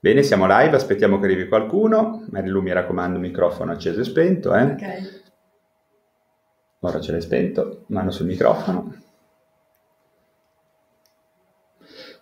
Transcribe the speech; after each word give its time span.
Bene, 0.00 0.22
siamo 0.22 0.46
live, 0.46 0.76
aspettiamo 0.76 1.18
che 1.18 1.24
arrivi 1.24 1.48
qualcuno. 1.48 2.24
Marilu, 2.30 2.60
mi 2.60 2.72
raccomando, 2.72 3.18
microfono 3.18 3.72
acceso 3.72 4.00
e 4.00 4.04
spento. 4.04 4.54
Eh? 4.54 4.62
Ok. 4.62 5.22
Ora 6.80 7.00
ce 7.00 7.10
l'hai 7.10 7.20
spento, 7.20 7.84
mano 7.88 8.12
sul 8.12 8.26
microfono. 8.26 8.94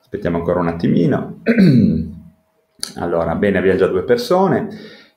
Aspettiamo 0.00 0.38
ancora 0.38 0.60
un 0.60 0.68
attimino. 0.68 1.42
Allora, 2.96 3.34
bene, 3.34 3.58
abbiamo 3.58 3.78
già 3.78 3.88
due 3.88 4.04
persone. 4.04 4.68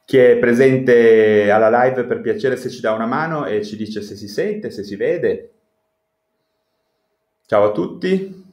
Chi 0.03 0.17
è 0.17 0.37
presente 0.37 1.51
alla 1.51 1.83
live 1.83 2.03
per 2.05 2.19
piacere 2.19 2.57
se 2.57 2.69
ci 2.69 2.81
dà 2.81 2.93
una 2.93 3.05
mano 3.05 3.45
e 3.45 3.63
ci 3.63 3.75
dice 3.75 4.01
se 4.01 4.15
si 4.15 4.27
sente, 4.27 4.71
se 4.71 4.83
si 4.83 4.95
vede. 4.95 5.51
Ciao 7.45 7.65
a 7.65 7.71
tutti. 7.71 8.43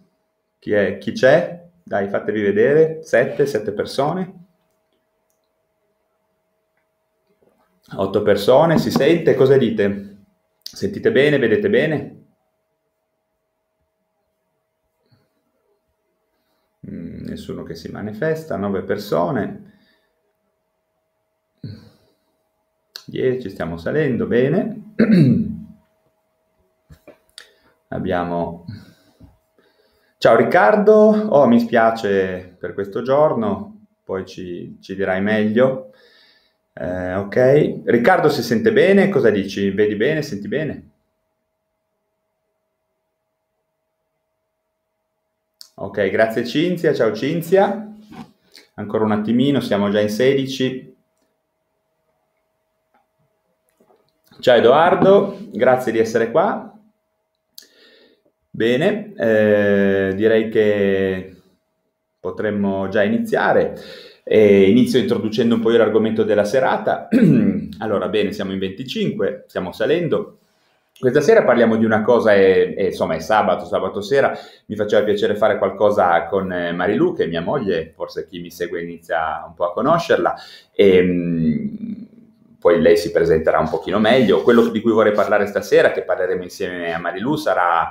Chi, 0.59 0.73
è, 0.73 0.99
chi 0.99 1.13
c'è? 1.13 1.56
Dai, 1.89 2.09
fatevi 2.09 2.43
vedere. 2.43 3.05
Sette, 3.05 3.47
sette 3.47 3.71
persone. 3.71 4.45
Otto 7.95 8.23
persone, 8.23 8.77
si 8.79 8.91
sente? 8.91 9.37
Cosa 9.37 9.57
dite? 9.57 10.17
Sentite 10.61 11.13
bene? 11.13 11.39
Vedete 11.39 11.71
bene? 11.71 12.25
Mm, 16.91 17.27
nessuno 17.27 17.63
che 17.63 17.77
si 17.77 17.89
manifesta, 17.93 18.57
nove 18.57 18.83
persone. 18.83 19.75
10, 23.07 23.49
stiamo 23.49 23.77
salendo, 23.77 24.27
bene. 24.27 24.95
Abbiamo... 27.91 28.65
Ciao 30.27 30.35
Riccardo, 30.35 30.93
oh 30.93 31.47
mi 31.47 31.61
spiace 31.61 32.57
per 32.59 32.75
questo 32.75 33.01
giorno, 33.01 33.87
poi 34.03 34.27
ci, 34.27 34.77
ci 34.81 34.97
dirai 34.97 35.21
meglio. 35.23 35.93
Eh, 36.73 37.15
ok, 37.15 37.83
Riccardo 37.85 38.29
si 38.29 38.43
sente 38.43 38.73
bene? 38.73 39.09
Cosa 39.09 39.31
dici? 39.31 39.71
Vedi 39.71 39.95
bene? 39.95 40.23
Senti 40.23 40.49
bene? 40.49 40.91
Ok, 45.77 46.11
grazie 46.11 46.45
Cinzia, 46.45 46.93
ciao 46.93 47.13
Cinzia. 47.13 47.89
Ancora 48.75 49.05
un 49.05 49.13
attimino, 49.13 49.61
siamo 49.61 49.91
già 49.91 50.01
in 50.01 50.11
16. 50.11 50.97
Ciao 54.41 54.57
Edoardo, 54.57 55.39
grazie 55.53 55.93
di 55.93 56.01
essere 56.01 56.33
qua. 56.33 56.76
Bene, 58.57 59.13
eh, 59.19 60.15
direi 60.15 60.49
che 60.49 61.35
potremmo 62.19 62.89
già 62.89 63.03
iniziare. 63.03 63.77
E 64.25 64.71
inizio 64.71 64.99
introducendo 64.99 65.57
un 65.57 65.61
po' 65.61 65.69
l'argomento 65.69 66.23
della 66.23 66.47
serata. 66.47 67.07
allora, 67.81 68.09
bene, 68.09 68.33
siamo 68.33 68.53
in 68.53 68.59
25, 68.59 69.45
stiamo 69.47 69.73
salendo. 69.73 70.39
Questa 70.99 71.21
sera 71.21 71.45
parliamo 71.45 71.77
di 71.77 71.85
una 71.85 72.01
cosa, 72.01 72.35
e, 72.35 72.75
e, 72.79 72.87
insomma 72.87 73.17
è 73.17 73.19
sabato, 73.19 73.67
sabato 73.67 74.01
sera, 74.01 74.33
mi 74.69 74.75
faceva 74.75 75.05
piacere 75.05 75.37
fare 75.37 75.59
qualcosa 75.59 76.25
con 76.25 76.51
eh, 76.51 76.73
Marilu, 76.73 77.15
che 77.15 77.25
è 77.25 77.27
mia 77.27 77.43
moglie, 77.43 77.93
forse 77.95 78.27
chi 78.27 78.41
mi 78.41 78.51
segue 78.51 78.81
inizia 78.81 79.45
un 79.47 79.53
po' 79.53 79.67
a 79.67 79.73
conoscerla, 79.75 80.35
e 80.73 81.03
mh, 81.03 82.07
poi 82.59 82.81
lei 82.81 82.97
si 82.97 83.11
presenterà 83.11 83.59
un 83.59 83.69
pochino 83.69 83.99
meglio. 83.99 84.41
Quello 84.41 84.69
di 84.69 84.81
cui 84.81 84.93
vorrei 84.93 85.13
parlare 85.13 85.47
stasera, 85.47 85.93
che 85.93 86.05
parleremo 86.05 86.43
insieme 86.43 86.95
a 86.95 86.99
Marilu, 86.99 87.37
sarà 87.37 87.91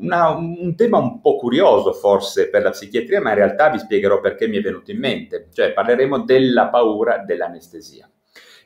una, 0.00 0.30
un 0.30 0.74
tema 0.76 0.98
un 0.98 1.20
po' 1.20 1.36
curioso 1.36 1.92
forse 1.92 2.48
per 2.48 2.62
la 2.62 2.70
psichiatria, 2.70 3.20
ma 3.20 3.30
in 3.30 3.36
realtà 3.36 3.70
vi 3.70 3.78
spiegherò 3.78 4.20
perché 4.20 4.46
mi 4.46 4.58
è 4.58 4.60
venuto 4.60 4.90
in 4.90 4.98
mente, 4.98 5.48
cioè 5.52 5.72
parleremo 5.72 6.20
della 6.20 6.68
paura 6.68 7.18
dell'anestesia. 7.18 8.10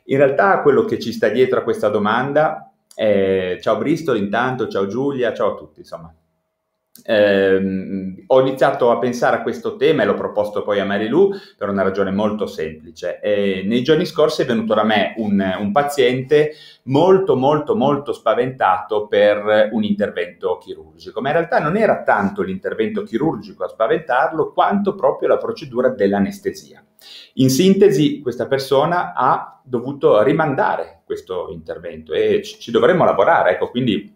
In 0.05 0.17
realtà 0.17 0.61
quello 0.61 0.83
che 0.85 0.99
ci 0.99 1.11
sta 1.13 1.29
dietro 1.29 1.59
a 1.59 1.63
questa 1.63 1.89
domanda 1.89 2.73
eh, 2.95 3.57
ciao 3.61 3.77
Bristol 3.77 4.17
intanto, 4.17 4.67
ciao 4.67 4.85
Giulia, 4.87 5.33
ciao 5.33 5.53
a 5.53 5.57
tutti 5.57 5.79
insomma. 5.79 6.13
Eh, 7.05 8.23
ho 8.25 8.39
iniziato 8.39 8.89
a 8.89 8.97
pensare 8.97 9.37
a 9.37 9.41
questo 9.41 9.75
tema 9.75 10.03
e 10.03 10.05
l'ho 10.05 10.13
proposto 10.13 10.63
poi 10.63 10.79
a 10.79 10.85
Marilu 10.85 11.31
per 11.57 11.67
una 11.67 11.83
ragione 11.83 12.11
molto 12.11 12.47
semplice. 12.47 13.19
Eh, 13.19 13.63
nei 13.65 13.83
giorni 13.83 14.05
scorsi 14.05 14.41
è 14.41 14.45
venuto 14.45 14.73
da 14.73 14.83
me 14.83 15.13
un, 15.17 15.55
un, 15.59 15.71
paziente 15.73 16.53
molto 16.83 17.35
molto 17.35 17.75
molto 17.75 18.13
spaventato 18.13 19.07
per 19.07 19.69
un 19.71 19.83
intervento 19.83 20.57
chirurgico, 20.57 21.19
ma 21.19 21.29
in 21.29 21.35
realtà 21.35 21.59
non 21.59 21.75
era 21.75 22.03
tanto 22.03 22.41
l'intervento 22.41 23.03
chirurgico 23.03 23.65
a 23.65 23.69
spaventarlo 23.69 24.53
quanto 24.53 24.95
proprio 24.95 25.27
la 25.27 25.37
procedura 25.37 25.89
dell'anestesia. 25.89 26.83
In 27.33 27.49
sintesi, 27.49 28.21
questa 28.21 28.47
persona 28.47 29.13
ha 29.13 29.59
dovuto 29.61 30.21
rimandare 30.23 31.01
questo 31.05 31.49
intervento 31.51 32.13
e 32.13 32.41
ci, 32.43 32.59
ci 32.59 32.71
dovremmo 32.71 33.03
lavorare, 33.03 33.51
ecco, 33.51 33.69
quindi 33.69 34.15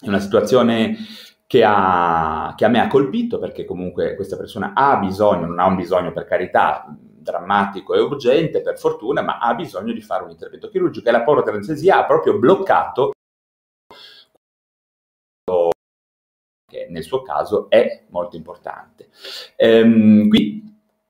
è 0.00 0.08
una 0.08 0.18
situazione 0.18 0.96
che 1.50 1.64
a, 1.66 2.54
che 2.56 2.64
a, 2.64 2.68
me 2.68 2.78
ha 2.78 2.86
colpito 2.86 3.40
perché 3.40 3.64
comunque 3.64 4.14
questa 4.14 4.36
persona 4.36 4.70
ha 4.72 4.98
bisogno, 4.98 5.46
non 5.46 5.58
ha 5.58 5.66
un 5.66 5.74
bisogno 5.74 6.12
per 6.12 6.24
carità 6.24 6.96
drammatico 6.96 7.92
e 7.92 8.00
urgente 8.00 8.62
per 8.62 8.78
fortuna, 8.78 9.20
ma 9.20 9.38
ha 9.38 9.52
bisogno 9.56 9.92
di 9.92 10.00
fare 10.00 10.22
un 10.22 10.30
intervento 10.30 10.68
chirurgico 10.68 11.08
e 11.08 11.10
la 11.10 11.24
paura 11.24 11.42
dell'anestesia 11.42 11.98
ha 11.98 12.06
proprio 12.06 12.38
bloccato 12.38 13.10
che 16.70 16.86
nel 16.88 17.02
suo 17.02 17.22
caso 17.22 17.68
è 17.68 18.04
molto 18.10 18.36
importante. 18.36 19.08
Ehm, 19.56 20.28
qui 20.28 20.62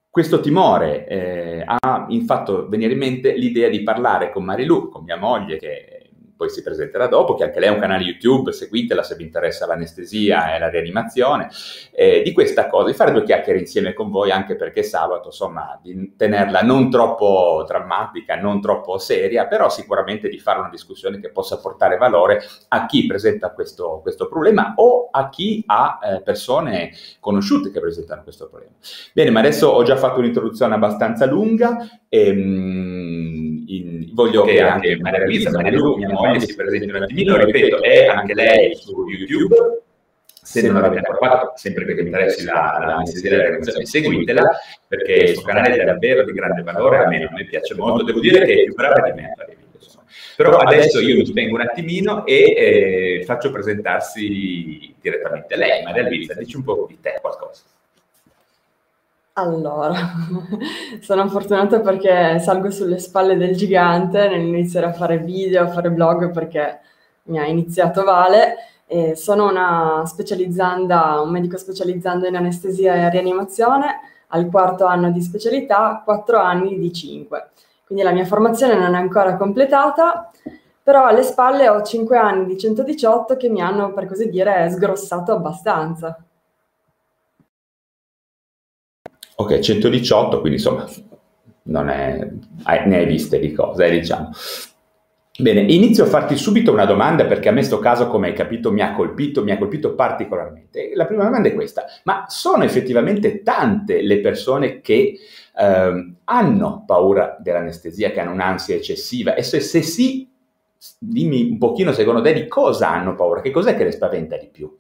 questo 0.09 0.41
timore 0.41 1.07
eh, 1.07 1.65
ha 1.67 2.09
fatto 2.25 2.67
venire 2.67 2.95
in 2.95 2.99
mente 2.99 3.37
l'idea 3.37 3.69
di 3.69 3.83
parlare 3.83 4.33
con 4.33 4.45
Marilu, 4.45 4.89
con 4.89 5.05
mia 5.05 5.19
moglie, 5.19 5.59
che 5.59 6.00
poi 6.41 6.49
si 6.49 6.63
presenterà 6.63 7.07
dopo, 7.07 7.35
che 7.35 7.45
anche 7.45 7.61
lei 7.61 7.69
ha 7.69 7.73
un 7.73 7.81
canale 7.81 8.03
YouTube, 8.03 8.51
seguitela 8.51 9.03
se 9.03 9.15
vi 9.15 9.25
interessa 9.25 9.67
l'anestesia 9.67 10.55
e 10.55 10.59
la 10.59 10.71
rianimazione, 10.71 11.51
eh, 11.93 12.23
di 12.23 12.33
questa 12.33 12.67
cosa, 12.67 12.87
di 12.87 12.95
fare 12.95 13.13
due 13.13 13.25
chiacchiere 13.25 13.59
insieme 13.59 13.93
con 13.93 14.11
voi, 14.11 14.31
anche 14.31 14.57
perché 14.57 14.83
sabato, 14.83 15.27
insomma, 15.27 15.79
di 15.83 16.15
tenerla 16.17 16.63
non 16.63 16.89
troppo 16.89 17.63
drammatica, 17.69 18.37
non 18.37 18.63
troppo 18.63 18.97
seria, 18.97 19.47
però 19.49 19.69
sicuramente 19.69 20.31
di 20.31 20.39
fare 20.39 20.61
una 20.61 20.71
discussione 20.71 21.21
che 21.21 21.29
possa 21.29 21.59
portare 21.59 21.99
valore 21.99 22.43
a 22.69 22.87
chi 22.87 23.05
presenta 23.05 23.51
questo, 23.51 23.99
questo 24.01 24.27
problema 24.27 24.73
o 24.77 25.11
a 25.11 25.29
chi 25.29 25.63
ha 25.67 25.99
eh, 26.03 26.23
persone 26.23 26.93
conosciute 27.21 27.71
che 27.71 27.81
presentano 27.81 28.23
questo 28.23 28.49
problema. 28.49 28.73
Bene, 29.13 29.29
ma 29.29 29.41
adesso 29.41 29.69
ho 29.69 29.83
già 29.83 29.97
fatto 29.97 30.21
un'introduzione 30.21 30.75
abbastanza 30.75 31.27
lunga 31.27 31.77
ehm, 32.09 33.50
voglio 34.21 34.45
che 34.45 34.61
anche 34.61 34.99
Maria 35.01 35.25
Luisa, 35.25 35.51
Maria 35.51 35.73
Lu, 35.73 35.97
mia 35.97 36.11
moglie, 36.11 36.41
si 36.41 36.55
presenti 36.55 36.89
un 36.89 37.03
attimino, 37.03 37.37
ripeto, 37.37 37.83
è 37.83 38.07
anche 38.07 38.35
lei 38.35 38.75
su 38.75 39.09
YouTube, 39.09 39.83
se 40.25 40.63
non 40.63 40.81
l'avete 40.81 40.99
ancora 40.99 41.19
fatto, 41.19 41.53
sempre 41.57 41.85
perché 41.85 42.03
mi 42.03 42.09
interessi 42.09 42.45
la, 42.45 42.79
la 42.81 42.95
anestesia 42.97 43.31
della 43.31 43.43
realizzazione, 43.43 43.87
seguitela, 43.87 44.51
perché 44.87 45.13
il 45.13 45.35
suo 45.35 45.43
canale 45.43 45.77
è 45.77 45.85
davvero 45.85 46.25
di 46.25 46.33
grande 46.33 46.63
valore, 46.63 46.99
a 46.99 47.09
me, 47.09 47.25
a 47.25 47.31
me 47.33 47.45
piace 47.45 47.75
molto, 47.75 48.05
devo 48.05 48.21
dire 48.21 48.45
che 48.45 48.53
è 48.53 48.65
più 48.65 48.75
brava 48.75 49.01
di 49.01 49.13
me 49.21 49.31
a 49.31 49.35
fare 49.37 49.57
video. 49.57 49.69
Però 50.37 50.57
adesso 50.57 51.01
io 51.01 51.17
mi 51.17 51.27
spengo 51.27 51.55
un 51.55 51.61
attimino 51.61 52.25
e 52.25 53.19
eh, 53.19 53.25
faccio 53.25 53.51
presentarsi 53.51 54.95
direttamente 55.01 55.55
lei, 55.57 55.83
Maria 55.83 56.03
Luisa, 56.03 56.35
dici 56.35 56.57
un 56.57 56.65
po' 56.65 56.87
di 56.89 56.99
te 57.01 57.19
qualcosa. 57.21 57.63
Allora, 59.35 59.93
sono 61.01 61.29
fortunata 61.29 61.81
perché 61.81 62.39
salgo 62.41 62.71
sulle 62.71 62.99
spalle 62.99 63.37
del 63.37 63.57
gigante 63.57 64.29
nell'iniziare 64.29 64.87
a 64.87 64.93
fare 64.93 65.19
video, 65.19 65.63
a 65.63 65.69
fare 65.69 65.91
blog 65.91 66.31
perché 66.31 66.81
mi 67.25 67.39
ha 67.39 67.47
iniziato 67.47 68.03
Vale. 68.05 68.57
E 68.87 69.15
sono 69.15 69.49
una 69.49 70.03
specializzanda, 70.05 71.21
un 71.21 71.31
medico 71.31 71.57
specializzando 71.57 72.27
in 72.27 72.35
anestesia 72.35 72.95
e 72.95 73.11
rianimazione 73.11 74.01
al 74.29 74.49
quarto 74.51 74.85
anno 74.85 75.13
di 75.13 75.23
specialità, 75.23 76.03
quattro 76.05 76.39
anni 76.39 76.77
di 76.77 76.93
cinque. 76.93 77.51
Quindi 77.87 78.05
la 78.05 78.13
mia 78.13 78.25
formazione 78.25 78.75
non 78.77 78.95
è 78.95 78.99
ancora 78.99 79.37
completata, 79.37 80.31
però 80.83 81.07
alle 81.07 81.23
spalle 81.23 81.69
ho 81.69 81.83
cinque 81.83 82.17
anni 82.19 82.47
di 82.47 82.59
118 82.59 83.37
che 83.37 83.49
mi 83.49 83.63
hanno, 83.63 83.93
per 83.93 84.07
così 84.07 84.29
dire, 84.29 84.69
sgrossato 84.71 85.33
abbastanza. 85.33 86.17
Ok, 89.41 89.59
118, 89.59 90.41
quindi 90.41 90.59
insomma, 90.59 90.87
non 91.63 91.89
è, 91.89 92.29
ne 92.85 92.97
hai 92.97 93.07
viste 93.07 93.39
di 93.39 93.53
cose, 93.53 93.87
eh, 93.87 93.91
diciamo. 93.91 94.31
Bene, 95.39 95.63
inizio 95.63 96.05
a 96.05 96.09
farti 96.09 96.37
subito 96.37 96.71
una 96.71 96.85
domanda 96.85 97.25
perché 97.25 97.49
a 97.49 97.53
me 97.53 97.63
sto 97.63 97.79
caso, 97.79 98.09
come 98.09 98.27
hai 98.27 98.35
capito, 98.35 98.71
mi 98.71 98.83
ha 98.83 98.93
colpito, 98.93 99.43
mi 99.43 99.53
ha 99.53 99.57
colpito 99.57 99.95
particolarmente. 99.95 100.91
La 100.95 101.07
prima 101.07 101.25
domanda 101.25 101.49
è 101.49 101.55
questa, 101.55 101.87
ma 102.05 102.27
sono 102.29 102.65
effettivamente 102.65 103.43
tante 103.43 104.03
le 104.03 104.21
persone 104.21 104.83
che 104.83 105.19
eh, 105.57 106.15
hanno 106.25 106.85
paura 106.87 107.39
dell'anestesia, 107.41 108.11
che 108.11 108.21
hanno 108.21 108.33
un'ansia 108.33 108.75
eccessiva? 108.75 109.35
E 109.35 109.43
se, 109.43 109.61
se 109.61 109.81
sì, 109.81 110.29
dimmi 110.99 111.49
un 111.49 111.57
pochino 111.57 111.93
secondo 111.93 112.21
te 112.21 112.35
di 112.35 112.47
cosa 112.47 112.91
hanno 112.91 113.15
paura, 113.15 113.41
che 113.41 113.51
cos'è 113.51 113.75
che 113.75 113.85
le 113.85 113.93
spaventa 113.93 114.37
di 114.37 114.49
più? 114.53 114.79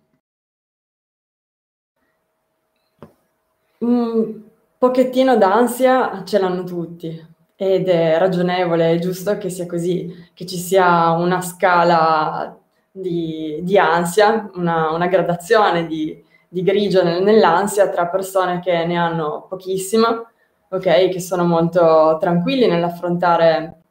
Un 3.78 4.49
pochettino 4.80 5.36
d'ansia 5.36 6.22
ce 6.24 6.38
l'hanno 6.38 6.64
tutti 6.64 7.28
ed 7.54 7.86
è 7.86 8.16
ragionevole, 8.16 8.92
è 8.92 8.98
giusto 8.98 9.36
che 9.36 9.50
sia 9.50 9.66
così, 9.66 10.10
che 10.32 10.46
ci 10.46 10.56
sia 10.56 11.10
una 11.10 11.42
scala 11.42 12.58
di, 12.90 13.58
di 13.60 13.76
ansia, 13.76 14.50
una, 14.54 14.90
una 14.92 15.06
gradazione 15.06 15.86
di, 15.86 16.24
di 16.48 16.62
grigio 16.62 17.02
nell'ansia 17.04 17.90
tra 17.90 18.06
persone 18.06 18.60
che 18.60 18.86
ne 18.86 18.96
hanno 18.96 19.44
pochissima, 19.50 20.26
ok, 20.70 21.10
che 21.10 21.20
sono 21.20 21.44
molto 21.44 22.16
tranquilli 22.18 22.66
nell'affrontare 22.66 23.82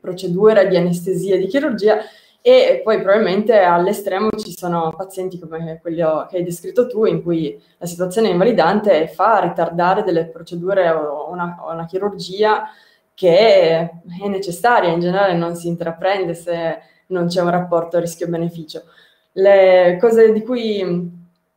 procedure 0.00 0.68
di 0.68 0.76
anestesia 0.76 1.34
e 1.34 1.38
di 1.38 1.48
chirurgia 1.48 1.98
e 2.40 2.80
poi 2.84 3.00
probabilmente 3.02 3.58
all'estremo 3.58 4.30
ci 4.38 4.56
sono 4.56 4.94
pazienti 4.96 5.38
come 5.38 5.78
quello 5.82 6.26
che 6.30 6.38
hai 6.38 6.44
descritto 6.44 6.86
tu 6.86 7.04
in 7.04 7.22
cui 7.22 7.60
la 7.78 7.86
situazione 7.86 8.28
invalidante 8.28 9.08
fa 9.08 9.40
ritardare 9.40 10.02
delle 10.02 10.26
procedure 10.26 10.88
o 10.90 11.30
una, 11.30 11.58
o 11.60 11.72
una 11.72 11.86
chirurgia 11.86 12.68
che 13.14 13.36
è 13.36 14.28
necessaria, 14.28 14.90
in 14.90 15.00
generale 15.00 15.34
non 15.34 15.56
si 15.56 15.66
intraprende 15.66 16.34
se 16.34 16.78
non 17.08 17.26
c'è 17.26 17.42
un 17.42 17.50
rapporto 17.50 17.98
rischio-beneficio. 17.98 18.84
Le 19.32 19.98
cose 20.00 20.32
di 20.32 20.42
cui 20.42 21.16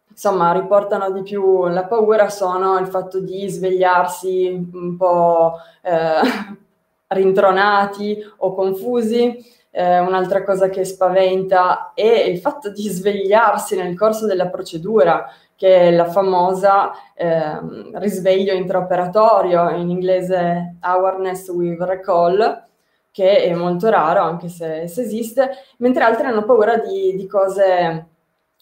insomma 0.09 0.51
riportano 0.51 1.11
di 1.11 1.21
più 1.21 1.67
la 1.67 1.85
paura 1.85 2.29
sono 2.29 2.77
il 2.79 2.87
fatto 2.87 3.19
di 3.19 3.47
svegliarsi 3.47 4.69
un 4.73 4.97
po' 4.97 5.53
eh, 5.81 6.57
rintronati 7.09 8.17
o 8.37 8.53
confusi. 8.53 9.59
Eh, 9.73 9.99
un'altra 9.99 10.43
cosa 10.43 10.67
che 10.67 10.83
spaventa 10.83 11.93
è 11.93 12.03
il 12.03 12.39
fatto 12.39 12.69
di 12.69 12.89
svegliarsi 12.89 13.77
nel 13.77 13.97
corso 13.97 14.25
della 14.25 14.49
procedura, 14.49 15.27
che 15.55 15.77
è 15.77 15.91
la 15.91 16.09
famosa 16.09 16.91
eh, 17.13 17.59
risveglio 17.93 18.53
intraoperatorio, 18.53 19.69
in 19.69 19.89
inglese 19.89 20.75
awareness 20.81 21.47
with 21.49 21.79
recall, 21.81 22.65
che 23.11 23.43
è 23.43 23.53
molto 23.53 23.89
raro 23.89 24.21
anche 24.23 24.49
se, 24.49 24.87
se 24.87 25.01
esiste, 25.03 25.51
mentre 25.77 26.03
altri 26.03 26.25
hanno 26.25 26.43
paura 26.43 26.77
di, 26.77 27.15
di 27.15 27.27
cose 27.27 28.07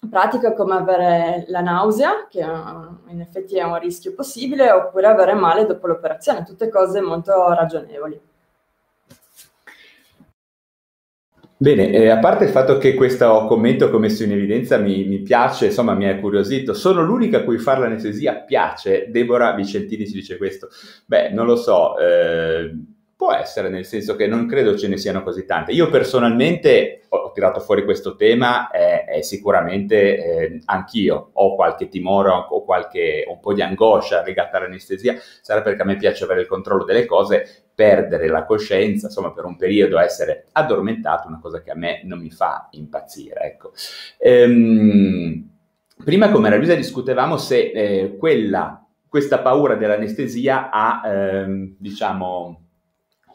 pratiche 0.10 0.54
come 0.54 0.76
avere 0.76 1.46
la 1.48 1.62
nausea, 1.62 2.28
che 2.30 2.40
in 2.40 3.20
effetti 3.20 3.58
è 3.58 3.64
un 3.64 3.80
rischio 3.80 4.14
possibile, 4.14 4.72
oppure 4.72 5.08
avere 5.08 5.34
male 5.34 5.66
dopo 5.66 5.88
l'operazione, 5.88 6.44
tutte 6.44 6.70
cose 6.70 7.02
molto 7.02 7.52
ragionevoli. 7.54 8.29
Bene, 11.62 11.92
eh, 11.92 12.08
a 12.08 12.20
parte 12.20 12.46
il 12.46 12.52
fatto 12.52 12.78
che 12.78 12.94
questo 12.94 13.46
commento 13.46 13.90
che 13.90 13.96
ho 13.98 14.00
messo 14.00 14.24
in 14.24 14.32
evidenza 14.32 14.78
mi, 14.78 15.04
mi, 15.04 15.20
piace, 15.20 15.66
insomma 15.66 15.94
mi 15.94 16.08
ha 16.08 16.12
incuriosito, 16.12 16.74
sono 16.74 17.02
l'unica 17.02 17.40
a 17.40 17.44
cui 17.44 17.58
fare 17.58 17.82
l'anestesia 17.82 18.36
piace, 18.36 19.08
Deborah 19.10 19.52
Vicentini 19.52 20.08
ci 20.08 20.14
dice 20.14 20.38
questo, 20.38 20.70
beh 21.06 21.32
non 21.32 21.46
lo 21.46 21.58
so, 21.58 21.98
eh, 21.98 22.72
Può 23.20 23.34
essere, 23.34 23.68
nel 23.68 23.84
senso 23.84 24.16
che 24.16 24.28
non 24.28 24.48
credo 24.48 24.78
ce 24.78 24.88
ne 24.88 24.96
siano 24.96 25.24
così 25.24 25.44
tante. 25.44 25.74
Io 25.74 25.90
personalmente 25.90 27.02
ho, 27.10 27.18
ho 27.18 27.32
tirato 27.34 27.60
fuori 27.60 27.84
questo 27.84 28.16
tema 28.16 28.72
e, 28.72 29.18
e 29.18 29.24
sicuramente 29.24 30.24
eh, 30.24 30.62
anch'io 30.64 31.32
ho 31.34 31.54
qualche 31.54 31.90
timore 31.90 32.30
o 32.30 32.64
qualche, 32.64 33.26
un 33.28 33.42
po' 33.42 33.52
di 33.52 33.62
angoscia 33.62 34.24
legata 34.24 34.56
all'anestesia, 34.56 35.20
sarà 35.42 35.62
perché 35.62 35.82
a 35.82 35.86
me 35.86 35.98
piace 35.98 36.24
avere 36.24 36.40
il 36.40 36.48
controllo 36.48 36.86
delle 36.86 37.06
cose, 37.06 37.69
perdere 37.80 38.28
la 38.28 38.44
coscienza, 38.44 39.06
insomma 39.06 39.32
per 39.32 39.46
un 39.46 39.56
periodo 39.56 40.00
essere 40.00 40.48
addormentato, 40.52 41.30
una 41.30 41.40
cosa 41.40 41.62
che 41.62 41.72
a 41.72 41.76
me 41.76 42.02
non 42.04 42.20
mi 42.20 42.30
fa 42.30 42.68
impazzire. 42.72 43.40
Ecco. 43.40 43.72
Ehm, 44.18 45.50
prima 46.04 46.30
con 46.30 46.42
Maria 46.42 46.76
discutevamo 46.76 47.38
se 47.38 47.72
eh, 47.72 48.18
quella, 48.18 48.86
questa 49.08 49.40
paura 49.40 49.76
dell'anestesia 49.76 50.70
ha, 50.70 51.02
ehm, 51.06 51.76
diciamo, 51.78 52.64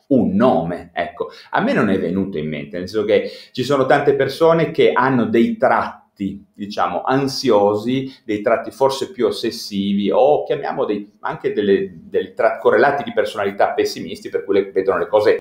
un 0.09 0.35
nome. 0.35 0.91
Ecco, 0.93 1.31
a 1.53 1.63
me 1.63 1.73
non 1.73 1.89
è 1.89 1.99
venuto 1.99 2.37
in 2.37 2.47
mente, 2.51 2.77
nel 2.77 2.87
senso 2.87 3.07
che 3.07 3.31
ci 3.51 3.65
sono 3.65 3.87
tante 3.87 4.15
persone 4.15 4.73
che 4.73 4.93
hanno 4.93 5.25
dei 5.25 5.57
tratti, 5.57 6.04
diciamo, 6.15 7.03
ansiosi, 7.03 8.15
dei 8.25 8.41
tratti 8.41 8.71
forse 8.71 9.11
più 9.11 9.27
ossessivi 9.27 10.11
o 10.11 10.45
chiamiamo 10.45 10.85
dei, 10.85 11.11
anche 11.21 11.53
delle, 11.53 11.91
dei 11.95 12.35
tratti 12.35 12.61
correlati 12.61 13.03
di 13.03 13.13
personalità 13.13 13.73
pessimisti 13.73 14.29
per 14.29 14.45
cui 14.45 14.55
le, 14.55 14.71
vedono 14.71 14.99
le 14.99 15.09
cose 15.09 15.39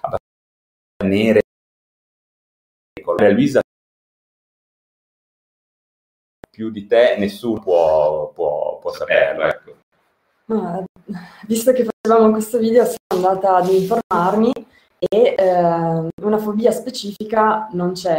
abbastanza 0.00 1.04
nere. 1.04 1.40
Luisa 3.32 3.60
più 6.50 6.70
di 6.70 6.86
te 6.86 7.16
nessuno 7.18 7.60
può, 7.60 8.30
può, 8.30 8.78
può 8.78 8.92
saperlo. 8.92 9.44
Ecco. 9.44 9.76
Ah, 10.46 10.84
visto 11.46 11.72
che 11.72 11.84
facevamo 11.84 12.30
questo 12.30 12.58
video 12.58 12.84
sono 12.84 13.26
andata 13.26 13.56
ad 13.56 13.68
informarmi 13.68 14.52
e 14.98 15.34
eh, 15.36 16.08
una 16.22 16.38
fobia 16.38 16.70
specifica 16.70 17.68
non 17.72 17.92
c'è, 17.92 18.18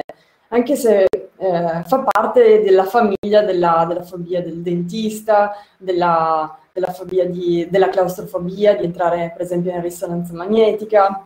anche 0.50 0.76
se 0.76 1.08
eh, 1.44 1.84
fa 1.86 2.00
parte 2.00 2.62
della 2.62 2.86
famiglia 2.86 3.42
della, 3.42 3.86
della 3.86 4.04
fobia 4.04 4.42
del 4.42 4.62
dentista, 4.62 5.52
della, 5.78 6.58
della, 6.72 6.92
fobia 6.94 7.26
di, 7.26 7.68
della 7.70 7.90
claustrofobia, 7.90 8.76
di 8.76 8.86
entrare 8.86 9.34
per 9.36 9.46
esempio 9.46 9.72
in 9.72 9.82
risonanza 9.82 10.34
magnetica, 10.34 11.26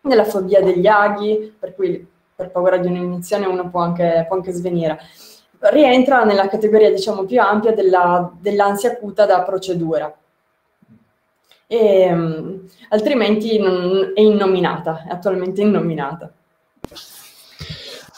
della 0.00 0.24
fobia 0.24 0.62
degli 0.62 0.86
aghi, 0.86 1.52
per 1.58 1.74
cui 1.74 2.06
per 2.34 2.50
paura 2.50 2.76
di 2.76 2.86
un'iniezione 2.86 3.46
uno 3.46 3.68
può 3.68 3.80
anche, 3.80 4.24
può 4.28 4.36
anche 4.36 4.52
svenire. 4.52 5.00
Rientra 5.58 6.22
nella 6.22 6.48
categoria 6.48 6.90
diciamo 6.90 7.24
più 7.24 7.40
ampia 7.40 7.72
della, 7.72 8.30
dell'ansia 8.38 8.92
acuta 8.92 9.26
da 9.26 9.42
procedura 9.42 10.14
e, 11.66 12.12
um, 12.12 12.68
altrimenti 12.90 13.58
non, 13.58 14.12
è 14.14 14.20
innominata, 14.20 15.04
è 15.08 15.12
attualmente 15.12 15.62
innominata. 15.62 16.30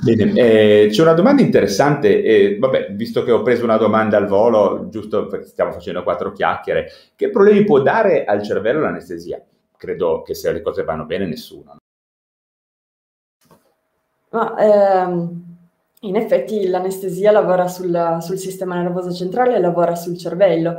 Bene, 0.01 0.33
eh, 0.35 0.89
c'è 0.91 1.03
una 1.03 1.13
domanda 1.13 1.43
interessante, 1.43 2.23
eh, 2.23 2.57
vabbè, 2.57 2.93
visto 2.93 3.25
che 3.25 3.33
ho 3.33 3.43
preso 3.43 3.65
una 3.65 3.77
domanda 3.77 4.17
al 4.17 4.27
volo, 4.27 4.89
giusto 4.91 5.27
perché 5.27 5.47
stiamo 5.47 5.73
facendo 5.73 6.05
quattro 6.05 6.31
chiacchiere, 6.31 6.89
che 7.17 7.31
problemi 7.31 7.65
può 7.65 7.81
dare 7.81 8.25
al 8.25 8.43
cervello 8.43 8.81
l'anestesia? 8.81 9.43
Credo 9.77 10.23
che 10.23 10.35
se 10.35 10.53
le 10.53 10.63
cose 10.63 10.85
vanno 10.85 11.05
bene 11.05 11.27
nessuno. 11.27 11.79
Ma, 14.31 14.57
ehm, 14.57 15.57
in 16.03 16.17
effetti 16.17 16.69
l'anestesia 16.69 17.33
lavora 17.33 17.67
sul, 17.67 18.19
sul 18.21 18.39
sistema 18.39 18.81
nervoso 18.81 19.13
centrale 19.13 19.57
e 19.57 19.61
lavora 19.61 19.97
sul 19.97 20.17
cervello 20.17 20.77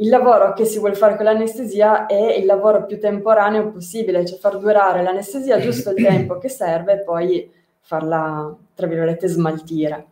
il 0.00 0.08
lavoro 0.08 0.54
che 0.54 0.64
si 0.64 0.78
vuole 0.78 0.94
fare 0.94 1.14
con 1.14 1.26
l'anestesia 1.26 2.06
è 2.06 2.34
il 2.38 2.46
lavoro 2.46 2.86
più 2.86 2.98
temporaneo 2.98 3.70
possibile, 3.70 4.24
cioè 4.24 4.38
far 4.38 4.58
durare 4.58 5.02
l'anestesia 5.02 5.60
giusto 5.60 5.90
il 5.90 6.02
tempo 6.02 6.38
che 6.38 6.48
serve 6.48 6.94
e 6.94 7.02
poi 7.02 7.52
farla, 7.90 8.56
tra 8.72 8.86
virgolette, 8.86 9.26
smaltire. 9.26 10.06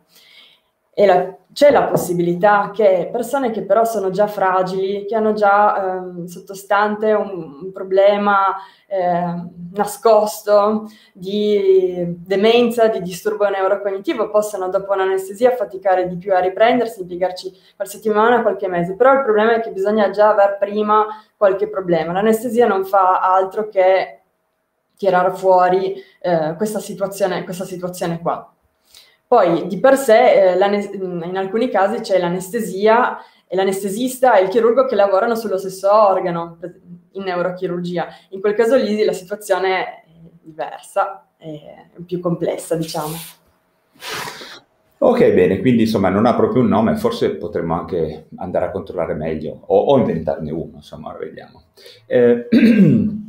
E 0.93 1.05
la, 1.05 1.33
c'è 1.53 1.71
la 1.71 1.83
possibilità 1.85 2.71
che 2.73 3.07
persone 3.09 3.51
che 3.51 3.63
però 3.63 3.85
sono 3.85 4.09
già 4.09 4.27
fragili, 4.27 5.05
che 5.05 5.15
hanno 5.15 5.31
già 5.31 5.77
eh, 5.77 6.27
sottostante 6.27 7.13
un, 7.13 7.59
un 7.63 7.71
problema 7.71 8.53
eh, 8.85 9.45
nascosto 9.71 10.89
di 11.13 12.03
demenza, 12.17 12.89
di 12.89 13.01
disturbo 13.01 13.47
neurocognitivo, 13.47 14.29
possano 14.29 14.67
dopo 14.67 14.91
un'anestesia 14.91 15.55
faticare 15.55 16.05
di 16.09 16.17
più 16.17 16.33
a 16.33 16.39
riprendersi, 16.39 16.99
impiegarci 16.99 17.49
qualche 17.77 17.95
settimana, 17.95 18.41
qualche 18.41 18.67
mese. 18.67 18.97
Però 18.97 19.13
il 19.13 19.23
problema 19.23 19.55
è 19.55 19.61
che 19.61 19.71
bisogna 19.71 20.09
già 20.09 20.31
aver 20.31 20.57
prima 20.59 21.05
qualche 21.37 21.69
problema. 21.69 22.11
L'anestesia 22.11 22.67
non 22.67 22.83
fa 22.83 23.21
altro 23.21 23.69
che 23.69 24.18
tirare 24.99 25.31
fuori 25.31 25.95
eh, 26.19 26.55
questa, 26.57 26.79
situazione, 26.79 27.45
questa 27.45 27.63
situazione 27.63 28.19
qua. 28.19 28.53
Poi 29.25 29.65
di 29.67 29.79
per 29.79 29.95
sé 29.95 30.51
eh, 30.51 30.57
in 30.57 31.37
alcuni 31.37 31.69
casi 31.69 32.01
c'è 32.01 32.19
l'anestesia 32.19 33.17
e 33.47 33.55
l'anestesista 33.55 34.35
e 34.35 34.43
il 34.43 34.49
chirurgo 34.49 34.85
che 34.85 34.95
lavorano 34.95 35.35
sullo 35.35 35.57
stesso 35.57 35.89
organo 35.89 36.57
in 37.13 37.23
neurochirurgia. 37.23 38.07
In 38.29 38.41
quel 38.41 38.55
caso 38.55 38.75
lì 38.75 39.01
la 39.05 39.13
situazione 39.13 39.85
è 39.85 40.03
diversa, 40.41 41.29
è 41.37 41.85
più 42.05 42.19
complessa, 42.19 42.75
diciamo. 42.75 43.15
Ok, 44.97 45.31
bene, 45.31 45.59
quindi 45.59 45.83
insomma 45.83 46.09
non 46.09 46.25
ha 46.25 46.35
proprio 46.35 46.61
un 46.61 46.67
nome, 46.67 46.97
forse 46.97 47.37
potremmo 47.37 47.73
anche 47.73 48.25
andare 48.35 48.65
a 48.65 48.71
controllare 48.71 49.13
meglio 49.13 49.61
o, 49.67 49.77
o 49.77 49.97
inventarne 49.97 50.51
uno, 50.51 50.71
insomma, 50.75 51.15
vediamo. 51.17 51.63
Eh, 52.05 52.47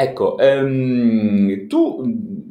ecco, 0.00 0.38
ehm, 0.38 1.66
tu 1.66 2.46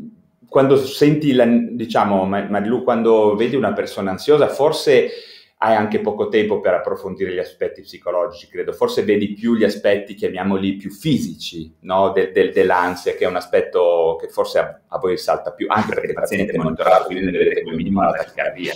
quando 0.49 0.75
senti, 0.77 1.31
la, 1.31 1.45
diciamo, 1.45 2.25
Marilu, 2.25 2.83
quando 2.83 3.35
vedi 3.35 3.55
una 3.55 3.71
persona 3.71 4.11
ansiosa, 4.11 4.49
forse 4.49 5.09
hai 5.59 5.75
anche 5.75 6.01
poco 6.01 6.27
tempo 6.27 6.59
per 6.59 6.73
approfondire 6.73 7.33
gli 7.33 7.39
aspetti 7.39 7.81
psicologici, 7.81 8.47
credo. 8.47 8.73
Forse 8.73 9.03
vedi 9.03 9.33
più 9.33 9.55
gli 9.55 9.63
aspetti, 9.63 10.13
chiamiamoli 10.13 10.75
più 10.75 10.91
fisici, 10.91 11.73
no? 11.81 12.11
del, 12.11 12.31
del, 12.31 12.51
dell'ansia, 12.51 13.13
che 13.13 13.23
è 13.23 13.27
un 13.27 13.37
aspetto 13.37 14.17
che 14.19 14.27
forse 14.27 14.59
a, 14.59 14.81
a 14.87 14.97
voi 14.99 15.17
salta 15.17 15.51
più, 15.51 15.67
anche 15.69 15.93
perché 15.93 16.07
il 16.07 16.13
paziente 16.13 16.51
è 16.51 16.57
monitorato, 16.57 17.05
quindi 17.05 17.25
ne 17.25 17.31
vedete 17.31 17.63
come 17.63 17.75
minimo 17.75 18.03
la 18.03 18.11
tachicardia. 18.11 18.73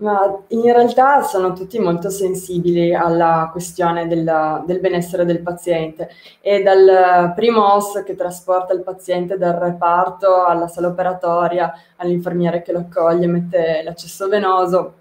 Ma 0.00 0.44
in 0.48 0.62
realtà 0.62 1.22
sono 1.22 1.54
tutti 1.54 1.76
molto 1.80 2.08
sensibili 2.08 2.94
alla 2.94 3.48
questione 3.50 4.06
della, 4.06 4.62
del 4.64 4.78
benessere 4.78 5.24
del 5.24 5.40
paziente 5.40 6.08
e 6.40 6.62
dal 6.62 7.32
primo 7.34 7.74
OS 7.74 8.04
che 8.04 8.14
trasporta 8.14 8.72
il 8.72 8.84
paziente 8.84 9.36
dal 9.36 9.54
reparto 9.54 10.44
alla 10.44 10.68
sala 10.68 10.86
operatoria, 10.86 11.72
all'infermiere 11.96 12.62
che 12.62 12.70
lo 12.70 12.78
accoglie, 12.78 13.26
mette 13.26 13.82
l'accesso 13.82 14.28
venoso, 14.28 14.94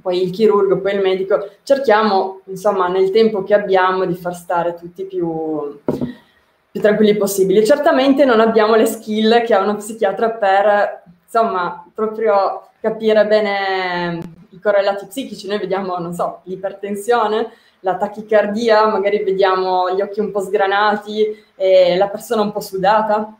poi 0.00 0.20
il 0.20 0.30
chirurgo, 0.30 0.80
poi 0.80 0.94
il 0.94 1.02
medico, 1.02 1.38
cerchiamo, 1.62 2.40
insomma, 2.46 2.88
nel 2.88 3.12
tempo 3.12 3.44
che 3.44 3.54
abbiamo 3.54 4.04
di 4.06 4.14
far 4.14 4.34
stare 4.34 4.74
tutti 4.74 5.04
più, 5.04 5.78
più 5.84 6.80
tranquilli 6.80 7.16
possibili. 7.16 7.64
Certamente 7.64 8.24
non 8.24 8.40
abbiamo 8.40 8.74
le 8.74 8.86
skill 8.86 9.44
che 9.44 9.54
ha 9.54 9.62
uno 9.62 9.76
psichiatra 9.76 10.30
per, 10.30 11.04
insomma, 11.22 11.86
proprio 11.94 12.66
capire 12.80 13.24
bene 13.28 14.31
i 14.52 14.60
correlati 14.60 15.06
psichici. 15.06 15.46
Noi 15.46 15.58
vediamo, 15.58 15.96
non 15.98 16.14
so, 16.14 16.40
l'ipertensione, 16.44 17.50
la 17.80 17.96
tachicardia, 17.96 18.86
magari 18.86 19.22
vediamo 19.24 19.94
gli 19.94 20.00
occhi 20.00 20.20
un 20.20 20.30
po' 20.30 20.40
sgranati 20.40 21.26
e 21.54 21.96
la 21.96 22.08
persona 22.08 22.42
un 22.42 22.52
po' 22.52 22.60
sudata. 22.60 23.36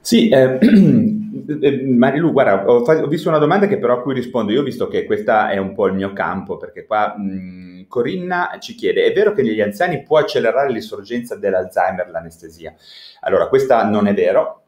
Sì, 0.00 0.28
eh, 0.28 0.58
Eh, 1.46 1.82
Marilu, 1.82 2.32
guarda, 2.32 2.68
ho, 2.68 2.82
ho, 2.82 3.06
visto 3.06 3.28
una 3.28 3.38
domanda 3.38 3.66
che 3.66 3.78
però 3.78 3.94
a 3.94 4.02
cui 4.02 4.12
rispondo 4.14 4.52
io, 4.52 4.62
visto 4.62 4.88
che 4.88 5.04
questa 5.04 5.48
è 5.50 5.56
un 5.56 5.74
po' 5.74 5.86
il 5.86 5.94
mio 5.94 6.12
campo, 6.12 6.56
perché 6.56 6.84
qua 6.84 7.14
mh, 7.16 7.86
Corinna 7.88 8.58
ci 8.60 8.74
chiede, 8.74 9.04
è 9.04 9.12
vero 9.12 9.32
che 9.32 9.42
negli 9.42 9.60
anziani 9.60 10.02
può 10.02 10.18
accelerare 10.18 10.70
l'insorgenza 10.70 11.36
dell'Alzheimer 11.36 12.10
l'anestesia? 12.10 12.74
Allora, 13.20 13.48
questa 13.48 13.84
non 13.84 14.06
è 14.06 14.14
vero, 14.14 14.62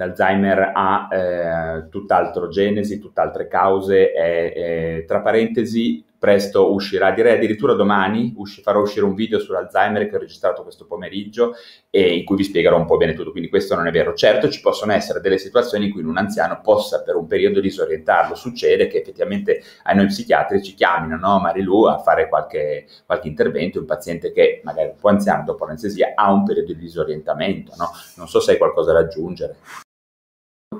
l'Alzheimer 0.00 0.72
ha 0.74 1.08
eh, 1.10 1.88
tutt'altro 1.90 2.48
genesi, 2.48 2.98
tutt'altre 2.98 3.48
cause, 3.48 4.12
è, 4.12 4.52
è, 4.52 5.04
tra 5.06 5.20
parentesi 5.20 6.02
presto 6.20 6.74
uscirà, 6.74 7.12
direi 7.12 7.36
addirittura 7.36 7.72
domani 7.72 8.34
usci, 8.36 8.60
farò 8.60 8.80
uscire 8.80 9.06
un 9.06 9.14
video 9.14 9.38
sull'Alzheimer 9.38 10.06
che 10.06 10.16
ho 10.16 10.18
registrato 10.18 10.62
questo 10.62 10.84
pomeriggio 10.84 11.54
e 11.88 12.14
in 12.14 12.26
cui 12.26 12.36
vi 12.36 12.44
spiegherò 12.44 12.76
un 12.76 12.84
po' 12.84 12.98
bene 12.98 13.14
tutto, 13.14 13.30
quindi 13.30 13.48
questo 13.48 13.74
non 13.74 13.86
è 13.86 13.90
vero. 13.90 14.12
Certo 14.12 14.50
ci 14.50 14.60
possono 14.60 14.92
essere 14.92 15.20
delle 15.20 15.38
situazioni 15.38 15.86
in 15.86 15.92
cui 15.92 16.02
un 16.02 16.18
anziano 16.18 16.60
possa 16.62 17.02
per 17.02 17.16
un 17.16 17.26
periodo 17.26 17.58
disorientarlo, 17.60 18.34
succede 18.34 18.86
che 18.86 18.98
effettivamente 18.98 19.62
ai 19.84 19.96
noi 19.96 20.06
psichiatri 20.06 20.62
ci 20.62 20.74
chiamino, 20.74 21.16
no? 21.16 21.40
Marilu 21.40 21.84
a 21.84 21.96
fare 21.96 22.28
qualche, 22.28 22.86
qualche 23.06 23.28
intervento, 23.28 23.78
un 23.78 23.86
paziente 23.86 24.30
che 24.30 24.60
magari 24.62 24.88
un 24.88 24.98
po' 25.00 25.08
anziano 25.08 25.44
dopo 25.44 25.64
l'anestesia 25.64 26.12
ha 26.14 26.30
un 26.30 26.44
periodo 26.44 26.74
di 26.74 26.80
disorientamento, 26.80 27.72
no? 27.78 27.88
Non 28.16 28.28
so 28.28 28.40
se 28.40 28.52
hai 28.52 28.58
qualcosa 28.58 28.92
da 28.92 28.98
aggiungere. 28.98 29.56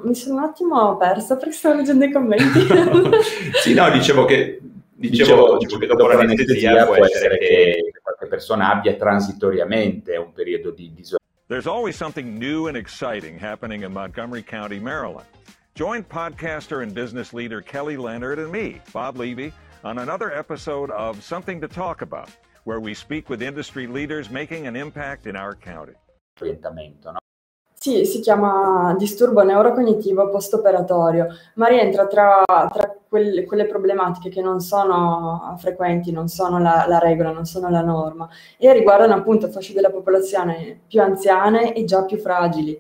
Mi 0.03 0.15
sono 0.15 0.37
un 0.39 0.45
attimo 0.45 0.97
persa 0.97 1.37
perché 1.37 1.53
stavo 1.53 1.77
leggendo 1.77 2.05
i 2.05 2.13
commenti. 2.13 2.61
sì, 3.63 3.75
no, 3.75 3.91
dicevo 3.91 4.25
che 4.25 4.61
Dicevo, 5.01 5.57
dicevo 5.57 5.81
che 5.81 5.87
dopo 5.87 6.07
l'anestesia 6.09 6.85
può 6.85 7.03
essere 7.03 7.39
che 7.39 7.91
qualche 8.03 8.27
persona 8.27 8.71
abbia 8.71 8.97
transitoriamente 8.97 10.15
un 10.17 10.31
periodo 10.35 10.73
di 10.73 10.93
disordine. 10.93 11.19
There's 11.47 11.67
always 11.67 11.97
something 11.97 12.39
new 12.39 12.67
and 12.67 12.77
exciting 12.77 13.39
happening 13.39 13.83
in 13.83 13.93
Montgomery 13.93 14.43
County, 14.43 14.79
Maryland. 14.79 15.27
Join 15.75 16.05
podcaster 16.05 16.83
and 16.83 16.93
business 16.93 17.33
leader 17.33 17.63
Kelly 17.63 17.97
Leonard 17.97 18.39
and 18.39 18.53
me, 18.53 18.83
Bob 18.93 19.17
Levy, 19.17 19.55
on 19.85 19.99
another 20.01 20.31
episode 20.31 20.91
of 20.91 21.25
Something 21.25 21.63
to 21.63 21.69
Talk 21.69 22.03
About, 22.03 22.29
where 22.65 22.79
we 22.79 22.93
speak 22.93 23.31
with 23.31 23.41
industry 23.41 23.87
leaders 23.87 24.29
making 24.29 24.67
an 24.67 24.77
impact 24.77 25.27
in 25.27 25.35
our 25.35 25.55
county. 25.55 25.95
Orientamento, 26.39 27.15
no? 27.15 27.20
Sì, 27.83 28.05
si 28.05 28.21
chiama 28.21 28.95
disturbo 28.99 29.43
neurocognitivo 29.43 30.29
post-operatorio, 30.29 31.29
ma 31.55 31.67
rientra 31.67 32.07
tra, 32.07 32.43
tra 32.45 32.95
quelle, 33.09 33.47
quelle, 33.47 33.65
problematiche 33.65 34.29
che 34.29 34.43
non 34.43 34.61
sono 34.61 35.57
frequenti, 35.59 36.13
non 36.13 36.29
sono 36.29 36.59
la, 36.59 36.85
la, 36.87 36.99
regola, 36.99 37.31
non 37.31 37.47
sono 37.47 37.71
la 37.71 37.81
norma 37.81 38.29
e 38.59 38.71
riguardano 38.75 39.15
appunto 39.15 39.49
fasce 39.49 39.73
della 39.73 39.89
popolazione 39.89 40.81
più 40.87 41.01
anziane 41.01 41.73
e 41.73 41.85
già 41.85 42.05
più 42.05 42.19
fragili. 42.19 42.79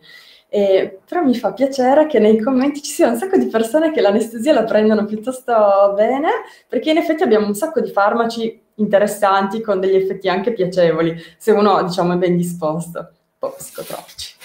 E, 0.50 0.98
però 1.08 1.22
mi 1.22 1.34
fa 1.34 1.54
piacere 1.54 2.06
che 2.06 2.18
nei 2.18 2.38
commenti 2.38 2.82
ci 2.82 2.92
sia 2.92 3.08
un 3.08 3.16
sacco 3.16 3.38
di 3.38 3.46
persone 3.46 3.92
che 3.92 4.02
l'anestesia 4.02 4.52
la 4.52 4.64
prendono 4.64 5.06
piuttosto 5.06 5.94
bene, 5.96 6.28
perché 6.68 6.90
in 6.90 6.98
effetti 6.98 7.22
abbiamo 7.22 7.46
un 7.46 7.54
sacco 7.54 7.80
di 7.80 7.90
farmaci 7.90 8.60
interessanti 8.74 9.62
con 9.62 9.80
degli 9.80 9.94
effetti 9.96 10.28
anche 10.28 10.52
piacevoli, 10.52 11.16
se 11.38 11.52
uno 11.52 11.82
diciamo 11.84 12.12
è 12.12 12.16
ben 12.16 12.36
disposto, 12.36 12.98
un 12.98 13.06
po' 13.38 13.54
psicotropici. 13.56 14.39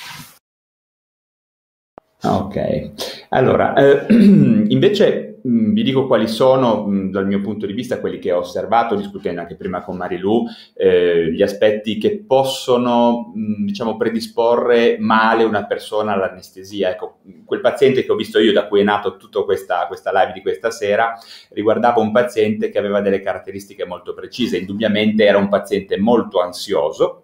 Ok, 2.28 3.28
allora 3.30 3.76
eh, 3.76 4.06
invece 4.10 5.42
mh, 5.44 5.74
vi 5.74 5.84
dico 5.84 6.08
quali 6.08 6.28
sono 6.28 6.88
mh, 6.88 7.12
dal 7.12 7.28
mio 7.28 7.40
punto 7.40 7.68
di 7.68 7.74
vista 7.74 8.00
quelli 8.00 8.18
che 8.18 8.32
ho 8.32 8.40
osservato 8.40 8.96
discutendo 8.96 9.42
anche 9.42 9.56
prima 9.56 9.84
con 9.84 9.96
Marilu, 9.96 10.46
eh, 10.74 11.32
gli 11.32 11.44
aspetti 11.44 12.00
che 12.00 12.24
possono 12.26 13.32
mh, 13.34 13.66
diciamo 13.66 13.96
predisporre 13.96 14.98
male 14.98 15.44
una 15.44 15.66
persona 15.68 16.14
all'anestesia. 16.14 16.90
Ecco, 16.90 17.20
quel 17.46 17.62
paziente 17.62 18.04
che 18.04 18.12
ho 18.12 18.16
visto 18.16 18.40
io 18.40 18.54
da 18.54 18.68
cui 18.68 18.80
è 18.80 18.84
nato 18.84 19.18
tutta 19.18 19.44
questa, 19.44 19.86
questa 19.86 20.12
live 20.12 20.34
di 20.34 20.42
questa 20.42 20.72
sera 20.72 21.14
riguardava 21.52 22.02
un 22.02 22.12
paziente 22.12 22.70
che 22.70 22.80
aveva 22.80 23.02
delle 23.02 23.22
caratteristiche 23.22 23.86
molto 23.86 24.16
precise, 24.16 24.58
indubbiamente 24.58 25.26
era 25.26 25.38
un 25.38 25.50
paziente 25.50 26.00
molto 26.00 26.42
ansioso, 26.42 27.22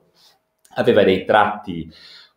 aveva 0.76 1.04
dei 1.04 1.26
tratti 1.26 1.90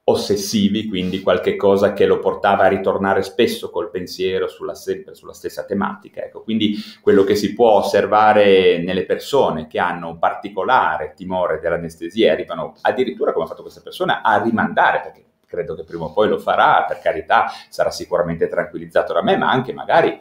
ossessivi, 0.07 0.87
quindi 0.87 1.23
qualche 1.23 1.57
cosa 1.57 1.95
che 1.95 2.05
lo 2.05 2.19
portava 2.19 2.65
a 2.65 2.69
ritornare 2.69 3.23
spesso 3.23 3.71
col 3.71 3.91
pensiero 3.91 4.49
sulla, 4.49 4.75
sempre 4.75 5.15
sulla 5.15 5.33
stessa 5.33 5.65
tematica. 5.65 6.23
Ecco, 6.23 6.43
quindi 6.43 6.77
quello 7.01 7.25
che 7.25 7.35
si 7.35 7.55
può 7.55 7.73
osservare 7.73 8.83
nelle 8.83 9.07
persone 9.07 9.67
che 9.67 9.79
hanno 9.79 10.09
un 10.09 10.19
particolare 10.19 11.15
timore 11.17 11.59
dell'anestesia, 11.59 12.33
arrivano 12.33 12.75
addirittura, 12.83 13.33
come 13.33 13.47
ha 13.47 13.49
fatto 13.49 13.63
questa 13.63 13.81
persona, 13.81 14.21
a 14.23 14.43
rimandare, 14.43 15.01
perché 15.01 15.25
credo 15.47 15.75
che 15.75 15.85
prima 15.85 16.05
o 16.05 16.13
poi 16.13 16.29
lo 16.29 16.39
farà, 16.39 16.85
per 16.87 16.99
carità, 16.99 17.47
sarà 17.71 17.91
sicuramente 17.91 18.49
tranquillizzato 18.49 19.15
da 19.15 19.23
me, 19.23 19.37
ma 19.39 19.51
anche 19.51 19.73
magari 19.73 20.19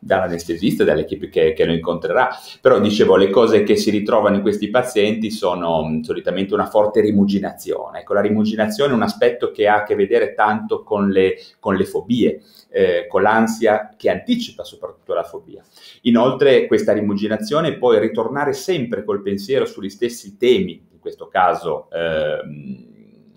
dall'anestesista, 0.00 0.82
dall'equipe 0.82 1.28
che, 1.28 1.52
che, 1.52 1.64
lo 1.64 1.72
incontrerà. 1.72 2.30
Però 2.60 2.80
dicevo, 2.80 3.16
le 3.16 3.30
cose 3.30 3.62
che 3.62 3.76
si 3.76 3.90
ritrovano 3.90 4.36
in 4.36 4.42
questi 4.42 4.70
pazienti 4.70 5.30
sono 5.30 5.84
mh, 5.84 6.00
solitamente 6.00 6.54
una 6.54 6.66
forte 6.66 7.00
rimuginazione. 7.00 8.00
Ecco, 8.00 8.14
la 8.14 8.22
rimuginazione 8.22 8.92
è 8.92 8.96
un 8.96 9.02
aspetto 9.02 9.50
che 9.50 9.68
ha 9.68 9.76
a 9.76 9.82
che 9.84 9.94
vedere 9.94 10.34
tanto 10.34 10.82
con 10.82 11.10
le, 11.10 11.36
con 11.60 11.76
le 11.76 11.84
fobie, 11.84 12.42
eh, 12.70 13.06
con 13.06 13.22
l'ansia 13.22 13.94
che 13.96 14.10
anticipa 14.10 14.64
soprattutto 14.64 15.12
la 15.12 15.22
fobia. 15.22 15.62
Inoltre 16.02 16.66
questa 16.66 16.92
rimuginazione 16.92 17.76
può 17.76 17.92
ritornare 17.98 18.54
sempre 18.54 19.04
col 19.04 19.22
pensiero 19.22 19.66
sugli 19.66 19.90
stessi 19.90 20.36
temi, 20.36 20.88
in 20.90 20.98
questo 20.98 21.28
caso... 21.28 21.88
Ehm, 21.92 22.88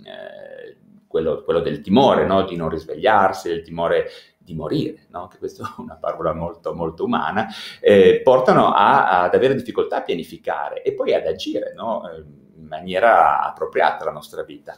eh, 0.05 0.43
quello, 1.13 1.43
quello, 1.43 1.59
del 1.59 1.81
timore, 1.81 2.25
no? 2.25 2.43
di 2.43 2.55
non 2.55 2.69
risvegliarsi, 2.69 3.47
del 3.47 3.61
timore 3.61 4.07
di 4.43 4.53
morire, 4.53 5.07
no? 5.09 5.27
che 5.27 5.37
questa 5.37 5.63
è 5.63 5.81
una 5.81 5.95
parola 5.95 6.33
molto, 6.33 6.73
molto 6.73 7.05
umana, 7.05 7.47
eh, 7.79 8.21
portano 8.23 8.73
a, 8.73 9.21
ad 9.23 9.33
avere 9.33 9.55
difficoltà 9.55 9.97
a 9.97 10.01
pianificare 10.01 10.81
e 10.81 10.93
poi 10.93 11.13
ad 11.13 11.25
agire 11.25 11.73
no? 11.75 12.09
Eh, 12.09 12.23
in 12.55 12.67
maniera 12.67 13.41
appropriata 13.41 14.03
alla 14.03 14.11
nostra 14.11 14.43
vita. 14.43 14.75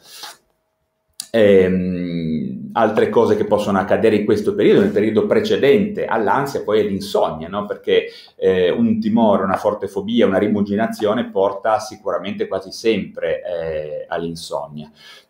Ehm, 1.31 2.69
altre 2.73 3.09
cose 3.09 3.35
che 3.35 3.45
possono 3.45 3.77
accadere 3.77 4.15
in 4.15 4.25
questo 4.25 4.55
periodo, 4.55 4.81
nel 4.81 4.91
periodo 4.91 5.25
precedente 5.25 6.05
all'ansia, 6.05 6.63
poi 6.63 6.79
è 6.79 6.83
l'insonnia, 6.83 7.47
no? 7.47 7.65
perché 7.65 8.07
eh, 8.35 8.69
un 8.69 8.99
timore, 8.99 9.43
una 9.43 9.57
forte 9.57 9.87
fobia, 9.87 10.25
una 10.25 10.37
rimuginazione 10.37 11.29
porta 11.29 11.79
sicuramente 11.79 12.47
quasi 12.47 12.71
sempre 12.71 13.41
eh, 13.41 14.05
all'insonnia 14.07 14.89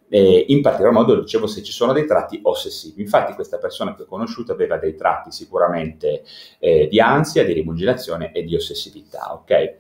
eh, 0.10 0.46
in 0.50 0.62
particolar 0.62 0.94
modo 0.94 1.20
dicevo 1.20 1.48
se 1.48 1.64
ci 1.64 1.72
sono 1.72 1.94
dei 1.94 2.06
tratti 2.06 2.40
ossessivi. 2.44 3.02
Infatti 3.02 3.34
questa 3.34 3.58
persona 3.58 3.96
che 3.96 4.04
ho 4.04 4.06
conosciuto 4.06 4.52
aveva 4.52 4.78
dei 4.78 4.96
tratti 4.96 5.32
sicuramente 5.32 6.24
eh, 6.60 6.88
di 6.90 7.00
ansia, 7.00 7.44
di 7.44 7.54
rimuginazione 7.54 8.32
e 8.32 8.44
di 8.44 8.56
ossessività, 8.56 9.34
ok? 9.34 9.78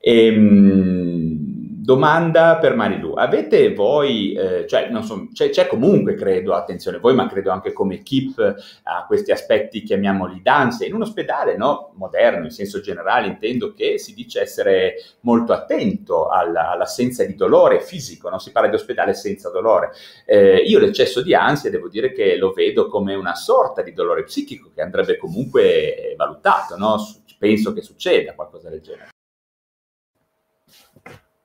Ehm, 0.00 1.55
domanda 1.86 2.58
per 2.58 2.74
Marilu, 2.74 3.12
avete 3.12 3.72
voi, 3.72 4.32
eh, 4.32 4.66
cioè 4.66 4.90
so, 5.02 5.28
c'è, 5.32 5.50
c'è, 5.50 5.68
comunque 5.68 6.16
credo, 6.16 6.52
attenzione 6.52 6.98
voi, 6.98 7.14
ma 7.14 7.28
credo 7.28 7.52
anche 7.52 7.72
come 7.72 7.94
equip 7.94 8.56
a 8.82 9.04
questi 9.06 9.30
aspetti, 9.30 9.84
chiamiamoli 9.84 10.42
danze, 10.42 10.86
in 10.86 10.94
un 10.94 11.02
ospedale 11.02 11.56
no, 11.56 11.92
moderno, 11.94 12.44
in 12.44 12.50
senso 12.50 12.80
generale 12.80 13.28
intendo 13.28 13.72
che 13.72 13.98
si 13.98 14.14
dice 14.14 14.40
essere 14.40 14.94
molto 15.20 15.52
attento 15.52 16.26
alla, 16.26 16.70
all'assenza 16.70 17.22
di 17.22 17.36
dolore 17.36 17.80
fisico, 17.80 18.30
no? 18.30 18.40
si 18.40 18.50
parla 18.50 18.68
di 18.68 18.74
ospedale 18.74 19.14
senza 19.14 19.48
dolore. 19.50 19.92
Eh, 20.24 20.56
io 20.56 20.80
l'eccesso 20.80 21.22
di 21.22 21.36
ansia 21.36 21.70
devo 21.70 21.88
dire 21.88 22.10
che 22.10 22.36
lo 22.36 22.50
vedo 22.50 22.88
come 22.88 23.14
una 23.14 23.36
sorta 23.36 23.82
di 23.82 23.92
dolore 23.92 24.24
psichico 24.24 24.72
che 24.74 24.82
andrebbe 24.82 25.16
comunque 25.16 26.14
valutato, 26.16 26.76
no? 26.76 26.96
penso 27.38 27.72
che 27.72 27.80
succeda 27.80 28.34
qualcosa 28.34 28.70
del 28.70 28.80
genere. 28.80 29.10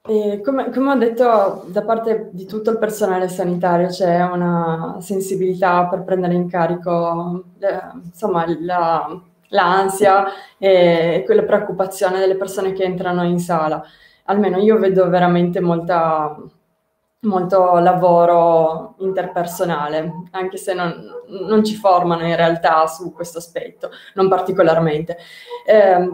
E 0.04 0.42
come, 0.44 0.72
come, 0.72 0.92
ho 0.94 0.96
detto, 0.96 1.64
da 1.68 1.84
parte 1.84 2.30
di 2.32 2.46
tutto 2.48 2.72
il 2.72 2.80
personale 2.80 3.30
sanitario 3.30 3.88
c'è 3.88 4.24
una 4.24 4.98
sensibilità 5.00 5.86
per 5.88 6.04
prendere 6.04 6.34
in 6.34 6.50
carico 6.50 7.44
eh, 7.60 8.00
insomma, 8.06 8.44
la, 8.62 9.22
l'ansia 9.50 10.26
e 10.58 11.22
quella 11.24 11.44
preoccupazione 11.44 12.18
delle 12.18 12.36
persone 12.36 12.74
che 12.74 12.84
entrano 12.84 13.24
in 13.24 13.38
sala. 13.40 13.84
Almeno 14.26 14.58
io 14.58 14.80
vedo 14.80 15.08
veramente 15.08 15.60
molta, 15.60 16.36
molto 17.20 17.78
lavoro 17.78 18.96
interpersonale, 19.00 20.12
anche 20.32 20.58
se 20.58 20.74
non, 20.74 20.94
non, 21.48 21.64
ci 21.64 21.76
formano 21.76 22.26
in 22.26 22.36
realtà 22.36 22.88
su 22.88 23.14
questo 23.14 23.38
aspetto, 23.38 23.92
non 24.16 24.28
particolarmente. 24.30 25.18
Eh, 25.64 26.10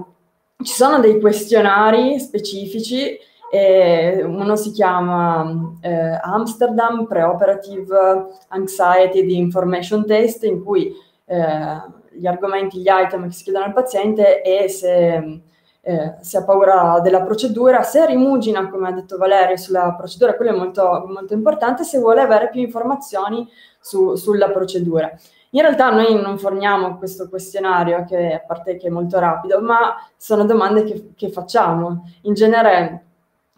ci 0.62 0.74
sono 0.74 1.00
dei 1.00 1.22
questionari 1.22 2.20
specifici 2.20 3.18
e 3.50 4.24
uno 4.24 4.56
si 4.56 4.72
chiama 4.72 5.76
eh, 5.82 6.20
Amsterdam 6.22 7.06
Preoperative 7.06 8.28
Anxiety 8.50 9.22
and 9.22 9.30
Information 9.30 10.06
Test, 10.06 10.44
in 10.44 10.64
cui 10.64 10.94
eh, 11.26 11.82
gli 12.12 12.26
argomenti, 12.26 12.80
gli 12.80 12.88
item 12.90 13.28
che 13.28 13.34
si 13.34 13.44
chiedono 13.44 13.66
al 13.66 13.74
paziente 13.74 14.42
è 14.42 14.68
se, 14.68 15.42
eh, 15.82 16.16
se 16.20 16.38
ha 16.38 16.44
paura 16.44 17.00
della 17.02 17.22
procedura, 17.22 17.84
se 17.84 18.06
rimugina, 18.06 18.70
come 18.70 18.90
ha 18.90 18.92
detto 18.92 19.18
Valerio, 19.18 19.56
sulla 19.56 19.94
procedura, 19.96 20.36
quello 20.36 20.52
è 20.52 20.58
molto, 20.58 21.06
molto 21.08 21.34
importante, 21.34 21.84
se 21.84 22.00
vuole 22.00 22.22
avere 22.22 22.50
più 22.50 22.62
informazioni 22.62 23.48
su, 23.80 24.16
sulla 24.16 24.50
procedura. 24.50 25.12
In 25.52 25.62
realtà 25.62 25.90
noi 25.90 26.20
non 26.22 26.38
forniamo 26.38 26.98
questo 26.98 27.30
questionario, 27.30 28.04
che 28.04 28.34
a 28.34 28.44
parte 28.46 28.76
che 28.76 28.88
è 28.88 28.92
molto 28.92 29.18
rapido, 29.18 29.62
ma 29.62 29.96
sono 30.18 30.44
domande 30.44 30.84
che, 30.84 31.12
che 31.16 31.30
facciamo. 31.30 32.04
In 32.24 32.34
genere 32.34 33.07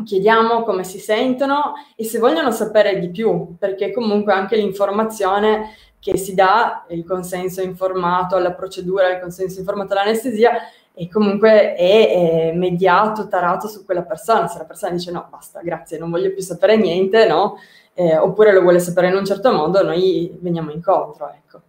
chiediamo 0.04 0.64
come 0.64 0.84
si 0.84 1.00
sentono 1.00 1.74
e 1.96 2.04
se 2.04 2.20
vogliono 2.20 2.52
sapere 2.52 3.00
di 3.00 3.10
più, 3.10 3.56
perché 3.58 3.92
comunque 3.92 4.34
anche 4.34 4.56
l'informazione 4.56 5.76
che 6.00 6.18
si 6.18 6.34
dà, 6.34 6.86
il 6.90 7.06
consenso 7.06 7.62
informato 7.62 8.36
alla 8.36 8.54
procedura, 8.54 9.12
il 9.12 9.20
consenso 9.20 9.60
informato 9.60 9.94
all'anestesia, 9.94 10.52
e 10.94 11.08
comunque 11.10 11.76
è, 11.76 12.50
è, 12.50 12.52
mediato, 12.54 13.28
tarato 13.28 13.68
su 13.68 13.86
quella 13.86 14.04
persona. 14.04 14.48
Se 14.48 14.58
la 14.58 14.66
persona 14.66 14.92
dice 14.92 15.12
no, 15.12 15.28
basta, 15.30 15.62
grazie, 15.62 15.98
non 15.98 16.10
voglio 16.10 16.34
più 16.34 16.42
sapere 16.42 16.76
niente, 16.76 17.26
no? 17.26 17.58
Eh, 17.94 18.18
oppure 18.18 18.54
lo 18.54 18.62
vuole 18.62 18.80
sapere 18.80 19.08
in 19.08 19.16
un 19.16 19.26
certo 19.26 19.52
modo, 19.54 19.84
noi 19.84 20.38
veniamo 20.42 20.72
incontro, 20.72 21.30
ecco. 21.30 21.62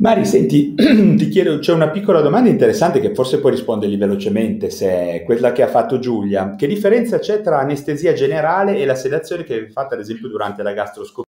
Mari, 0.00 0.24
senti, 0.24 0.72
ti 0.76 1.28
chiedo, 1.28 1.58
c'è 1.58 1.74
una 1.74 1.90
piccola 1.90 2.22
domanda 2.22 2.48
interessante 2.48 3.00
che 3.00 3.14
forse 3.14 3.38
puoi 3.38 3.52
rispondergli 3.52 3.98
velocemente, 3.98 4.70
se 4.70 5.10
è 5.10 5.22
quella 5.24 5.52
che 5.52 5.62
ha 5.62 5.66
fatto 5.66 5.98
Giulia. 5.98 6.54
Che 6.56 6.66
differenza 6.66 7.18
c'è 7.18 7.42
tra 7.42 7.58
anestesia 7.58 8.14
generale 8.14 8.78
e 8.78 8.86
la 8.86 8.94
sedazione 8.94 9.44
che 9.44 9.54
hai 9.54 9.70
fatto 9.70 9.92
ad 9.92 10.00
esempio 10.00 10.28
durante 10.28 10.62
la 10.62 10.72
gastroscopia? 10.72 11.30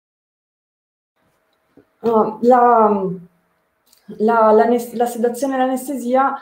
Oh, 2.01 2.39
la, 2.41 3.07
la, 4.17 4.51
la, 4.53 4.79
la, 4.95 5.07
sedazione 5.07 5.55
e 5.57 5.59
l'anestesia, 5.59 6.35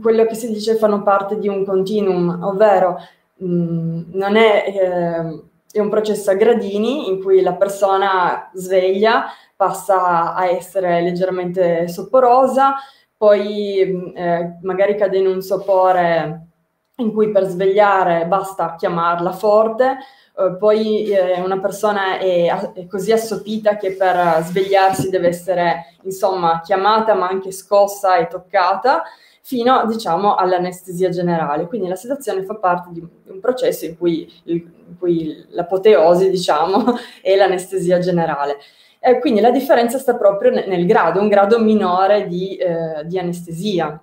quello 0.00 0.26
che 0.26 0.34
si 0.34 0.50
dice, 0.50 0.74
fanno 0.74 1.04
parte 1.04 1.38
di 1.38 1.46
un 1.46 1.64
continuum, 1.64 2.40
ovvero 2.42 2.96
mh, 3.36 3.46
mm, 3.46 4.02
non 4.14 4.34
è, 4.34 4.64
eh, 4.66 5.42
è 5.70 5.78
un 5.78 5.88
processo 5.88 6.30
a 6.30 6.34
gradini 6.34 7.08
in 7.08 7.22
cui 7.22 7.40
la 7.40 7.54
persona 7.54 8.50
sveglia, 8.52 9.26
passa 9.62 10.34
a 10.34 10.46
essere 10.48 11.00
leggermente 11.02 11.86
sopporosa, 11.86 12.74
poi 13.16 14.12
eh, 14.12 14.58
magari 14.62 14.96
cade 14.96 15.18
in 15.18 15.28
un 15.28 15.40
sopore 15.40 16.48
in 16.96 17.12
cui 17.12 17.30
per 17.30 17.44
svegliare 17.44 18.26
basta 18.26 18.74
chiamarla 18.74 19.30
forte, 19.30 19.98
eh, 20.36 20.56
poi 20.58 21.04
eh, 21.10 21.40
una 21.40 21.60
persona 21.60 22.18
è, 22.18 22.72
è, 22.74 22.86
così 22.88 23.12
assopita 23.12 23.76
che 23.76 23.92
per 23.92 24.42
svegliarsi 24.42 25.10
deve 25.10 25.28
essere 25.28 25.94
insomma 26.02 26.60
chiamata 26.60 27.14
ma 27.14 27.28
anche 27.28 27.52
scossa 27.52 28.16
e 28.16 28.26
toccata 28.26 29.04
fino 29.42 29.86
diciamo 29.86 30.34
all'anestesia 30.34 31.08
generale. 31.10 31.68
Quindi 31.68 31.86
la 31.86 31.94
sedazione 31.94 32.42
fa 32.42 32.56
parte 32.56 32.88
di 32.90 33.00
un 33.00 33.38
processo 33.38 33.84
in 33.84 33.96
cui, 33.96 34.28
in 34.44 34.96
cui 34.98 35.46
l'apoteosi 35.50 36.30
diciamo 36.30 36.96
è 37.22 37.36
l'anestesia 37.36 38.00
generale. 38.00 38.56
Eh, 39.04 39.18
quindi 39.18 39.40
la 39.40 39.50
differenza 39.50 39.98
sta 39.98 40.14
proprio 40.14 40.52
nel, 40.52 40.68
nel 40.68 40.86
grado, 40.86 41.20
un 41.20 41.26
grado 41.26 41.58
minore 41.58 42.28
di, 42.28 42.54
eh, 42.54 43.04
di, 43.04 43.18
anestesia. 43.18 44.00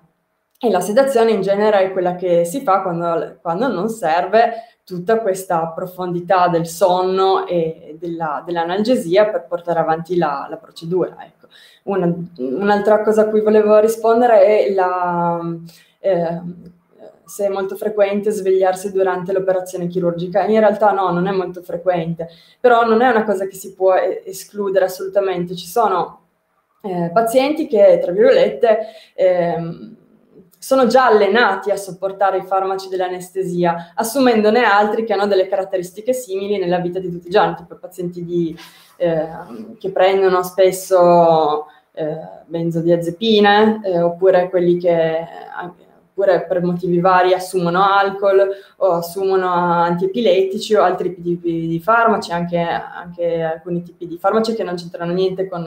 E 0.58 0.70
la 0.70 0.80
sedazione 0.80 1.30
in 1.30 1.40
genere 1.40 1.84
è 1.84 1.92
quella 1.92 2.16
che 2.16 2.44
si 2.44 2.60
fa 2.60 2.82
quando, 2.82 3.38
quando 3.40 3.66
non 3.68 3.88
serve 3.88 4.52
tutta 4.84 5.20
questa 5.20 5.68
profondità 5.68 6.48
del 6.48 6.66
sonno 6.66 7.46
e 7.46 7.96
della, 7.98 8.42
dell'analgesia 8.44 9.30
per 9.30 9.46
portare 9.46 9.78
avanti 9.78 10.16
la, 10.16 10.46
la 10.50 10.58
procedura. 10.58 11.16
Ecco. 11.24 11.46
Una, 11.84 12.14
un'altra 12.36 13.00
cosa 13.00 13.22
a 13.22 13.28
cui 13.28 13.40
volevo 13.40 13.78
rispondere 13.78 14.42
è 14.42 14.74
la, 14.74 15.40
eh, 15.98 16.40
se 17.30 17.46
è 17.46 17.48
molto 17.48 17.76
frequente 17.76 18.30
svegliarsi 18.30 18.90
durante 18.90 19.32
l'operazione 19.32 19.86
chirurgica. 19.86 20.44
In 20.46 20.58
realtà 20.58 20.90
no, 20.90 21.10
non 21.10 21.28
è 21.28 21.30
molto 21.30 21.62
frequente, 21.62 22.28
però 22.58 22.84
non 22.84 23.02
è 23.02 23.08
una 23.08 23.24
cosa 23.24 23.46
che 23.46 23.54
si 23.54 23.72
può 23.72 23.94
escludere 23.94 24.86
assolutamente. 24.86 25.54
Ci 25.54 25.66
sono 25.66 26.22
eh, 26.82 27.10
pazienti 27.12 27.68
che, 27.68 28.00
tra 28.02 28.10
virgolette, 28.10 28.78
eh, 29.14 29.56
sono 30.58 30.86
già 30.88 31.06
allenati 31.06 31.70
a 31.70 31.76
sopportare 31.76 32.38
i 32.38 32.42
farmaci 32.42 32.88
dell'anestesia, 32.88 33.92
assumendone 33.94 34.64
altri 34.64 35.04
che 35.04 35.12
hanno 35.12 35.28
delle 35.28 35.46
caratteristiche 35.46 36.12
simili 36.12 36.58
nella 36.58 36.80
vita 36.80 36.98
di 36.98 37.10
tutti 37.10 37.28
i 37.28 37.30
giorni, 37.30 37.54
tipo 37.54 37.76
pazienti 37.76 38.24
di, 38.24 38.54
eh, 38.96 39.28
che 39.78 39.90
prendono 39.90 40.42
spesso 40.42 41.66
eh, 41.92 42.18
benzodiazepine, 42.44 43.80
eh, 43.84 44.00
oppure 44.02 44.50
quelli 44.50 44.78
che 44.78 45.26
oppure 46.20 46.44
per 46.46 46.62
motivi 46.62 47.00
vari 47.00 47.32
assumono 47.32 47.82
alcol 47.82 48.48
o 48.76 48.92
assumono 48.92 49.48
antiepilettici 49.48 50.74
o 50.74 50.82
altri 50.82 51.14
tipi 51.20 51.66
di 51.66 51.80
farmaci, 51.80 52.32
anche, 52.32 52.58
anche 52.58 53.42
alcuni 53.42 53.82
tipi 53.82 54.06
di 54.06 54.18
farmaci 54.18 54.54
che 54.54 54.62
non 54.62 54.74
c'entrano 54.74 55.12
niente 55.12 55.48
con, 55.48 55.64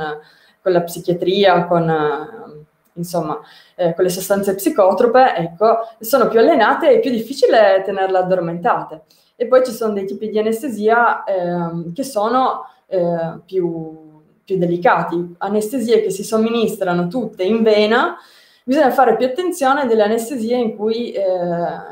con 0.62 0.72
la 0.72 0.82
psichiatria, 0.82 1.66
con 1.66 2.66
insomma, 2.96 3.40
eh, 3.76 3.96
con 3.96 4.04
le 4.04 4.12
sostanze 4.12 4.54
psicotrope, 4.54 5.34
ecco, 5.36 5.78
sono 6.00 6.28
più 6.28 6.40
allenate 6.40 6.92
e 6.92 7.00
più 7.00 7.10
difficile 7.10 7.82
tenerle 7.84 8.20
addormentate. 8.20 9.02
E 9.36 9.48
poi 9.48 9.66
ci 9.66 9.72
sono 9.72 9.94
dei 9.94 10.06
tipi 10.06 10.30
di 10.30 10.38
anestesia 10.38 11.24
eh, 11.24 11.92
che 11.92 12.04
sono 12.04 12.68
eh, 12.86 13.40
più, 13.44 14.22
più 14.44 14.58
delicati, 14.60 15.34
anestesie 15.40 16.04
che 16.04 16.12
si 16.12 16.24
somministrano 16.24 17.08
tutte 17.08 17.44
in 17.44 17.64
vena 17.64 18.16
bisogna 18.64 18.92
fare 18.92 19.16
più 19.16 19.26
attenzione 19.26 19.86
delle 19.86 20.04
anestesie 20.04 20.58
in 20.58 20.76
cui 20.76 21.12
eh, 21.12 21.22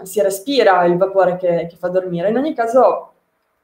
si 0.04 0.22
respira 0.22 0.86
il 0.86 0.98
vapore 0.98 1.38
che, 1.38 1.68
che, 1.70 1.76
fa 1.78 1.90
dormire. 1.90 2.30
In 2.30 2.38
ogni 2.38 2.54
caso 2.54 3.12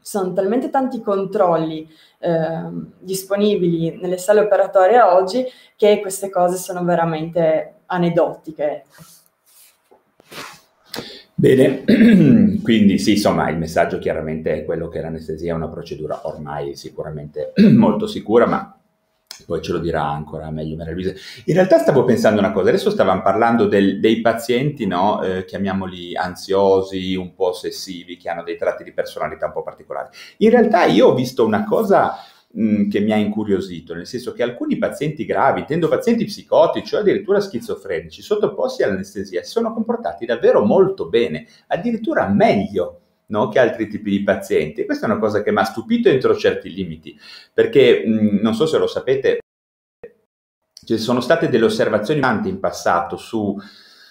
sono 0.01 0.33
talmente 0.33 0.69
tanti 0.69 1.01
controlli 1.01 1.87
eh, 2.19 2.61
disponibili 2.99 3.97
nelle 3.99 4.17
sale 4.17 4.41
operatorie 4.41 5.01
oggi 5.01 5.45
che 5.75 5.99
queste 5.99 6.29
cose 6.29 6.57
sono 6.57 6.83
veramente 6.83 7.73
aneddotiche. 7.87 8.85
Bene, 11.39 11.83
quindi 12.63 12.97
sì, 12.97 13.11
insomma, 13.11 13.47
il 13.49 13.57
messaggio 13.57 13.99
chiaramente 13.99 14.53
è 14.53 14.65
quello 14.65 14.87
che 14.87 15.01
l'anestesia 15.01 15.53
è 15.53 15.55
una 15.55 15.69
procedura 15.69 16.21
ormai 16.27 16.75
sicuramente 16.75 17.53
molto 17.75 18.07
sicura, 18.07 18.47
ma 18.47 18.75
poi 19.45 19.61
ce 19.61 19.71
lo 19.71 19.79
dirà 19.79 20.03
ancora 20.03 20.49
meglio 20.51 20.75
Maria. 20.75 21.13
In 21.45 21.53
realtà 21.53 21.77
stavo 21.77 22.03
pensando 22.03 22.39
una 22.39 22.51
cosa, 22.51 22.69
adesso 22.69 22.89
stavamo 22.89 23.21
parlando 23.21 23.67
del, 23.67 23.99
dei 23.99 24.21
pazienti, 24.21 24.85
no? 24.85 25.21
eh, 25.21 25.45
chiamiamoli 25.45 26.15
ansiosi, 26.15 27.15
un 27.15 27.33
po' 27.33 27.47
ossessivi, 27.47 28.17
che 28.17 28.29
hanno 28.29 28.43
dei 28.43 28.57
tratti 28.57 28.83
di 28.83 28.93
personalità 28.93 29.47
un 29.47 29.53
po' 29.53 29.63
particolari. 29.63 30.09
In 30.37 30.49
realtà 30.49 30.85
io 30.85 31.07
ho 31.07 31.13
visto 31.13 31.45
una 31.45 31.63
cosa 31.65 32.15
mh, 32.51 32.89
che 32.89 32.99
mi 32.99 33.11
ha 33.11 33.17
incuriosito, 33.17 33.93
nel 33.93 34.07
senso 34.07 34.33
che 34.33 34.43
alcuni 34.43 34.77
pazienti 34.77 35.25
gravi, 35.25 35.61
intendo 35.61 35.87
pazienti 35.87 36.25
psicotici 36.25 36.95
o 36.95 36.99
addirittura 36.99 37.39
schizofrenici, 37.39 38.21
sottoposti 38.21 38.83
all'anestesia, 38.83 39.43
si 39.43 39.51
sono 39.51 39.73
comportati 39.73 40.25
davvero 40.25 40.63
molto 40.63 41.07
bene, 41.07 41.47
addirittura 41.67 42.27
meglio 42.27 43.01
no, 43.27 43.49
che 43.49 43.59
altri 43.59 43.87
tipi 43.87 44.11
di 44.11 44.23
pazienti. 44.23 44.81
E 44.81 44.85
questa 44.85 45.07
è 45.07 45.09
una 45.09 45.19
cosa 45.19 45.41
che 45.41 45.51
mi 45.51 45.59
ha 45.59 45.63
stupito 45.63 46.09
entro 46.09 46.35
certi 46.35 46.73
limiti, 46.73 47.17
perché 47.53 48.03
mh, 48.05 48.39
non 48.41 48.53
so 48.53 48.65
se 48.65 48.77
lo 48.77 48.87
sapete, 48.87 49.39
ci 50.85 50.97
sono 50.97 51.19
state 51.19 51.49
delle 51.49 51.65
osservazioni 51.65 52.21
in 52.49 52.59
passato 52.59 53.17
su 53.17 53.57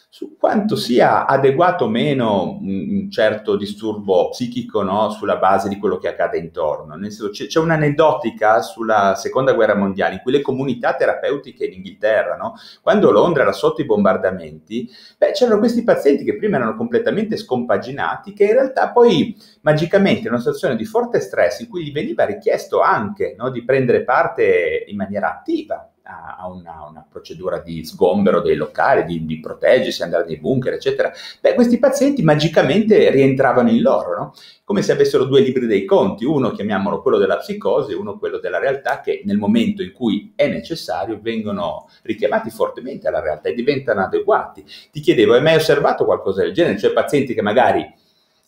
su 0.09 0.37
quanto 0.39 0.77
sia 0.77 1.27
adeguato 1.27 1.85
o 1.85 1.89
meno 1.89 2.59
un 2.63 3.11
certo 3.11 3.55
disturbo 3.57 4.31
psichico 4.31 4.83
no? 4.83 5.11
sulla 5.11 5.37
base 5.37 5.69
di 5.69 5.79
quello 5.79 5.99
che 5.99 6.09
accade 6.09 6.39
intorno. 6.39 6.95
Nel 6.95 7.11
senso, 7.11 7.31
c'è, 7.31 7.47
c'è, 7.47 7.59
un'aneddotica 7.59 8.63
sulla 8.63 9.15
seconda 9.17 9.53
guerra 9.53 9.75
mondiale 9.75 10.15
in 10.15 10.21
cui 10.21 10.33
le 10.33 10.41
comunità 10.41 10.95
terapeutiche 10.95 11.67
in 11.67 11.75
Inghilterra, 11.75 12.37
no? 12.37 12.55
quando 12.81 13.11
Londra 13.11 13.43
era 13.43 13.53
sotto 13.53 13.83
i 13.83 13.85
bombardamenti, 13.85 14.89
beh, 15.19 15.33
c'erano 15.33 15.59
questi 15.59 15.83
pazienti 15.83 16.25
che 16.25 16.37
prima 16.37 16.57
erano 16.57 16.77
completamente 16.77 17.37
scompaginati, 17.37 18.33
che 18.33 18.45
in 18.45 18.53
realtà 18.53 18.93
poi 18.93 19.37
magicamente 19.63 20.23
in 20.23 20.29
una 20.29 20.39
situazione 20.39 20.77
di 20.77 20.85
forte 20.87 21.21
stress 21.21 21.61
in 21.61 21.69
cui 21.69 21.85
gli 21.85 21.93
veniva 21.93 22.25
richiesto 22.25 22.81
anche 22.81 23.35
no? 23.37 23.51
di 23.51 23.65
prendere 23.65 24.03
parte 24.03 24.85
in 24.87 24.97
maniera 24.97 25.31
attiva 25.31 25.91
a 26.07 26.49
una, 26.49 26.87
una, 26.89 27.07
procedura 27.09 27.59
di 27.59 27.85
sgombero 27.85 28.41
dei 28.41 28.55
locali, 28.55 29.05
di, 29.05 29.25
di, 29.25 29.41
proteggersi, 29.41 30.03
andare 30.03 30.25
nei 30.27 30.39
bunker, 30.39 30.75
eccetera, 30.75 31.13
beh, 31.41 31.55
questi 31.55 31.79
pazienti 31.79 32.23
magicamente 32.23 33.11
rientravano 33.11 33.71
in 33.71 33.83
loro, 33.83 34.17
no? 34.17 34.35
come 34.63 34.83
se 34.83 34.93
avessero 34.93 35.25
due 35.25 35.41
libri 35.41 35.67
dei 35.67 35.85
conti, 35.85 36.25
uno 36.25 36.51
chiamiamolo 36.51 37.03
quello 37.03 37.19
della 37.19 37.39
psicosi, 37.39 37.95
uno 37.95 38.19
quello 38.19 38.39
della 38.39 38.59
realtà, 38.59 39.01
che 39.01 39.23
nel 39.25 39.37
momento 39.37 39.83
in 39.83 39.93
cui 39.93 40.33
è 40.35 40.47
necessario 40.49 41.19
vengono 41.21 41.89
richiamati 42.03 42.51
fortemente 42.51 43.09
alla 43.09 43.21
realtà 43.21 43.49
e 43.49 43.55
diventano 43.55 44.03
adeguati. 44.03 44.65
Ti 44.91 45.01
chiedevo, 45.01 45.35
hai 45.35 45.43
mai 45.43 45.57
osservato 45.57 46.05
qualcosa 46.05 46.43
del 46.43 46.53
genere? 46.53 46.79
Cioè 46.79 46.93
pazienti 46.93 47.35
che 47.35 47.43
magari 47.43 47.89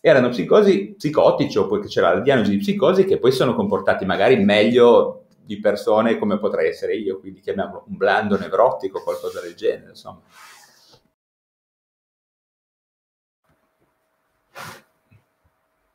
erano 0.01 0.29
psicosi, 0.29 0.93
psicotici 0.97 1.57
o 1.57 1.67
poi 1.67 1.85
c'era 1.87 2.13
la 2.13 2.21
diagnosi 2.21 2.51
di 2.51 2.57
psicosi 2.57 3.05
che 3.05 3.17
poi 3.17 3.31
sono 3.31 3.53
comportati 3.53 4.05
magari 4.05 4.37
meglio 4.37 5.18
di 5.49 5.59
persone 5.59 6.19
come 6.19 6.37
potrei 6.37 6.69
essere 6.69 6.95
io, 6.95 7.19
quindi 7.19 7.39
chiamiamolo 7.39 7.85
un 7.87 7.97
blando 7.97 8.37
nevrotico 8.37 9.01
qualcosa 9.01 9.41
del 9.41 9.55
genere, 9.55 9.89
insomma. 9.89 10.21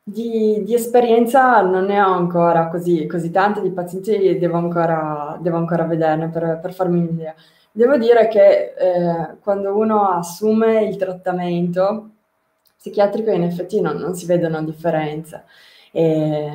Di, 0.03 0.61
di, 0.64 0.75
esperienza 0.75 1.61
non 1.62 1.85
ne 1.85 2.01
ho 2.01 2.12
ancora 2.12 2.69
così, 2.69 3.07
così 3.07 3.31
tante, 3.31 3.61
di 3.62 3.71
pazienti 3.71 4.37
devo 4.38 4.57
ancora, 4.57 5.38
devo 5.40 5.57
ancora 5.57 5.85
vederne 5.85 6.31
per, 6.31 6.59
per, 6.61 6.75
farmi 6.75 6.99
un'idea. 6.99 7.35
Devo 7.71 7.97
dire 7.97 8.27
che 8.27 8.75
eh, 8.77 9.37
quando 9.40 9.77
uno 9.77 10.09
assume 10.11 10.83
il 10.85 10.97
trattamento 10.97 12.11
psichiatrico 12.77 13.31
in 13.31 13.45
effetti 13.45 13.81
non, 13.81 13.99
non 13.99 14.17
si 14.17 14.27
vedono 14.27 14.62
differenze 14.64 15.45
e, 15.96 16.50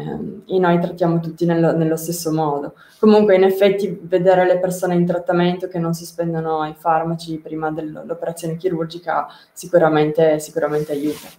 e 0.46 0.60
noi 0.60 0.80
trattiamo 0.82 1.22
tutti 1.22 1.46
nello, 1.46 1.72
nello, 1.72 1.96
stesso 1.96 2.34
modo. 2.34 2.74
Comunque 3.00 3.36
in 3.38 3.44
effetti 3.44 3.98
vedere 4.02 4.46
le 4.46 4.60
persone 4.60 4.96
in 4.96 5.06
trattamento 5.06 5.70
che 5.70 5.80
non 5.80 5.94
sospendono 5.94 6.66
i 6.66 6.76
farmaci 6.78 7.38
prima 7.38 7.72
dell'operazione 7.72 8.58
chirurgica 8.58 9.28
sicuramente, 9.54 10.40
sicuramente 10.40 10.92
aiuta. 10.92 11.30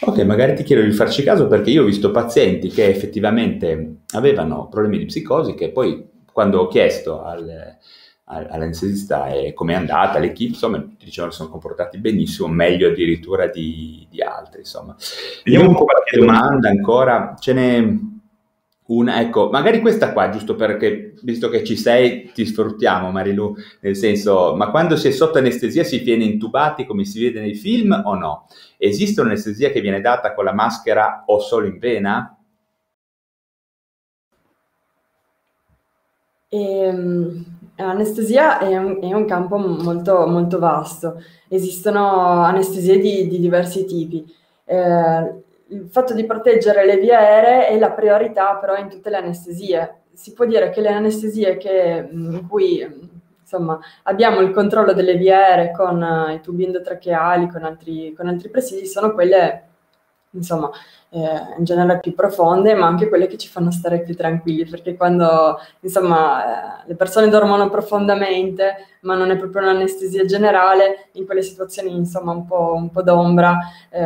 Ok, 0.00 0.18
magari 0.18 0.54
ti 0.54 0.64
chiedo 0.64 0.82
di 0.82 0.92
farci 0.92 1.22
caso 1.22 1.48
perché 1.48 1.70
io 1.70 1.82
ho 1.82 1.86
visto 1.86 2.10
pazienti 2.10 2.68
che 2.68 2.88
effettivamente 2.88 4.00
avevano 4.12 4.68
problemi 4.68 4.98
di 4.98 5.06
psicosi 5.06 5.54
che 5.54 5.70
poi 5.70 6.06
quando 6.30 6.60
ho 6.60 6.68
chiesto 6.68 7.22
al, 7.24 7.76
all'anestesista 8.28 9.28
e 9.28 9.54
come 9.54 9.72
è 9.72 9.76
andata 9.76 10.18
l'equipe, 10.18 10.52
insomma, 10.52 10.78
ti 10.78 11.04
dicevano 11.04 11.32
che 11.32 11.38
sono 11.38 11.50
comportati 11.50 11.98
benissimo, 11.98 12.48
meglio 12.48 12.88
addirittura 12.88 13.46
di, 13.46 14.06
di 14.10 14.20
altri, 14.20 14.60
insomma. 14.60 14.94
Vediamo 15.44 15.70
un 15.70 15.74
po' 15.74 15.84
qualche 15.84 16.18
domanda 16.18 16.68
ancora, 16.68 17.34
ce 17.38 17.52
n'è 17.54 17.88
una, 18.88 19.20
ecco, 19.20 19.50
magari 19.50 19.80
questa 19.80 20.12
qua, 20.12 20.30
giusto 20.30 20.54
perché, 20.54 21.14
visto 21.22 21.48
che 21.48 21.64
ci 21.64 21.76
sei, 21.76 22.30
ti 22.32 22.46
sfruttiamo 22.46 23.10
Marilu, 23.10 23.54
nel 23.80 23.96
senso, 23.96 24.54
ma 24.56 24.70
quando 24.70 24.96
si 24.96 25.08
è 25.08 25.10
sotto 25.10 25.38
anestesia 25.38 25.84
si 25.84 25.98
viene 25.98 26.24
intubati 26.24 26.86
come 26.86 27.04
si 27.04 27.22
vede 27.22 27.40
nei 27.40 27.54
film 27.54 28.02
o 28.04 28.14
no? 28.14 28.46
Esiste 28.76 29.20
un'anestesia 29.20 29.70
che 29.70 29.80
viene 29.80 30.00
data 30.00 30.34
con 30.34 30.44
la 30.44 30.54
maschera 30.54 31.24
o 31.26 31.38
solo 31.38 31.66
in 31.66 31.78
vena? 31.78 32.38
Ehm, 36.50 37.57
L'anestesia 37.84 38.58
è 38.58 38.76
un, 38.76 38.98
è 39.00 39.12
un 39.12 39.24
campo 39.24 39.56
molto, 39.56 40.26
molto, 40.26 40.58
vasto, 40.58 41.22
esistono 41.48 42.42
anestesie 42.42 42.98
di, 42.98 43.28
di 43.28 43.38
diversi 43.38 43.84
tipi. 43.84 44.24
Eh, 44.64 45.34
il 45.68 45.88
fatto 45.88 46.12
di 46.12 46.24
proteggere 46.24 46.84
le 46.84 46.96
vie 46.96 47.14
aeree 47.14 47.68
è 47.68 47.78
la 47.78 47.92
priorità 47.92 48.56
però 48.56 48.76
in 48.76 48.88
tutte 48.88 49.10
le 49.10 49.18
anestesie. 49.18 50.00
Si 50.12 50.32
può 50.32 50.44
dire 50.44 50.70
che 50.70 50.80
le 50.80 50.88
anestesie 50.88 51.56
che, 51.56 52.08
in 52.10 52.46
cui 52.48 52.84
insomma, 53.40 53.78
abbiamo 54.02 54.40
il 54.40 54.50
controllo 54.50 54.92
delle 54.92 55.14
vie 55.14 55.32
aeree 55.32 55.70
con 55.70 56.02
uh, 56.02 56.32
i 56.32 56.40
tubi 56.40 56.64
endotracheali, 56.64 57.48
con 57.48 57.62
altri, 57.62 58.12
con 58.12 58.26
altri 58.26 58.50
presidi, 58.50 58.86
sono 58.86 59.12
quelle 59.14 59.62
insomma, 60.30 60.70
eh, 61.10 61.18
in 61.58 61.64
generale 61.64 62.00
più 62.00 62.14
profonde, 62.14 62.74
ma 62.74 62.86
anche 62.86 63.08
quelle 63.08 63.26
che 63.26 63.38
ci 63.38 63.48
fanno 63.48 63.70
stare 63.70 64.02
più 64.02 64.14
tranquilli, 64.14 64.66
perché 64.66 64.96
quando 64.96 65.58
insomma, 65.80 66.82
eh, 66.82 66.86
le 66.86 66.94
persone 66.94 67.28
dormono 67.28 67.68
profondamente, 67.70 68.86
ma 69.00 69.14
non 69.14 69.30
è 69.30 69.36
proprio 69.36 69.62
un'anestesia 69.62 70.24
generale, 70.24 71.08
in 71.12 71.24
quelle 71.24 71.42
situazioni 71.42 71.94
insomma, 71.94 72.32
un, 72.32 72.44
po', 72.46 72.72
un 72.74 72.90
po 72.90 73.02
d'ombra, 73.02 73.58
eh, 73.90 74.02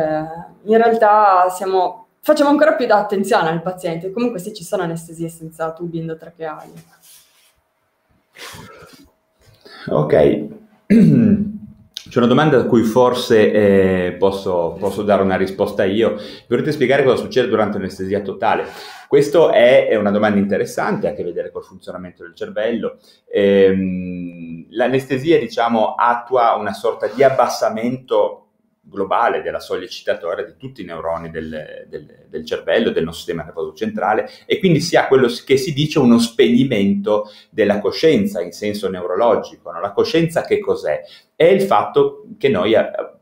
in 0.63 0.77
realtà 0.77 1.49
siamo, 1.49 2.07
facciamo 2.21 2.49
ancora 2.49 2.73
più 2.73 2.87
attenzione 2.89 3.49
al 3.49 3.61
paziente. 3.61 4.11
Comunque 4.11 4.39
sì, 4.39 4.53
ci 4.53 4.63
sono 4.63 4.83
anestesie 4.83 5.29
senza 5.29 5.71
tubi 5.73 5.99
endotracheali. 5.99 6.73
Ok. 9.87 10.47
C'è 12.13 12.19
una 12.19 12.27
domanda 12.27 12.59
a 12.59 12.65
cui 12.65 12.83
forse 12.83 13.51
eh, 13.51 14.11
posso, 14.19 14.77
posso, 14.79 15.01
dare 15.01 15.23
una 15.23 15.35
risposta 15.35 15.83
io. 15.83 16.15
Vorrete 16.47 16.71
spiegare 16.71 17.03
cosa 17.03 17.15
succede 17.15 17.47
durante 17.47 17.79
l'anestesia 17.79 18.21
totale? 18.21 18.67
Questa 19.07 19.49
è, 19.51 19.87
è, 19.87 19.95
una 19.95 20.11
domanda 20.11 20.37
interessante, 20.37 21.07
ha 21.07 21.09
a 21.09 21.13
che 21.15 21.23
vedere 21.23 21.49
col 21.49 21.63
funzionamento 21.63 22.21
del 22.21 22.35
cervello. 22.35 22.99
Ehm, 23.31 24.67
l'anestesia, 24.69 25.39
diciamo, 25.39 25.95
attua 25.95 26.53
una 26.53 26.73
sorta 26.73 27.07
di 27.07 27.23
abbassamento 27.23 28.43
globale 28.85 29.41
della 29.41 29.61
soglia 29.61 29.85
eccitatoria 29.85 30.43
di 30.43 30.55
tutti 30.57 30.81
i 30.81 30.85
neuroni 30.85 31.29
del, 31.29 31.85
del, 31.87 32.25
del 32.27 32.45
cervello, 32.45 32.91
del 32.91 33.05
nostro 33.05 33.23
sistema 33.23 33.43
nervoso 33.43 33.73
centrale 33.73 34.29
e 34.45 34.59
quindi 34.59 34.81
si 34.81 34.97
ha 34.97 35.07
quello 35.07 35.29
che 35.45 35.55
si 35.55 35.73
dice 35.73 35.99
uno 35.99 36.19
spegnimento 36.19 37.29
della 37.49 37.79
coscienza 37.79 38.41
in 38.41 38.51
senso 38.51 38.89
neurologico. 38.89 39.71
No? 39.71 39.79
La 39.79 39.93
coscienza 39.93 40.43
che 40.43 40.59
cos'è? 40.59 41.01
È 41.43 41.47
il 41.49 41.63
fatto 41.63 42.25
che 42.37 42.47
noi 42.47 42.73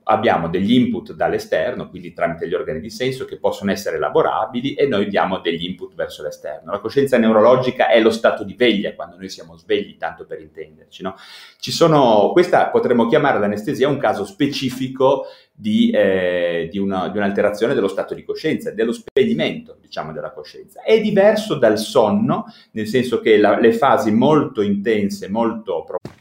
abbiamo 0.03 0.47
degli 0.47 0.73
input 0.73 1.13
dall'esterno, 1.13 1.89
quindi 1.89 2.13
tramite 2.13 2.47
gli 2.47 2.53
organi 2.53 2.79
di 2.79 2.91
senso 2.91 3.25
che 3.25 3.39
possono 3.39 3.71
essere 3.71 3.95
elaborabili 3.95 4.75
e 4.75 4.85
noi 4.85 5.07
diamo 5.07 5.39
degli 5.39 5.65
input 5.65 5.95
verso 5.95 6.21
l'esterno. 6.21 6.71
La 6.71 6.77
coscienza 6.77 7.17
neurologica 7.17 7.87
è 7.87 7.99
lo 7.99 8.11
stato 8.11 8.43
di 8.43 8.53
veglia 8.53 8.93
quando 8.93 9.15
noi 9.17 9.27
siamo 9.27 9.57
svegli, 9.57 9.97
tanto 9.97 10.27
per 10.27 10.39
intenderci. 10.39 11.01
No? 11.01 11.15
Sono, 11.57 12.29
questa 12.31 12.67
potremmo 12.67 13.07
chiamare 13.07 13.39
l'anestesia 13.39 13.87
un 13.87 13.97
caso 13.97 14.23
specifico 14.23 15.25
di, 15.51 15.89
eh, 15.89 16.69
di, 16.71 16.77
una, 16.77 17.09
di, 17.09 17.17
un'alterazione 17.17 17.73
dello 17.73 17.87
stato 17.87 18.13
di 18.13 18.23
coscienza, 18.23 18.69
dello 18.69 18.93
spegnimento, 18.93 19.77
diciamo, 19.81 20.11
della 20.11 20.31
coscienza. 20.31 20.83
È 20.83 21.01
diverso 21.01 21.55
dal 21.55 21.79
sonno, 21.79 22.45
nel 22.73 22.85
senso 22.85 23.19
che 23.19 23.37
la, 23.37 23.59
le 23.59 23.73
fasi 23.73 24.11
molto 24.11 24.61
intense, 24.61 25.27
molto 25.27 25.83
profonde, 25.85 26.20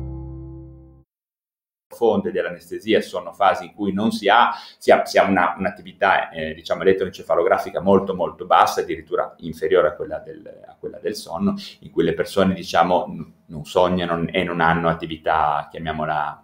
Fonte 2.01 2.31
dell'anestesia 2.31 2.99
sono 2.99 3.31
fasi 3.31 3.65
in 3.65 3.73
cui 3.75 3.93
non 3.93 4.11
si 4.11 4.27
ha, 4.27 4.49
si 4.79 4.89
ha, 4.89 5.05
si 5.05 5.19
ha 5.19 5.25
una, 5.25 5.53
un'attività 5.55 6.31
eh, 6.31 6.55
diciamo 6.55 6.81
elettroencefalografica 6.81 7.79
molto 7.79 8.15
molto 8.15 8.47
bassa, 8.47 8.81
addirittura 8.81 9.35
inferiore 9.41 9.89
a 9.89 9.93
quella, 9.93 10.17
del, 10.17 10.41
a 10.65 10.75
quella 10.79 10.97
del 10.99 11.13
sonno, 11.13 11.53
in 11.81 11.91
cui 11.91 12.03
le 12.03 12.15
persone 12.15 12.55
diciamo 12.55 13.05
non 13.45 13.65
sognano 13.65 14.25
e 14.31 14.43
non 14.43 14.61
hanno 14.61 14.89
attività, 14.89 15.67
chiamiamola 15.69 16.43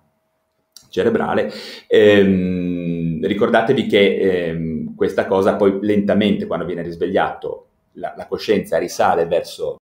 cerebrale. 0.90 1.52
Ehm, 1.88 3.26
ricordatevi 3.26 3.88
che 3.88 4.18
ehm, 4.18 4.96
questa 4.96 5.26
cosa 5.26 5.56
poi 5.56 5.80
lentamente 5.82 6.46
quando 6.46 6.66
viene 6.66 6.84
risvegliato 6.84 7.70
la, 7.94 8.14
la 8.16 8.28
coscienza 8.28 8.78
risale 8.78 9.26
verso 9.26 9.77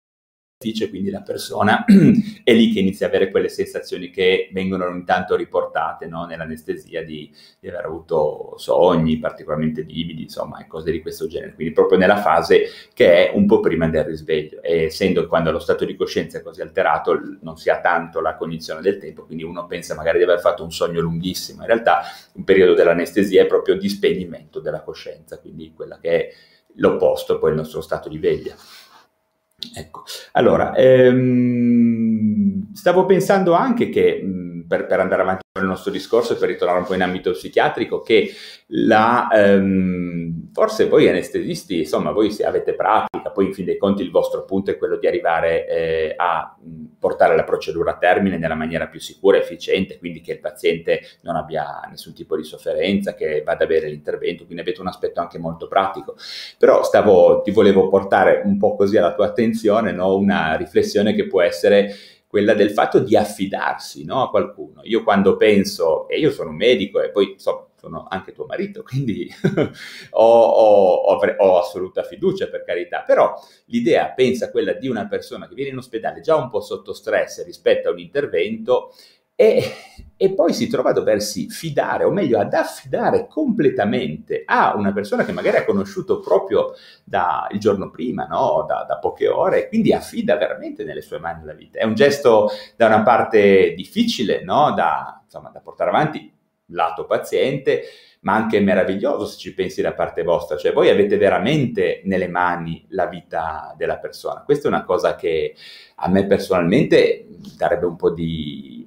quindi 0.90 1.10
la 1.10 1.22
persona 1.22 1.84
è 2.44 2.54
lì 2.54 2.72
che 2.72 2.80
inizia 2.80 3.08
a 3.08 3.10
avere 3.10 3.32
quelle 3.32 3.50
sensazioni 3.50 4.12
che 4.12 4.50
vengono 4.54 4.86
ogni 4.86 5.04
tanto 5.04 5.36
riportate 5.36 6.06
no? 6.06 6.26
nell'anestesia 6.26 7.04
di, 7.04 7.34
di, 7.60 7.68
aver 7.68 7.86
avuto 7.86 8.54
sogni 8.58 9.18
particolarmente 9.18 9.82
vividi, 9.82 10.24
insomma, 10.24 10.60
e 10.60 10.68
cose 10.68 10.92
di 10.92 11.02
questo 11.02 11.28
genere. 11.28 11.56
Quindi 11.56 11.74
proprio 11.74 11.98
nella 11.98 12.18
fase 12.18 12.68
che 12.94 13.30
è 13.30 13.36
un 13.36 13.48
po' 13.48 13.60
prima 13.60 13.88
del 13.88 14.04
risveglio. 14.04 14.62
E 14.62 14.84
essendo 14.84 15.28
quando 15.28 15.52
lo 15.52 15.60
stato 15.60 15.84
di 15.84 15.96
coscienza 15.96 16.38
è 16.38 16.42
così 16.42 16.62
alterato, 16.62 17.20
non 17.42 17.58
si 17.58 17.70
ha 17.70 17.80
tanto 17.80 18.22
la 18.22 18.36
cognizione 18.36 18.82
del 18.82 19.00
tempo, 19.00 19.26
quindi 19.26 19.44
uno 19.44 19.66
pensa 19.66 19.96
magari 19.96 20.20
di 20.20 20.26
aver 20.26 20.40
fatto 20.40 20.64
un 20.64 20.72
sogno 20.72 21.02
lunghissimo. 21.02 21.62
In 21.62 21.68
realtà 21.68 22.02
un 22.34 22.44
periodo 22.44 22.76
dell'anestesia 22.76 23.42
è 23.42 23.48
proprio 23.48 23.76
di 23.76 23.90
spegnimento 23.90 24.60
della 24.60 24.82
coscienza, 24.82 25.40
quindi 25.40 25.74
quella 25.74 25.98
che 26.00 26.10
è 26.10 26.34
l'opposto 26.76 27.38
poi 27.40 27.52
il 27.52 27.58
nostro 27.58 27.82
stato 27.82 28.10
di 28.10 28.18
veglia. 28.18 28.56
Ecco, 29.82 30.04
allora, 30.34 30.76
ehm, 30.76 32.72
stavo 32.74 33.06
pensando 33.06 33.54
anche 33.54 33.90
che, 33.90 34.22
per, 34.72 34.86
per, 34.86 35.02
andare 35.02 35.22
avanti 35.22 35.44
con 35.52 35.64
il 35.64 35.68
nostro 35.68 35.92
discorso 35.92 36.32
e 36.32 36.38
per 36.38 36.48
ritornare 36.48 36.80
un 36.80 36.86
po' 36.86 36.94
in 36.94 37.02
ambito 37.02 37.32
psichiatrico, 37.32 38.00
che 38.00 38.32
la, 38.68 39.28
ehm, 39.30 40.52
forse 40.54 40.88
voi 40.88 41.10
anestesisti, 41.10 41.80
insomma, 41.80 42.12
voi 42.12 42.32
se 42.32 42.46
avete 42.46 42.74
pratica, 42.74 43.32
poi 43.32 43.48
in 43.48 43.54
fin 43.54 43.66
dei 43.66 43.78
conti 43.78 44.02
il 44.02 44.12
vostro 44.12 44.46
punto 44.46 44.72
è 44.72 44.78
quello 44.78 44.96
di 44.96 45.08
arrivare 45.08 45.68
eh, 45.68 46.14
a 46.16 46.56
portare 46.98 47.36
la 47.36 47.44
procedura 47.44 47.92
a 47.92 47.98
termine 47.98 48.38
nella 48.38 48.56
maniera 48.56 48.88
più 48.88 49.02
sicura 49.02 49.36
e 49.36 49.42
efficiente, 49.42 50.00
quindi 50.00 50.22
che 50.22 50.32
il 50.32 50.40
paziente 50.40 51.02
non 51.24 51.36
abbia 51.36 51.86
nessun 51.90 52.14
tipo 52.14 52.38
di 52.38 52.44
sofferenza, 52.46 53.14
che 53.14 53.44
vada 53.44 53.64
a 53.64 53.66
avere 53.66 53.90
l'intervento, 53.90 54.46
quindi 54.46 54.62
avete 54.62 54.80
un 54.80 54.88
aspetto 54.88 55.20
anche 55.20 55.38
molto 55.38 55.68
pratico. 55.68 56.16
Però 56.58 56.82
stavo, 56.84 57.42
ti 57.42 57.52
volevo 57.52 57.90
portare 57.90 58.42
un 58.46 58.58
po' 58.58 58.78
così 58.78 58.96
alla 58.96 59.14
tua 59.14 59.26
attenzione, 59.26 59.92
no? 59.92 60.16
una 60.16 60.56
riflessione 60.56 61.14
che 61.14 61.28
può 61.28 61.42
essere 61.42 61.94
quella 62.32 62.54
del 62.54 62.72
fatto 62.72 63.00
di 63.00 63.18
affidarsi 63.18 64.06
no, 64.06 64.24
a 64.24 64.30
qualcuno. 64.30 64.80
Io 64.86 65.04
quando 65.04 65.36
penso, 65.36 66.08
e 66.08 66.18
io 66.18 66.32
sono 66.32 66.52
un 66.52 66.56
medico 66.56 67.02
e 67.02 67.10
poi 67.10 67.36
so, 67.38 67.72
sono 67.78 68.08
anche 68.10 68.32
tuo 68.32 68.46
marito, 68.46 68.84
quindi 68.88 69.30
ho, 70.12 70.42
ho, 70.42 70.94
ho, 70.94 71.36
ho, 71.38 71.60
assoluta 71.60 72.04
fiducia 72.04 72.48
per 72.48 72.64
carità, 72.64 73.02
però 73.02 73.38
l'idea 73.66 74.12
pensa 74.12 74.50
quella 74.50 74.72
di 74.72 74.88
una 74.88 75.10
persona 75.10 75.46
che 75.46 75.56
viene 75.56 75.72
in 75.72 75.78
ospedale 75.78 76.22
già 76.22 76.38
un 76.38 76.50
po' 76.50 76.62
sotto 76.62 76.94
stress 76.94 77.44
rispetto 77.44 77.90
a 77.90 77.92
un 77.92 78.00
intervento 78.00 78.94
e, 79.42 79.74
e, 80.18 80.34
poi 80.36 80.54
si 80.54 80.68
trova 80.68 80.92
a 80.92 80.94
doversi 80.94 81.50
fidare, 81.50 82.04
o 82.04 82.12
meglio 82.12 82.40
ad 82.40 82.54
affidare 82.54 83.26
completamente 83.26 84.44
a 84.46 84.76
una 84.76 84.94
persona 84.94 85.26
che 85.26 85.32
magari 85.32 85.58
ha 85.58 85.66
conosciuto 85.66 86.20
proprio 86.20 86.76
da, 87.04 87.48
il 87.50 87.58
giorno 87.58 87.90
prima, 87.90 88.26
no? 88.26 88.64
da, 88.68 88.86
da, 88.88 89.00
poche 89.00 89.28
ore, 89.28 89.64
e 89.64 89.68
quindi 89.68 89.94
affida 89.94 90.38
veramente 90.38 90.84
nelle 90.84 91.02
sue 91.02 91.18
mani 91.18 91.44
la 91.44 91.54
vita. 91.54 91.80
È 91.80 91.86
un 91.86 91.96
gesto 91.96 92.50
da 92.76 92.86
una 92.86 93.02
parte 93.02 93.74
difficile 93.74 94.44
no? 94.44 94.74
da, 94.76 95.22
insomma, 95.24 95.50
da 95.50 95.60
portare 95.60 95.90
avanti 95.90 96.32
lato 96.68 97.08
paziente, 97.08 97.82
ma 98.22 98.36
anche 98.36 98.60
meraviglioso 98.60 99.26
se 99.26 99.40
ci 99.40 99.56
pensi 99.56 99.82
da 99.82 99.94
parte 99.94 100.22
vostra, 100.22 100.56
cioè 100.56 100.72
voi 100.72 100.90
avete 100.90 101.18
veramente 101.18 102.02
nelle 102.06 102.28
mani 102.28 102.86
la 102.90 103.08
vita 103.08 103.74
della 103.76 103.98
persona. 103.98 104.44
Questa 104.44 104.68
è 104.68 104.72
una 104.72 104.84
cosa 104.84 105.16
che 105.16 105.56
a 105.96 106.08
me 106.10 106.28
personalmente 106.28 107.26
darebbe 107.58 107.88
un 107.88 107.96
po' 107.96 108.12
di 108.12 108.81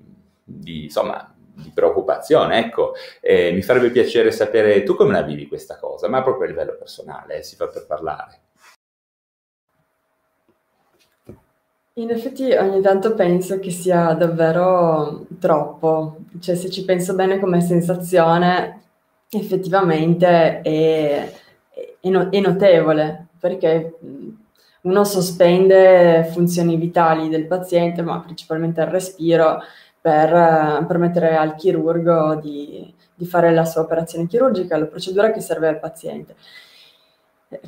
di, 0.44 0.84
insomma, 0.84 1.34
di 1.36 1.70
preoccupazione, 1.72 2.58
ecco, 2.58 2.92
eh, 3.20 3.52
mi 3.52 3.62
farebbe 3.62 3.90
piacere 3.90 4.30
sapere 4.30 4.82
tu 4.82 4.94
come 4.94 5.12
la 5.12 5.22
vivi 5.22 5.48
questa 5.48 5.78
cosa, 5.78 6.08
ma 6.08 6.22
proprio 6.22 6.46
a 6.46 6.50
livello 6.50 6.76
personale, 6.76 7.38
eh, 7.38 7.42
si 7.42 7.56
fa 7.56 7.68
per 7.68 7.86
parlare. 7.86 8.40
In 11.96 12.10
effetti 12.10 12.50
ogni 12.52 12.80
tanto 12.80 13.14
penso 13.14 13.60
che 13.60 13.70
sia 13.70 14.14
davvero 14.14 15.26
troppo, 15.38 16.16
cioè 16.40 16.56
se 16.56 16.68
ci 16.68 16.84
penso 16.84 17.14
bene 17.14 17.38
come 17.38 17.60
sensazione, 17.60 18.82
effettivamente 19.30 20.60
è, 20.60 21.32
è, 22.00 22.08
no, 22.08 22.30
è 22.30 22.40
notevole, 22.40 23.28
perché 23.38 23.96
uno 24.80 25.04
sospende 25.04 26.28
funzioni 26.32 26.76
vitali 26.76 27.28
del 27.28 27.46
paziente, 27.46 28.02
ma 28.02 28.20
principalmente 28.20 28.80
il 28.80 28.88
respiro, 28.88 29.60
per 30.04 30.34
eh, 30.34 30.84
permettere 30.86 31.34
al 31.34 31.54
chirurgo 31.54 32.34
di, 32.34 32.94
di, 33.14 33.24
fare 33.24 33.54
la 33.54 33.64
sua 33.64 33.80
operazione 33.80 34.26
chirurgica, 34.26 34.76
la 34.76 34.84
procedura 34.84 35.30
che 35.30 35.40
serve 35.40 35.66
al 35.66 35.78
paziente. 35.78 36.36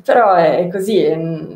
Però 0.03 0.35
è, 0.35 0.67
così, 0.71 1.01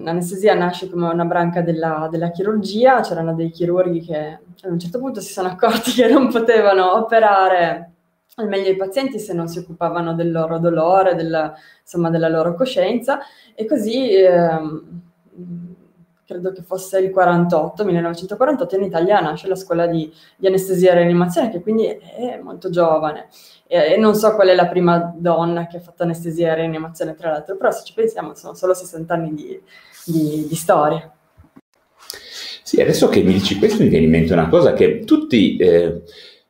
l'anestesia 0.01 0.55
nasce 0.55 0.89
come 0.89 1.07
una 1.07 1.25
branca 1.25 1.61
della, 1.61 2.07
della, 2.09 2.31
chirurgia, 2.31 3.01
c'erano 3.01 3.35
dei 3.35 3.51
chirurghi 3.51 4.01
che 4.01 4.39
ad 4.63 4.71
un 4.71 4.79
certo 4.79 4.97
punto 4.97 5.21
si 5.21 5.31
sono 5.31 5.49
accorti 5.49 5.91
che 6.01 6.07
non 6.07 6.31
potevano 6.31 6.95
operare 6.95 7.91
al 8.37 8.47
meglio 8.47 8.71
i 8.71 8.75
pazienti 8.75 9.19
se 9.19 9.33
non 9.33 9.47
si 9.47 9.59
occupavano 9.59 10.15
del 10.15 10.31
loro 10.31 10.57
dolore, 10.57 11.13
del, 11.13 11.53
insomma 11.79 12.09
della 12.09 12.27
loro 12.27 12.55
coscienza 12.55 13.19
e 13.53 13.67
così... 13.67 14.15
Ehm, 14.15 15.01
credo 16.31 16.53
che 16.53 16.61
fosse 16.61 16.99
il 16.99 17.11
48, 17.11 17.83
1948, 17.83 18.75
in 18.75 18.83
Italia 18.83 19.19
nasce 19.19 19.47
la 19.47 19.55
scuola 19.55 19.85
di, 19.85 20.11
di 20.37 20.47
anestesia 20.47 20.91
e 20.91 20.95
rianimazione, 20.95 21.49
che 21.49 21.61
quindi 21.61 21.85
è 21.85 22.39
molto 22.41 22.69
giovane. 22.69 23.27
E, 23.67 23.93
e, 23.93 23.97
non 23.97 24.15
so 24.15 24.33
qual 24.35 24.47
è 24.47 24.55
la 24.55 24.67
prima 24.67 25.13
donna 25.15 25.67
che 25.67 25.77
ha 25.77 25.81
fatto 25.81 26.03
anestesia 26.03 26.51
e 26.51 26.55
rianimazione, 26.55 27.15
tra 27.15 27.31
l'altro, 27.31 27.57
però 27.57 27.71
se 27.71 27.83
ci 27.83 27.93
pensiamo 27.93 28.33
sono 28.33 28.53
solo 28.53 28.73
60 28.73 29.13
anni 29.13 29.33
di, 29.33 29.61
di, 30.05 30.45
di 30.47 30.55
storia. 30.55 31.11
Sì, 32.63 32.79
adesso 32.81 33.09
che 33.09 33.21
mi 33.21 33.33
dici 33.33 33.57
questo 33.57 33.83
mi 33.83 33.89
viene 33.89 34.05
in 34.05 34.11
mente 34.11 34.33
una 34.33 34.47
cosa 34.47 34.73
che 34.73 35.03
tutti... 35.03 35.57
Eh, 35.57 36.01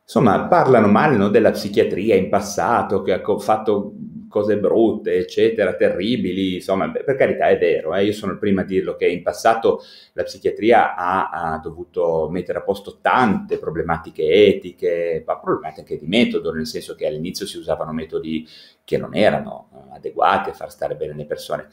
insomma, 0.03 0.47
parlano 0.47 0.87
male 0.87 1.15
no, 1.15 1.29
della 1.29 1.51
psichiatria 1.51 2.15
in 2.15 2.27
passato, 2.27 3.01
che 3.01 3.13
ha 3.13 3.21
fatto 3.39 3.93
cose 4.31 4.57
brutte, 4.57 5.13
eccetera, 5.13 5.75
terribili, 5.75 6.55
insomma, 6.55 6.89
per 6.89 7.15
carità 7.15 7.49
è 7.49 7.59
vero, 7.59 7.93
eh, 7.93 8.05
io 8.05 8.13
sono 8.13 8.31
il 8.31 8.39
primo 8.39 8.61
a 8.61 8.63
dirlo 8.63 8.95
che 8.95 9.05
in 9.05 9.21
passato 9.21 9.83
la 10.13 10.23
psichiatria 10.23 10.95
ha, 10.95 11.29
ha, 11.29 11.59
dovuto 11.59 12.27
mettere 12.31 12.57
a 12.57 12.63
posto 12.63 12.97
tante 12.99 13.59
problematiche 13.59 14.23
etiche, 14.23 15.23
ma 15.23 15.37
problematiche 15.37 15.81
anche 15.81 15.97
di 15.97 16.07
metodo, 16.07 16.51
nel 16.51 16.65
senso 16.65 16.95
che 16.95 17.05
all'inizio 17.05 17.45
si 17.45 17.57
usavano 17.57 17.91
metodi 17.93 18.47
che 18.83 18.97
non 18.97 19.15
erano 19.15 19.69
eh, 19.73 19.97
adeguati 19.97 20.49
a 20.49 20.53
far 20.53 20.71
stare 20.71 20.95
bene 20.95 21.13
le 21.13 21.25
persone. 21.25 21.67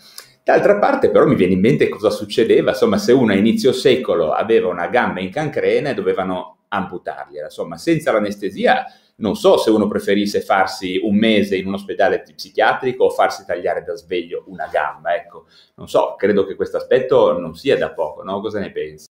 D'altra 0.45 0.79
parte 0.79 1.11
però 1.11 1.27
mi 1.27 1.35
viene 1.35 1.55
in 1.55 1.61
mente 1.61 1.89
cosa 1.89 2.11
succedeva, 2.11 2.71
insomma, 2.71 2.99
se 2.99 3.13
uno 3.13 3.33
a 3.33 3.37
inizio 3.37 3.73
secolo 3.73 4.33
aveva 4.33 4.69
una 4.69 4.89
gamba 4.89 5.21
in 5.21 5.31
cancrena 5.31 5.91
e 5.91 5.95
dovevano 5.95 6.65
amputargliela, 6.69 7.47
insomma, 7.47 7.79
senza 7.79 8.13
l'anestesia 8.13 8.85
non 9.19 9.35
so 9.37 9.57
se 9.57 9.71
uno 9.71 9.89
preferisse 9.89 10.41
farsi 10.41 11.01
un 11.03 11.17
mese 11.17 11.57
in 11.57 11.67
un 11.67 11.75
ospedale 11.75 12.23
psichiatrico 12.23 13.05
o 13.05 13.11
farsi 13.11 13.45
tagliare 13.45 13.83
da 13.83 13.95
sveglio 13.95 14.45
una 14.47 14.69
gamba, 14.71 15.15
ecco, 15.15 15.47
non 15.75 15.89
so, 15.89 16.15
credo 16.17 16.45
che 16.45 16.55
questo 16.55 16.77
aspetto 16.77 17.39
non 17.39 17.55
sia 17.55 17.77
da 17.77 17.91
poco, 17.91 18.23
no? 18.23 18.41
Cosa 18.41 18.61
ne 18.61 18.71
pensi? 18.71 19.07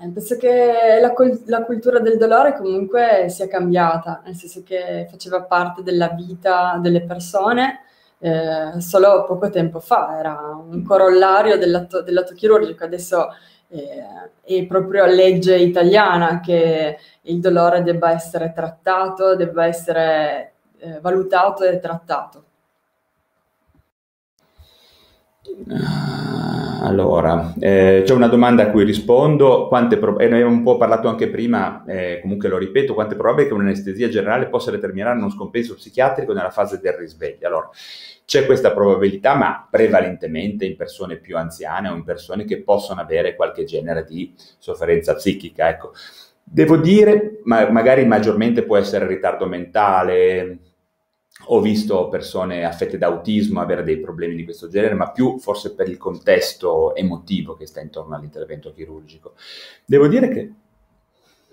Eh, 0.00 0.08
penso 0.08 0.36
che 0.36 0.98
la, 1.00 1.12
la, 1.46 1.64
cultura 1.64 2.00
del 2.00 2.16
dolore 2.16 2.56
comunque 2.56 3.26
sia 3.28 3.46
cambiata, 3.46 4.22
nel 4.24 4.34
senso 4.34 4.62
che 4.64 5.06
faceva 5.08 5.42
parte 5.42 5.82
della 5.82 6.08
vita 6.08 6.78
delle 6.82 7.02
persone 7.02 7.84
eh, 8.18 8.80
solo 8.80 9.24
poco 9.24 9.50
tempo 9.50 9.78
fa, 9.78 10.18
era 10.18 10.36
un 10.56 10.82
corollario 10.82 11.58
dell'atto, 11.58 12.02
dell'atto 12.02 12.34
chirurgico, 12.34 12.82
adesso 12.82 13.28
eh, 13.68 14.30
è 14.42 14.66
proprio 14.66 15.06
legge 15.06 15.56
italiana 15.56 16.40
che 16.40 16.98
il 17.22 17.40
dolore 17.40 17.82
debba 17.82 18.10
essere 18.10 18.52
trattato, 18.52 19.36
debba 19.36 19.66
essere 19.66 20.54
eh, 20.78 21.00
valutato 21.00 21.64
e 21.64 21.78
trattato. 21.78 22.43
Allora, 26.82 27.54
eh, 27.58 28.02
c'è 28.04 28.12
una 28.12 28.28
domanda 28.28 28.64
a 28.64 28.70
cui 28.70 28.84
rispondo, 28.84 29.68
quante 29.68 29.96
pro- 29.96 30.18
e 30.18 30.28
ne 30.28 30.34
abbiamo 30.34 30.52
un 30.52 30.62
po' 30.62 30.76
parlato 30.76 31.08
anche 31.08 31.28
prima, 31.28 31.82
eh, 31.86 32.18
comunque 32.20 32.48
lo 32.48 32.58
ripeto, 32.58 32.94
quanto 32.94 33.14
è 33.14 33.16
probabile 33.16 33.48
che 33.48 33.54
un'anestesia 33.54 34.08
generale 34.08 34.48
possa 34.48 34.70
determinare 34.70 35.18
uno 35.18 35.30
scompenso 35.30 35.74
psichiatrico 35.74 36.32
nella 36.32 36.50
fase 36.50 36.80
del 36.80 36.92
risveglio? 36.94 37.46
Allora, 37.46 37.70
c'è 38.26 38.46
questa 38.46 38.72
probabilità, 38.72 39.34
ma 39.34 39.66
prevalentemente 39.70 40.64
in 40.64 40.76
persone 40.76 41.16
più 41.16 41.36
anziane 41.36 41.88
o 41.88 41.94
in 41.94 42.04
persone 42.04 42.44
che 42.44 42.62
possono 42.62 43.00
avere 43.00 43.34
qualche 43.34 43.64
genere 43.64 44.04
di 44.04 44.32
sofferenza 44.58 45.14
psichica. 45.14 45.68
Ecco, 45.68 45.92
devo 46.42 46.76
dire, 46.76 47.40
ma 47.44 47.68
magari 47.70 48.04
maggiormente 48.06 48.62
può 48.62 48.76
essere 48.76 49.06
ritardo 49.06 49.46
mentale, 49.46 50.58
ho 51.46 51.60
visto 51.60 52.08
persone 52.08 52.64
affette 52.64 52.98
da 52.98 53.06
autismo 53.06 53.60
avere 53.60 53.82
dei 53.82 53.98
problemi 53.98 54.34
di 54.34 54.44
questo 54.44 54.68
genere, 54.68 54.94
ma 54.94 55.10
più 55.10 55.38
forse 55.38 55.74
per 55.74 55.88
il 55.88 55.96
contesto 55.96 56.94
emotivo 56.94 57.54
che 57.54 57.66
sta 57.66 57.80
intorno 57.80 58.14
all'intervento 58.14 58.72
chirurgico. 58.72 59.34
Devo 59.84 60.08
dire 60.08 60.28
che 60.28 60.52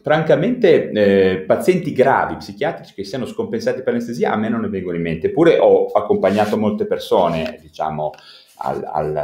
francamente 0.02 0.90
eh, 0.90 1.38
pazienti 1.42 1.94
gravi 1.94 2.38
psichiatrici 2.38 2.94
che 2.94 3.04
siano 3.04 3.26
scompensati 3.26 3.84
per 3.84 3.94
anestesia 3.94 4.32
a 4.32 4.36
me 4.36 4.50
non 4.50 4.62
ne 4.62 4.70
vengono 4.70 4.96
in 4.96 5.04
mente, 5.04 5.28
eppure 5.28 5.60
ho 5.60 5.88
accompagnato 5.88 6.58
molte 6.58 6.86
persone, 6.86 7.58
diciamo, 7.62 8.12
al, 8.62 8.84
al, 8.86 9.16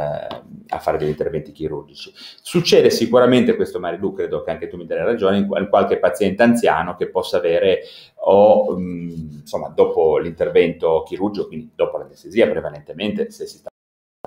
a 0.68 0.78
fare 0.78 0.98
degli 0.98 1.08
interventi 1.08 1.52
chirurgici. 1.52 2.12
Succede 2.14 2.90
sicuramente 2.90 3.56
questo 3.56 3.78
Marilu, 3.78 4.12
credo 4.12 4.42
che 4.42 4.50
anche 4.50 4.68
tu 4.68 4.76
mi 4.76 4.86
dai 4.86 4.98
ragione, 4.98 5.38
in, 5.38 5.68
qualche 5.68 5.98
paziente 5.98 6.42
anziano 6.42 6.96
che 6.96 7.08
possa 7.08 7.38
avere 7.38 7.82
o 8.20 8.76
mh, 8.76 9.40
insomma 9.40 9.68
dopo 9.68 10.18
l'intervento 10.18 11.02
chirurgico, 11.06 11.46
quindi 11.46 11.70
dopo 11.74 11.98
l'anestesia 11.98 12.48
prevalentemente, 12.48 13.30
se 13.30 13.46
si 13.46 13.58
sta 13.58 13.68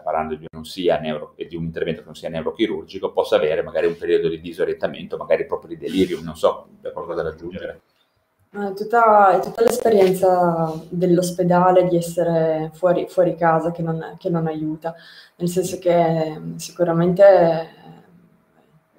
parlando 0.02 0.36
di, 0.36 0.46
neuro, 1.02 1.36
di 1.36 1.56
un 1.56 1.64
intervento 1.64 2.00
che 2.00 2.06
non 2.06 2.16
sia 2.16 2.30
neurochirurgico, 2.30 3.12
possa 3.12 3.36
avere 3.36 3.62
magari 3.62 3.88
un 3.88 3.98
periodo 3.98 4.30
di 4.30 4.42
disorientamento, 4.42 5.18
magari 5.18 5.46
proprio 5.46 5.76
di 5.76 5.78
delirium, 5.78 6.24
non 6.24 6.36
so, 6.36 6.70
c'è 6.82 6.92
qualcosa 6.92 7.22
da 7.22 7.30
aggiungere. 7.30 7.82
Tutta, 8.54 9.40
tutta 9.42 9.64
l'esperienza 9.64 10.74
dell'ospedale 10.90 11.88
di 11.88 11.96
essere 11.96 12.70
fuori, 12.74 13.08
fuori 13.08 13.38
casa 13.38 13.72
che 13.72 13.82
non, 13.82 14.18
che 14.18 14.30
non 14.30 14.46
aiuta, 14.46 14.94
nel 15.38 15.48
senso 15.48 15.80
che 15.80 16.38
sicuramente 16.58 17.24
eh, 17.24 17.68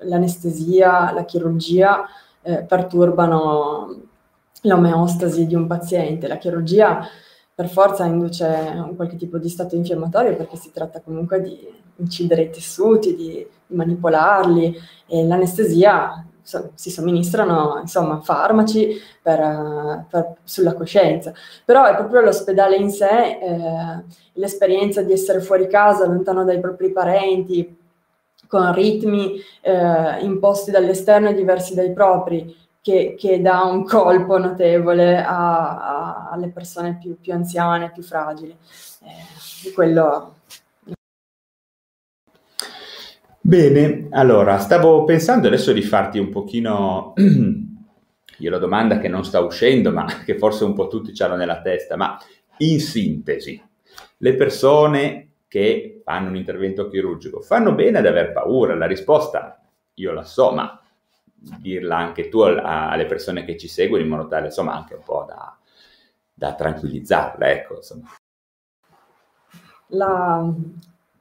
l'anestesia, 0.06 1.12
la 1.12 1.26
chirurgia 1.26 2.02
eh, 2.40 2.62
perturbano 2.62 3.94
l'omeostasi 4.62 5.46
di 5.46 5.54
un 5.54 5.66
paziente. 5.66 6.28
La 6.28 6.38
chirurgia 6.38 7.06
per 7.54 7.68
forza 7.68 8.06
induce 8.06 8.46
un 8.46 8.96
qualche 8.96 9.16
tipo 9.16 9.36
di 9.36 9.50
stato 9.50 9.76
infiammatorio 9.76 10.34
perché 10.34 10.56
si 10.56 10.72
tratta 10.72 11.02
comunque 11.02 11.42
di 11.42 11.58
incidere 11.96 12.44
i 12.44 12.50
tessuti, 12.50 13.14
di 13.14 13.46
manipolarli 13.66 14.74
e 15.06 15.26
l'anestesia 15.26 16.26
si 16.42 16.90
somministrano 16.90 17.78
insomma, 17.80 18.20
farmaci 18.20 19.00
per, 19.22 20.06
per, 20.10 20.34
sulla 20.44 20.74
coscienza, 20.74 21.32
però 21.64 21.84
è 21.84 21.94
proprio 21.94 22.20
l'ospedale 22.20 22.76
in 22.76 22.90
sé, 22.90 23.38
eh, 23.38 24.04
l'esperienza 24.34 25.02
di 25.02 25.12
essere 25.12 25.40
fuori 25.40 25.68
casa, 25.68 26.06
lontano 26.06 26.44
dai 26.44 26.60
propri 26.60 26.90
parenti, 26.90 27.78
con 28.48 28.74
ritmi 28.74 29.40
eh, 29.62 30.18
imposti 30.20 30.70
dall'esterno 30.70 31.30
e 31.30 31.34
diversi 31.34 31.74
dai 31.74 31.92
propri, 31.92 32.54
che, 32.82 33.14
che 33.16 33.40
dà 33.40 33.62
un 33.62 33.84
colpo 33.84 34.36
notevole 34.38 35.22
a, 35.22 35.78
a, 35.78 36.28
alle 36.30 36.48
persone 36.48 36.98
più, 37.00 37.16
più, 37.18 37.32
anziane, 37.32 37.92
più 37.92 38.02
fragili. 38.02 38.54
Eh, 39.04 39.70
quello 39.72 40.34
Bene, 43.44 44.06
allora, 44.10 44.58
stavo 44.58 45.02
pensando 45.02 45.48
adesso 45.48 45.72
di 45.72 45.82
farti 45.82 46.20
un 46.20 46.28
pochino 46.28 47.12
io 48.38 48.50
la 48.50 48.58
domanda 48.58 48.98
che 48.98 49.08
non 49.08 49.24
sta 49.24 49.40
uscendo, 49.40 49.90
ma 49.90 50.06
che 50.24 50.38
forse 50.38 50.62
un 50.62 50.74
po' 50.74 50.86
tutti 50.86 51.20
hanno 51.20 51.34
nella 51.34 51.60
testa, 51.60 51.96
ma 51.96 52.16
in 52.58 52.78
sintesi, 52.78 53.60
le 54.18 54.34
persone 54.36 55.30
che 55.48 56.02
fanno 56.04 56.28
un 56.28 56.36
intervento 56.36 56.88
chirurgico 56.88 57.40
fanno 57.40 57.74
bene 57.74 57.98
ad 57.98 58.06
aver 58.06 58.30
paura? 58.30 58.76
La 58.76 58.86
risposta 58.86 59.60
io 59.94 60.12
la 60.12 60.22
so, 60.22 60.52
ma 60.52 60.80
dirla 61.34 61.96
anche 61.96 62.28
tu 62.28 62.38
alle 62.42 63.06
persone 63.06 63.44
che 63.44 63.58
ci 63.58 63.66
seguono 63.66 64.04
in 64.04 64.08
modo 64.08 64.28
tale, 64.28 64.46
insomma, 64.46 64.74
anche 64.74 64.94
un 64.94 65.02
po' 65.04 65.24
da, 65.26 65.58
da 66.32 66.54
tranquillizzarle, 66.54 67.50
ecco, 67.50 67.74
insomma. 67.74 68.08
La, 69.88 70.54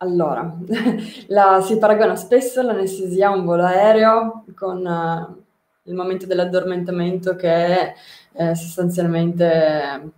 allora, 0.02 0.58
la, 1.28 1.62
si 1.62 1.78
paragona 1.78 2.16
spesso 2.16 2.62
l'anestesia 2.62 3.30
a 3.30 3.36
un 3.36 3.46
volo 3.46 3.64
aereo 3.64 4.46
con 4.56 4.84
uh, 4.84 5.42
il 5.84 5.94
momento 5.94 6.26
dell'addormentamento 6.26 7.36
che 7.36 7.50
è 7.50 7.94
eh, 8.34 8.56
sostanzialmente, 8.56 10.14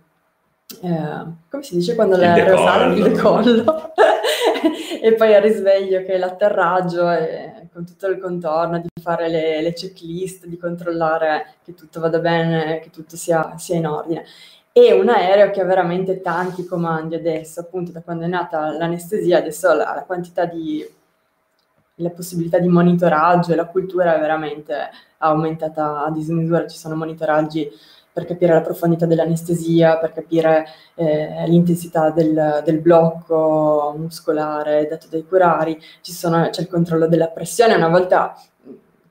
eh, 0.82 1.24
come 1.50 1.62
si 1.62 1.76
dice? 1.76 1.94
Quando 1.94 2.16
l'aereo 2.16 2.56
sale, 2.56 2.94
il 2.94 3.02
decollo, 3.02 3.92
e 5.02 5.14
poi 5.14 5.34
al 5.34 5.42
risveglio 5.42 6.02
che 6.02 6.14
è 6.14 6.18
l'atterraggio 6.18 7.10
e 7.10 7.68
con 7.72 7.84
tutto 7.84 8.06
il 8.06 8.18
contorno 8.18 8.78
di 8.78 8.88
fare 9.02 9.28
le, 9.28 9.60
le 9.60 9.72
checklist, 9.74 10.46
di 10.46 10.56
controllare 10.56 11.56
che 11.62 11.74
tutto 11.74 12.00
vada 12.00 12.20
bene, 12.20 12.80
che 12.80 12.88
tutto 12.90 13.16
sia, 13.16 13.58
sia 13.58 13.76
in 13.76 13.86
ordine 13.86 14.24
e 14.76 14.92
un 14.92 15.08
aereo 15.08 15.52
che 15.52 15.60
ha 15.60 15.64
veramente 15.64 16.20
tanti 16.20 16.64
comandi 16.66 17.14
adesso, 17.14 17.60
appunto 17.60 17.92
da 17.92 18.02
quando 18.02 18.24
è 18.24 18.26
nata 18.26 18.76
l'anestesia, 18.76 19.38
adesso 19.38 19.68
la, 19.72 19.94
la 19.94 20.02
quantità 20.02 20.46
di, 20.46 20.84
la 21.98 22.10
possibilità 22.10 22.58
di 22.58 22.66
monitoraggio 22.66 23.52
e 23.52 23.54
la 23.54 23.66
cultura 23.66 24.16
è 24.16 24.18
veramente 24.18 24.90
aumentata 25.18 26.04
a 26.04 26.10
dismisura, 26.10 26.66
ci 26.66 26.76
sono 26.76 26.96
monitoraggi 26.96 27.70
per 28.12 28.24
capire 28.24 28.52
la 28.52 28.62
profondità 28.62 29.06
dell'anestesia, 29.06 29.98
per 29.98 30.12
capire 30.12 30.66
eh, 30.96 31.44
l'intensità 31.46 32.10
del, 32.10 32.62
del, 32.64 32.80
blocco 32.80 33.94
muscolare 33.96 34.88
dato 34.88 35.06
dai 35.08 35.24
curari, 35.24 35.80
sono, 36.00 36.48
c'è 36.50 36.62
il 36.62 36.68
controllo 36.68 37.06
della 37.06 37.28
pressione, 37.28 37.74
una 37.74 37.88
volta 37.88 38.36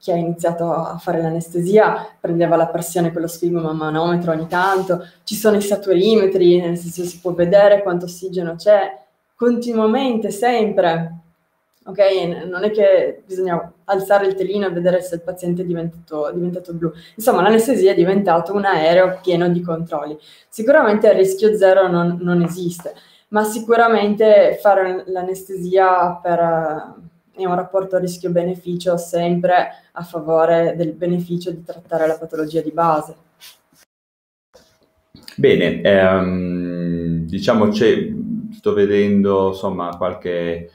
chi 0.03 0.11
ha 0.11 0.17
iniziato 0.17 0.69
a 0.73 0.97
fare 0.97 1.21
l'anestesia 1.21 2.05
prendeva 2.19 2.57
la 2.57 2.67
pressione 2.67 3.13
con 3.13 3.21
lo 3.21 3.27
sfigmomanometro 3.27 4.33
ogni 4.33 4.47
tanto, 4.47 5.07
ci 5.23 5.33
sono 5.33 5.55
i 5.55 5.61
saturimetri, 5.61 6.59
nel 6.59 6.77
senso 6.77 7.05
si 7.05 7.21
può 7.21 7.31
vedere 7.31 7.81
quanto 7.81 8.03
ossigeno 8.03 8.55
c'è 8.55 8.99
continuamente, 9.33 10.29
sempre. 10.29 11.19
Ok, 11.85 11.99
non 12.49 12.65
è 12.65 12.71
che 12.71 13.23
bisogna 13.25 13.71
alzare 13.85 14.27
il 14.27 14.35
telino 14.35 14.67
e 14.67 14.71
vedere 14.71 15.01
se 15.01 15.15
il 15.15 15.21
paziente 15.21 15.61
è 15.61 15.65
diventato, 15.65 16.29
diventato 16.33 16.73
blu. 16.73 16.91
Insomma, 17.15 17.41
l'anestesia 17.41 17.93
è 17.93 17.95
diventato 17.95 18.53
un 18.53 18.65
aereo 18.65 19.19
pieno 19.21 19.47
di 19.47 19.61
controlli. 19.61 20.17
Sicuramente 20.49 21.07
il 21.07 21.13
rischio 21.13 21.55
zero 21.55 21.87
non, 21.87 22.17
non 22.19 22.41
esiste, 22.41 22.93
ma 23.29 23.45
sicuramente 23.45 24.59
fare 24.61 25.05
l'anestesia 25.07 26.19
per 26.21 27.11
è 27.35 27.45
un 27.45 27.55
rapporto 27.55 27.97
rischio-beneficio 27.97 28.97
sempre 28.97 29.69
a 29.93 30.03
favore 30.03 30.75
del 30.75 30.93
beneficio 30.93 31.51
di 31.51 31.63
trattare 31.63 32.05
la 32.05 32.17
patologia 32.17 32.61
di 32.61 32.71
base. 32.71 33.15
Bene, 35.35 35.81
ehm, 35.81 37.25
diciamo 37.25 37.69
c'è, 37.69 38.07
sto 38.51 38.73
vedendo 38.73 39.49
insomma 39.49 39.95
qualche, 39.97 40.69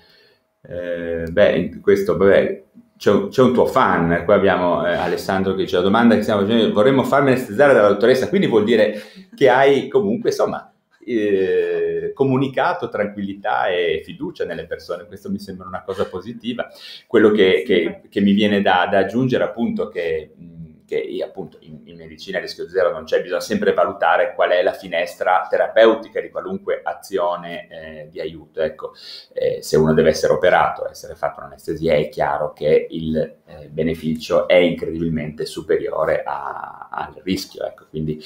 eh, 0.63 1.25
beh, 1.31 1.79
questo, 1.81 2.17
beh, 2.17 2.65
c'è 2.97 3.29
c'è 3.29 3.43
un, 3.43 3.53
tuo 3.53 3.67
fan, 3.67 4.23
qua 4.25 4.35
abbiamo 4.35 4.85
eh, 4.85 4.93
Alessandro 4.95 5.55
che 5.55 5.63
dice 5.63 5.77
la 5.77 5.83
domanda 5.83 6.17
che 6.17 6.23
stiamo 6.23 6.41
facendo, 6.41 6.73
vorremmo 6.73 7.05
farmi 7.05 7.31
anestesiare 7.31 7.73
dalla 7.73 7.89
dottoressa, 7.89 8.29
quindi 8.29 8.49
vuol 8.49 8.65
dire 8.65 9.01
che 9.37 9.49
hai 9.49 9.87
comunque 9.87 10.31
insomma 10.31 10.73
eh, 11.09 12.13
comunicato 12.15 12.89
tranquillità 12.89 13.69
e 13.69 14.03
fiducia 14.05 14.45
nelle 14.45 14.67
persone, 14.67 15.07
questo 15.07 15.31
mi 15.31 15.39
sembra 15.39 15.67
una 15.67 15.83
cosa 15.83 16.07
positiva. 16.07 16.69
Quello 17.07 17.31
che, 17.31 17.63
che, 17.65 18.03
che 18.09 18.21
mi 18.21 18.33
viene 18.33 18.61
da, 18.63 18.87
da 18.91 18.99
aggiungere 18.99 19.45
appunto 19.45 19.89
che... 19.89 20.33
Mh, 20.35 20.67
che 20.89 21.23
appunto 21.23 21.59
in, 21.61 21.81
in, 21.85 21.97
medicina 21.97 22.39
a 22.39 22.41
rischio 22.41 22.69
zero 22.69 22.91
non 22.91 23.05
c'è, 23.05 23.21
bisogna 23.21 23.41
sempre 23.41 23.75
valutare 23.75 24.33
qual 24.35 24.51
è 24.51 24.63
la 24.63 24.73
finestra 24.73 25.47
terapeutica 25.49 26.19
di 26.21 26.31
qualunque 26.31 26.81
azione 26.83 27.69
eh, 27.69 28.09
di 28.11 28.21
aiuto. 28.21 28.63
Ecco, 28.63 28.95
eh, 29.35 29.59
se 29.61 29.77
uno 29.77 29.93
deve 29.93 30.09
essere 30.09 30.33
operato, 30.33 30.89
essere 30.89 31.15
fatto 31.15 31.41
un'anestesia, 31.41 31.93
è 31.95 32.09
chiaro 32.09 32.55
che 32.55 32.87
il 32.89 33.17
eh, 33.19 33.69
beneficio 33.69 34.49
è 34.49 34.55
incredibilmente 34.55 35.45
superiore 35.45 36.23
a, 36.25 36.89
al 36.91 37.21
rischio. 37.23 37.67
Ecco, 37.67 37.85
quindi, 37.91 38.19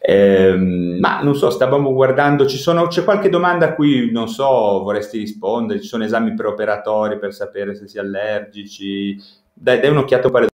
ehm, 0.00 0.96
ma 0.98 1.20
non 1.20 1.36
so, 1.36 1.50
stavamo 1.50 1.92
guardando, 1.92 2.48
sono, 2.48 2.86
c'è 2.86 3.04
qualche 3.04 3.28
domanda 3.28 3.66
a 3.66 3.74
cui 3.74 4.10
non 4.10 4.28
so, 4.28 4.80
vorresti 4.82 5.18
rispondere, 5.18 5.80
ci 5.80 5.86
sono 5.86 6.04
esami 6.04 6.32
preoperatori 6.34 7.18
per 7.18 7.34
sapere 7.34 7.74
se 7.74 7.86
si 7.86 7.98
è 7.98 8.00
allergici, 8.00 9.16
dai, 9.52 9.80
dai 9.80 9.90
un'occhiata 9.90 10.28
a 10.28 10.30
quale 10.30 10.48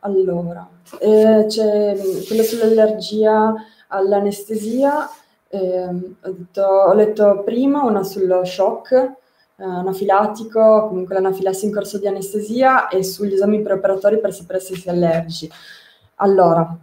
allora, 0.00 0.68
eh, 0.98 1.44
c'è 1.46 1.96
quello 2.26 2.42
sull'allergia 2.42 3.54
all'anestesia, 3.88 5.08
eh, 5.48 5.84
ho, 5.86 6.30
detto, 6.30 6.62
ho, 6.62 6.92
letto 6.94 7.42
prima 7.44 7.84
una 7.84 8.02
sullo 8.02 8.44
shock, 8.44 8.92
eh, 8.92 9.64
anafilattico, 9.64 10.88
comunque 10.88 11.14
l'anafilassi 11.14 11.66
in 11.66 11.72
corso 11.72 11.98
di 11.98 12.08
anestesia 12.08 12.88
e 12.88 13.04
sugli 13.04 13.34
esami 13.34 13.62
preoperatori 13.62 14.18
per 14.18 14.34
sapere 14.34 14.58
se 14.58 14.74
si 14.74 14.88
è 14.88 14.90
allergici. 14.90 15.48
Allora, 16.16 16.76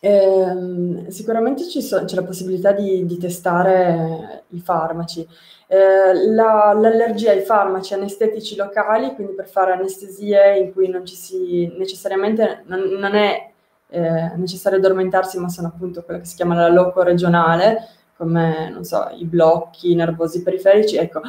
ehm, 0.00 1.08
sicuramente 1.08 1.64
so, 1.64 2.04
c'è 2.04 2.14
la 2.14 2.24
possibilità 2.24 2.72
di, 2.72 3.04
di 3.04 3.18
testare 3.18 4.41
i 4.52 4.60
farmaci. 4.60 5.26
Eh, 5.66 6.28
la, 6.28 6.76
l'allergia 6.78 7.30
ai 7.30 7.40
farmaci 7.40 7.94
anestetici 7.94 8.56
locali, 8.56 9.14
quindi 9.14 9.34
per 9.34 9.48
fare 9.48 9.72
anestesie 9.72 10.58
in 10.58 10.72
cui 10.72 10.88
non 10.88 11.04
ci 11.06 11.14
si 11.14 11.72
necessariamente 11.76 12.62
non, 12.66 12.80
non 12.98 13.14
è 13.14 13.50
eh, 13.88 14.32
necessario 14.36 14.78
addormentarsi, 14.78 15.38
ma 15.38 15.48
sono 15.48 15.68
appunto 15.68 16.02
quella 16.02 16.20
che 16.20 16.26
si 16.26 16.36
chiama 16.36 16.54
la 16.54 16.68
loco 16.68 17.02
regionale, 17.02 17.88
come 18.16 18.70
non 18.70 18.84
so, 18.84 19.08
i 19.16 19.24
blocchi 19.24 19.94
nervosi 19.94 20.42
periferici. 20.42 20.96
Ecco, 20.96 21.20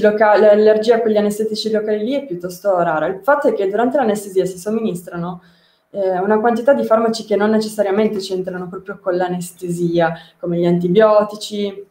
locali, 0.00 0.42
l'allergia 0.42 0.96
a 0.96 1.00
quegli 1.00 1.16
anestetici 1.16 1.70
locali 1.70 2.04
lì 2.04 2.14
è 2.14 2.26
piuttosto 2.26 2.76
rara. 2.78 3.06
Il 3.06 3.20
fatto 3.22 3.48
è 3.48 3.54
che 3.54 3.68
durante 3.68 3.96
l'anestesia 3.96 4.44
si 4.44 4.58
somministrano 4.58 5.42
eh, 5.90 6.18
una 6.18 6.40
quantità 6.40 6.72
di 6.74 6.84
farmaci 6.84 7.24
che 7.24 7.36
non 7.36 7.50
necessariamente 7.50 8.18
c'entrano 8.18 8.68
proprio 8.68 8.98
con 9.00 9.16
l'anestesia, 9.16 10.14
come 10.38 10.58
gli 10.58 10.66
antibiotici, 10.66 11.86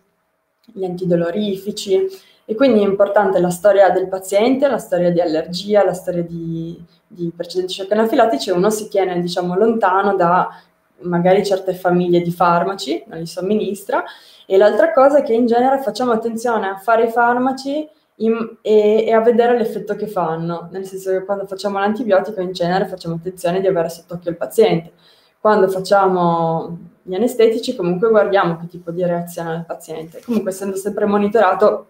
gli 0.66 0.84
antidolorifici. 0.84 2.07
E 2.45 2.55
quindi 2.55 2.82
è 2.82 2.84
importante 2.84 3.39
la 3.39 3.49
storia 3.49 3.89
del 3.91 4.07
paziente, 4.07 4.68
la 4.68 4.78
storia 4.78 5.12
di 5.12 5.22
allergia, 5.22 5.86
la 5.86 5.93
storia 5.93 6.24
di, 6.24 6.78
di 7.07 7.32
precedenti 7.36 7.74
shock 7.74 7.91
anafilattici 7.91 8.49
e 8.49 8.53
uno 8.53 8.70
si 8.70 8.89
tiene, 8.89 9.22
diciamo, 9.22 9.55
lontano 9.55 10.16
da 10.16 10.49
magari 11.03 11.45
certe 11.45 11.74
famiglie 11.74 12.22
di 12.22 12.32
farmaci, 12.32 13.03
non 13.07 13.20
li 13.20 13.26
somministra. 13.26 14.03
E 14.45 14.57
l'altra 14.57 14.91
cosa 14.91 15.20
è 15.20 15.24
che 15.24 15.34
in 15.34 15.45
genere 15.45 15.82
facciamo 15.82 16.12
attenzione 16.12 16.68
a 16.68 16.78
fare 16.78 17.05
i 17.05 17.09
farmaci 17.09 17.88
in, 18.16 18.57
e, 18.62 19.05
e, 19.07 19.12
a 19.14 19.22
vedere 19.22 19.57
l'effetto 19.57 19.95
che 19.95 20.07
fanno, 20.07 20.68
nel 20.72 20.86
senso 20.86 21.12
che 21.12 21.24
quando 21.24 21.45
facciamo 21.45 21.80
l'antibiotico 21.80 22.41
in 22.41 22.51
genere 22.51 22.86
facciamo 22.86 23.16
attenzione 23.16 23.62
di 23.62 23.68
avere 23.68 23.89
sott'occhio 23.89 24.30
il 24.30 24.38
paziente. 24.38 24.93
Quando 25.39 25.68
facciamo 25.70 26.91
gli 27.04 27.16
anestetici 27.16 27.76
comunque 27.76 28.10
guardiamo 28.10 28.58
che 28.58 28.68
tipo 28.68 28.91
di 28.91 29.04
reazione 29.04 29.52
ha 29.52 29.56
il 29.56 29.66
paziente. 29.66 30.22
Comunque 30.24 30.52
essendo 30.52 30.76
sempre 30.76 31.06
monitorato 31.06 31.88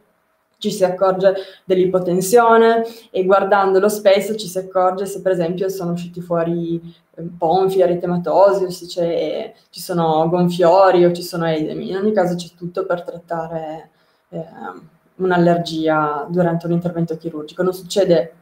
ci 0.62 0.72
si 0.72 0.84
accorge 0.84 1.34
dell'ipotensione 1.66 2.84
e 3.09 3.26
guardandolo 3.26 3.89
spesso 3.89 4.36
ci 4.36 4.47
si 4.47 4.59
accorge 4.59 5.07
se 5.07 5.22
per 5.22 5.32
esempio 5.32 5.68
sono 5.70 5.93
usciti 5.93 6.22
fuori 6.22 6.80
eh, 7.16 7.24
ponfi, 7.36 7.82
eritematosi 7.82 8.66
o 8.66 8.70
se 8.70 8.88
ci 8.88 9.82
sono 9.82 10.30
gonfiori 10.30 11.03
o 11.03 11.12
ci 11.12 11.24
sono 11.24 11.47
edemi. 11.47 11.89
In 11.89 11.97
ogni 11.97 12.14
caso 12.14 12.36
c'è 12.36 12.49
tutto 12.55 12.86
per 12.86 13.01
trattare 13.03 13.89
eh, 14.30 14.45
un'allergia 15.16 16.28
durante 16.30 16.68
un 16.68 16.74
intervento 16.74 17.18
chirurgico. 17.18 17.64
Non 17.64 17.74
succede 17.74 18.34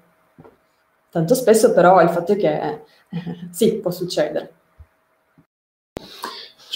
tanto 1.10 1.34
spesso, 1.36 1.74
però 1.74 2.02
il 2.02 2.10
fatto 2.10 2.34
è 2.34 2.36
che 2.36 2.62
eh, 2.62 2.82
sì, 3.50 3.76
può 3.76 3.92
succedere. 3.92 4.59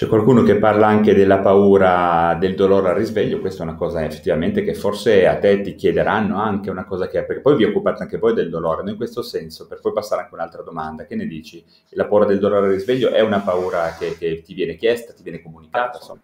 C'è 0.04 0.10
qualcuno 0.10 0.44
che 0.44 0.58
parla 0.58 0.86
anche 0.88 1.14
della 1.14 1.40
paura 1.40 2.36
del 2.38 2.56
dolore 2.56 2.90
al 2.90 2.96
risveglio, 2.96 3.40
questa 3.40 3.64
è 3.64 3.66
una 3.66 3.78
cosa 3.78 4.04
effettivamente 4.04 4.62
che 4.62 4.74
forse 4.74 5.26
a 5.26 5.38
te 5.38 5.62
ti 5.62 5.76
chiederanno 5.76 6.42
anche 6.42 6.70
una 6.70 6.84
cosa 6.84 7.08
che, 7.08 7.24
perché 7.24 7.42
poi 7.42 7.56
vi 7.56 7.64
occupate 7.64 8.04
anche 8.04 8.18
voi 8.18 8.34
del 8.34 8.50
dolore, 8.50 8.84
in 8.90 8.98
questo 8.98 9.22
senso, 9.22 9.66
per 9.66 9.80
poi 9.80 9.94
passare 9.94 10.24
anche 10.24 10.34
un'altra 10.34 10.62
domanda, 10.62 11.06
che 11.06 11.16
ne 11.16 11.26
dici? 11.26 11.64
La 11.92 12.06
paura 12.06 12.26
del 12.26 12.40
dolore 12.40 12.66
al 12.66 12.74
risveglio 12.74 13.12
è 13.12 13.22
una 13.22 13.40
paura 13.40 13.96
che, 13.98 14.18
che 14.18 14.42
ti 14.42 14.54
viene 14.54 14.76
chiesta, 14.76 15.14
ti 15.14 15.24
viene 15.24 15.42
comunicata? 15.42 16.00
Insomma. 16.00 16.20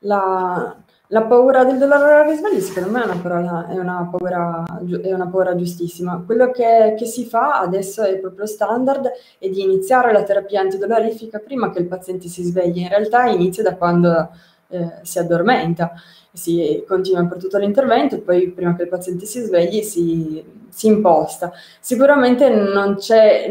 La, 0.00 0.76
la 1.08 1.22
paura 1.22 1.64
del 1.64 1.78
dolore 1.78 2.24
risveglio 2.28 2.60
secondo 2.60 2.90
me 2.90 3.02
è 3.02 3.06
una, 3.06 3.16
parola, 3.16 3.66
è 3.68 3.78
una, 3.78 4.08
paura, 4.10 4.64
è 5.02 5.12
una 5.12 5.26
paura, 5.26 5.56
giustissima. 5.56 6.22
Quello 6.24 6.50
che, 6.50 6.94
che, 6.98 7.06
si 7.06 7.24
fa 7.24 7.60
adesso 7.60 8.02
è 8.02 8.18
proprio 8.18 8.44
standard 8.44 9.10
è 9.38 9.48
di 9.48 9.62
iniziare 9.62 10.12
la 10.12 10.22
terapia 10.22 10.60
antidolorifica 10.60 11.38
prima 11.38 11.70
che 11.70 11.78
il 11.78 11.86
paziente 11.86 12.28
si 12.28 12.42
svegli. 12.42 12.80
In 12.80 12.88
realtà 12.88 13.24
inizia 13.26 13.62
da 13.62 13.74
quando 13.76 14.28
eh, 14.68 14.98
si 15.00 15.18
addormenta, 15.18 15.94
si 16.30 16.84
continua 16.86 17.24
per 17.24 17.38
tutto 17.38 17.56
l'intervento 17.56 18.16
e 18.16 18.18
poi 18.18 18.50
prima 18.50 18.76
che 18.76 18.82
il 18.82 18.88
paziente 18.88 19.24
si 19.24 19.40
svegli 19.40 19.80
si, 19.80 20.44
si 20.68 20.86
imposta. 20.88 21.50
Sicuramente 21.80 22.50
non, 22.50 22.98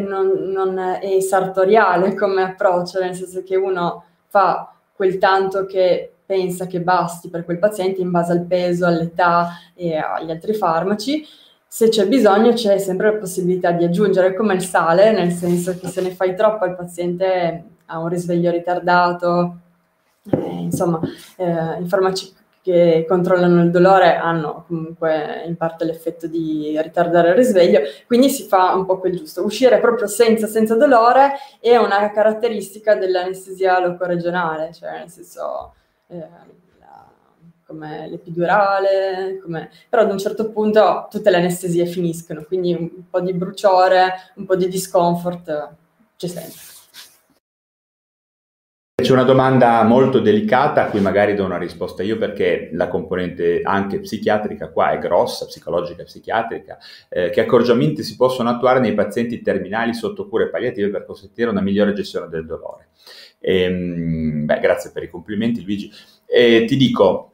non, 0.08 0.28
non 0.45 0.78
è 0.78 1.20
sartoriale 1.22 2.14
come 2.14 2.43
approccio, 2.43 3.00
nel 3.00 3.16
senso 3.16 3.41
che 3.41 3.56
uno 3.56 4.04
fa 4.28 4.72
quel 4.93 5.18
tanto 5.18 5.66
che 5.66 6.12
pensa 6.28 6.68
che 6.68 6.82
basti 6.82 7.30
per 7.30 7.46
quel 7.46 7.58
paziente 7.58 8.02
in 8.02 8.12
base 8.12 8.34
al 8.34 8.46
peso, 8.46 8.86
all'età 8.86 9.60
e 9.74 9.96
agli 9.96 10.30
altri 10.30 10.54
farmaci. 10.54 11.26
Se 11.66 11.90
c'è 11.90 12.06
bisogno 12.08 12.54
c'è 12.54 12.78
sempre 12.78 13.14
la 13.14 13.18
possibilità 13.18 13.72
di 13.72 13.86
aggiungere 13.86 14.36
come 14.36 14.54
il 14.54 14.62
sale, 14.62 15.12
nel 15.12 15.32
senso 15.32 15.78
che 15.80 15.88
se 15.88 16.02
ne 16.02 16.12
fai 16.12 16.36
troppo 16.36 16.66
il 16.66 16.76
paziente 16.76 17.64
ha 17.86 18.00
un 18.00 18.10
risveglio 18.10 18.52
ritardato, 18.52 19.58
eh, 20.32 20.60
insomma 20.60 21.00
eh, 21.38 21.82
i 21.82 21.88
farmaci 21.88 22.36
che 22.62 23.06
controllano 23.08 23.64
il 23.64 23.72
dolore 23.72 24.16
hanno 24.18 24.66
comunque 24.68 25.46
in 25.48 25.56
parte 25.56 25.86
l'effetto 25.86 26.28
di 26.28 26.78
ritardare 26.82 27.30
il 27.30 27.36
risveglio, 27.36 27.80
quindi 28.06 28.30
si 28.30 28.44
fa 28.44 28.74
un 28.74 28.86
po' 28.86 29.00
quel 29.00 29.16
giusto. 29.16 29.46
Uscire 29.46 29.80
proprio 29.80 30.08
senza, 30.08 30.48
senza 30.48 30.76
dolore 30.76 31.36
è 31.62 31.78
una 31.78 32.12
caratteristica 32.12 32.96
dell'anestesia 32.96 33.80
locoregionale, 33.80 34.74
cioè 34.74 35.00
nel 35.00 35.10
senso 35.10 35.76
eh, 36.08 36.20
la, 36.80 37.12
come 37.66 38.08
l'epidurale, 38.08 39.39
come... 39.41 39.70
però 39.89 40.03
ad 40.03 40.12
un 40.12 40.18
certo 40.18 40.51
punto 40.51 41.08
tutte 41.10 41.30
le 41.30 41.38
anestesie 41.38 41.86
finiscono, 41.86 42.43
quindi 42.43 42.74
un 42.74 43.10
po' 43.10 43.22
di 43.22 43.34
bruciore, 43.34 44.14
un 44.36 44.45
po' 44.45 44.55
di 44.55 44.68
discomfort 44.68 45.76
c'è 46.16 46.28
sempre. 46.28 46.76
C'è 48.99 49.12
una 49.12 49.22
domanda 49.22 49.84
molto 49.84 50.20
delicata 50.20 50.86
a 50.86 50.89
cui 50.89 50.99
magari 51.01 51.36
do 51.36 51.45
una 51.45 51.60
risposta 51.60 52.01
io 52.01 52.18
perché 52.18 52.72
la 52.74 52.88
componente 52.88 53.62
anche 53.64 53.99
psichiatrica 53.99 54.70
qua 54.70 54.89
è 54.89 54.97
grossa, 54.97 55.45
psicologica 55.45 56.01
e 56.01 56.05
psichiatrica. 56.05 56.80
Eh, 57.08 57.30
che 57.30 57.41
accorgimenti 57.41 58.01
si 58.01 58.16
possono 58.16 58.49
attuare 58.49 58.80
nei 58.80 58.95
pazienti 58.95 59.43
terminali 59.43 59.93
sotto 59.93 60.28
cure 60.28 60.49
palliative 60.49 60.89
per 60.89 61.05
consentire 61.05 61.51
una 61.51 61.62
migliore 61.62 61.93
gestione 61.93 62.28
del 62.28 62.47
dolore? 62.47 62.88
Ehm, 63.40 64.46
beh, 64.46 64.60
grazie 64.60 64.92
per 64.92 65.04
i 65.04 65.10
complimenti 65.10 65.64
Luigi. 65.64 65.92
E 66.26 66.66
ti 66.66 66.76
dico, 66.76 67.32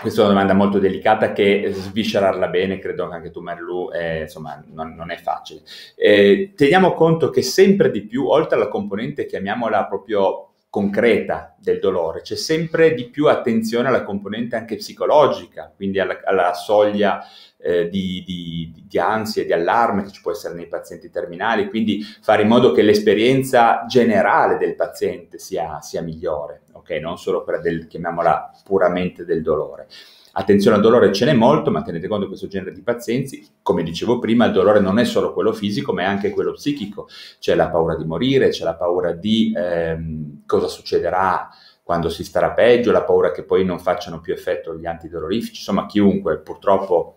questa 0.00 0.20
è 0.20 0.24
una 0.24 0.32
domanda 0.34 0.54
molto 0.54 0.78
delicata 0.78 1.32
che 1.32 1.68
sviscerarla 1.72 2.48
bene, 2.48 2.78
credo 2.78 3.08
che 3.08 3.14
anche 3.14 3.30
tu 3.30 3.40
Marilu, 3.40 3.90
eh, 3.92 4.22
insomma, 4.22 4.62
non, 4.72 4.94
non, 4.94 5.10
è 5.10 5.16
facile. 5.16 5.62
Eh, 5.96 6.52
teniamo 6.54 6.94
conto 6.94 7.30
che 7.30 7.42
sempre 7.42 7.90
di 7.90 8.02
più, 8.02 8.26
oltre 8.26 8.56
alla 8.56 8.68
componente, 8.68 9.26
chiamiamola 9.26 9.86
proprio 9.86 10.49
concreta 10.70 11.56
del 11.58 11.80
dolore, 11.80 12.22
c'è 12.22 12.36
sempre 12.36 12.94
di 12.94 13.10
più 13.10 13.26
attenzione 13.26 13.88
alla 13.88 14.04
componente 14.04 14.54
anche 14.54 14.76
psicologica, 14.76 15.70
quindi 15.74 15.98
alla, 15.98 16.20
alla 16.24 16.54
soglia 16.54 17.24
eh, 17.58 17.88
di, 17.88 18.22
di, 18.24 18.84
di, 18.86 18.98
ansia 18.98 19.44
di 19.44 19.52
allarme 19.52 20.04
che 20.04 20.12
ci 20.12 20.22
può 20.22 20.30
essere 20.30 20.54
nei 20.54 20.68
pazienti 20.68 21.10
terminali, 21.10 21.68
quindi 21.68 22.02
fare 22.02 22.42
in 22.42 22.48
modo 22.48 22.70
che 22.70 22.82
l'esperienza 22.82 23.84
generale 23.88 24.58
del 24.58 24.76
paziente 24.76 25.40
sia, 25.40 25.80
sia 25.80 26.02
migliore, 26.02 26.62
ok? 26.72 26.90
Non 26.92 27.18
solo 27.18 27.42
quella 27.42 27.58
del, 27.58 27.88
chiamiamola 27.88 28.52
puramente 28.64 29.24
del 29.24 29.42
dolore. 29.42 29.88
Attenzione 30.32 30.76
al 30.76 30.82
dolore 30.82 31.12
ce 31.12 31.24
n'è 31.24 31.32
molto, 31.32 31.70
ma 31.70 31.82
tenete 31.82 32.06
conto 32.06 32.22
che 32.22 32.28
questo 32.28 32.48
genere 32.48 32.72
di 32.72 32.82
pazienti, 32.82 33.46
come 33.62 33.82
dicevo 33.82 34.18
prima, 34.18 34.46
il 34.46 34.52
dolore 34.52 34.80
non 34.80 34.98
è 34.98 35.04
solo 35.04 35.32
quello 35.32 35.52
fisico, 35.52 35.92
ma 35.92 36.02
è 36.02 36.04
anche 36.04 36.30
quello 36.30 36.52
psichico. 36.52 37.08
C'è 37.38 37.54
la 37.54 37.68
paura 37.68 37.96
di 37.96 38.04
morire, 38.04 38.50
c'è 38.50 38.64
la 38.64 38.74
paura 38.74 39.12
di 39.12 39.52
ehm, 39.56 40.42
cosa 40.46 40.68
succederà 40.68 41.48
quando 41.82 42.08
si 42.08 42.22
starà 42.22 42.52
peggio, 42.52 42.92
la 42.92 43.02
paura 43.02 43.32
che 43.32 43.42
poi 43.42 43.64
non 43.64 43.80
facciano 43.80 44.20
più 44.20 44.32
effetto 44.32 44.76
gli 44.76 44.86
antidolorifici. 44.86 45.56
Insomma, 45.56 45.86
chiunque 45.86 46.38
purtroppo 46.38 47.16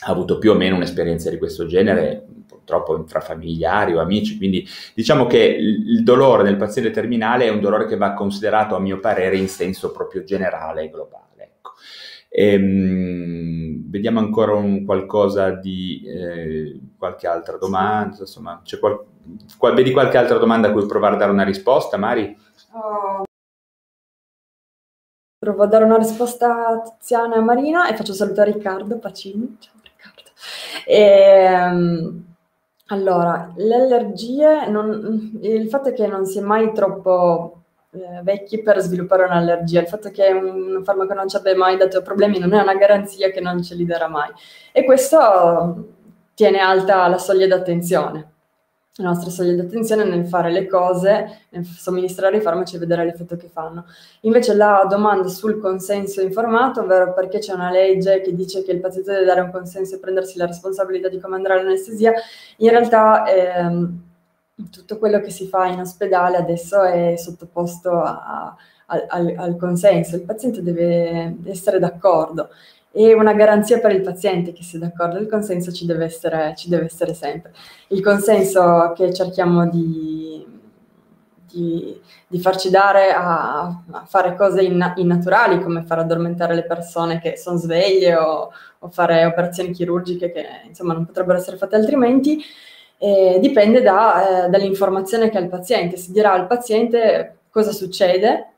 ha 0.00 0.10
avuto 0.10 0.38
più 0.38 0.52
o 0.52 0.54
meno 0.54 0.76
un'esperienza 0.76 1.28
di 1.28 1.38
questo 1.38 1.66
genere, 1.66 2.24
purtroppo 2.46 3.04
tra 3.04 3.20
familiari 3.20 3.94
o 3.94 4.00
amici, 4.00 4.36
quindi 4.38 4.66
diciamo 4.94 5.26
che 5.26 5.38
il 5.38 6.02
dolore 6.02 6.42
nel 6.42 6.56
paziente 6.56 6.90
terminale 6.90 7.46
è 7.46 7.50
un 7.50 7.60
dolore 7.60 7.86
che 7.86 7.96
va 7.96 8.14
considerato 8.14 8.76
a 8.76 8.80
mio 8.80 9.00
parere 9.00 9.36
in 9.36 9.48
senso 9.48 9.90
proprio 9.90 10.22
generale 10.22 10.84
e 10.84 10.90
globale. 10.90 11.26
Ecco. 11.36 11.72
Ehm, 12.28 13.90
vediamo 13.90 14.18
ancora 14.18 14.54
un 14.54 14.84
qualcosa 14.84 15.50
di 15.50 16.02
eh, 16.06 16.80
qualche 16.98 17.26
altra 17.26 17.56
domanda, 17.56 18.16
insomma, 18.20 18.62
qual- 18.78 19.04
qual- 19.56 19.74
vedi 19.74 19.92
qualche 19.92 20.18
altra 20.18 20.38
domanda 20.38 20.68
a 20.68 20.72
cui 20.72 20.86
provare 20.86 21.14
a 21.14 21.18
dare 21.18 21.32
una 21.32 21.44
risposta, 21.44 21.96
Mari? 21.96 22.36
Oh. 22.72 23.24
Provo 25.38 25.62
a 25.62 25.66
dare 25.66 25.84
una 25.84 25.96
risposta 25.96 26.66
a 26.66 26.80
Tiziana 26.82 27.36
e 27.36 27.38
a 27.38 27.42
Marina 27.42 27.88
e 27.88 27.96
faccio 27.96 28.12
salutare 28.12 28.52
Riccardo 28.52 28.98
Pacini. 28.98 29.56
Ciao. 29.58 29.76
E, 30.86 31.00
ehm, 31.00 32.24
allora, 32.86 33.52
le 33.56 33.74
allergie, 33.74 34.68
non, 34.68 35.38
il 35.42 35.68
fatto 35.68 35.90
è 35.90 35.92
che 35.92 36.06
non 36.06 36.24
si 36.24 36.38
è 36.38 36.40
mai 36.40 36.72
troppo 36.72 37.57
eh, 37.90 38.22
vecchi 38.22 38.62
per 38.62 38.78
sviluppare 38.80 39.24
un'allergia. 39.24 39.80
Il 39.80 39.88
fatto 39.88 40.10
che 40.10 40.28
un 40.28 40.82
farmaco 40.84 41.14
non 41.14 41.28
ci 41.28 41.36
abbia 41.36 41.56
mai 41.56 41.76
dato 41.76 42.02
problemi 42.02 42.38
non 42.38 42.52
è 42.54 42.60
una 42.60 42.74
garanzia 42.74 43.30
che 43.30 43.40
non 43.40 43.62
ce 43.62 43.74
li 43.74 43.84
darà 43.84 44.08
mai. 44.08 44.30
E 44.72 44.84
questo 44.84 45.94
tiene 46.34 46.58
alta 46.58 47.08
la 47.08 47.18
soglia 47.18 47.46
d'attenzione 47.46 48.32
la 49.00 49.10
nostra 49.10 49.30
soglia 49.30 49.52
di 49.52 49.60
attenzione 49.60 50.04
nel 50.04 50.26
fare 50.26 50.50
le 50.50 50.66
cose, 50.66 51.42
nel 51.50 51.64
somministrare 51.64 52.38
i 52.38 52.40
farmaci 52.40 52.76
e 52.76 52.78
vedere 52.80 53.04
l'effetto 53.04 53.36
che 53.36 53.48
fanno. 53.48 53.86
Invece 54.22 54.54
la 54.54 54.86
domanda 54.88 55.28
sul 55.28 55.60
consenso 55.60 56.20
informato, 56.20 56.80
ovvero 56.80 57.14
perché 57.14 57.38
c'è 57.38 57.52
una 57.52 57.70
legge 57.70 58.20
che 58.20 58.34
dice 58.34 58.64
che 58.64 58.72
il 58.72 58.80
paziente 58.80 59.12
deve 59.12 59.24
dare 59.24 59.40
un 59.40 59.52
consenso 59.52 59.94
e 59.94 59.98
prendersi 59.98 60.36
la 60.36 60.46
responsabilità 60.46 61.08
di 61.08 61.20
comandare 61.20 61.62
l'anestesia, 61.62 62.12
in 62.56 62.70
realtà 62.70 63.24
ehm, 63.24 64.02
tutto 64.70 64.98
quello 64.98 65.20
che 65.20 65.30
si 65.30 65.46
fa 65.46 65.66
in 65.66 65.80
ospedale 65.80 66.36
adesso 66.36 66.82
è 66.82 67.16
sottoposto 67.16 68.00
a, 68.00 68.56
a, 68.86 69.06
al, 69.08 69.34
al 69.36 69.56
consenso, 69.56 70.16
il 70.16 70.22
paziente 70.22 70.62
deve 70.62 71.36
essere 71.44 71.78
d'accordo 71.78 72.48
e 72.90 73.14
una 73.14 73.34
garanzia 73.34 73.78
per 73.78 73.92
il 73.92 74.00
paziente 74.00 74.52
che 74.52 74.62
sia 74.62 74.78
d'accordo, 74.78 75.18
il 75.18 75.28
consenso 75.28 75.72
ci 75.72 75.86
deve 75.86 76.06
essere, 76.06 76.54
ci 76.56 76.68
deve 76.68 76.86
essere 76.86 77.14
sempre. 77.14 77.52
Il 77.88 78.02
consenso 78.02 78.92
che 78.96 79.12
cerchiamo 79.12 79.68
di, 79.68 80.44
di, 81.50 82.00
di 82.26 82.40
farci 82.40 82.70
dare 82.70 83.12
a, 83.12 83.66
a 83.90 84.04
fare 84.06 84.34
cose 84.34 84.62
in, 84.62 84.94
innaturali, 84.96 85.60
come 85.60 85.82
far 85.82 86.00
addormentare 86.00 86.54
le 86.54 86.64
persone 86.64 87.20
che 87.20 87.36
sono 87.36 87.58
sveglie 87.58 88.16
o, 88.16 88.50
o 88.78 88.88
fare 88.88 89.24
operazioni 89.26 89.70
chirurgiche 89.70 90.32
che 90.32 90.46
insomma 90.66 90.94
non 90.94 91.04
potrebbero 91.04 91.38
essere 91.38 91.56
fatte 91.58 91.76
altrimenti, 91.76 92.42
eh, 92.98 93.38
dipende 93.40 93.80
da, 93.80 94.46
eh, 94.46 94.48
dall'informazione 94.48 95.30
che 95.30 95.38
ha 95.38 95.40
il 95.40 95.48
paziente. 95.48 95.96
Si 95.96 96.12
dirà 96.12 96.32
al 96.32 96.46
paziente 96.46 97.38
cosa 97.50 97.72
succede 97.72 98.52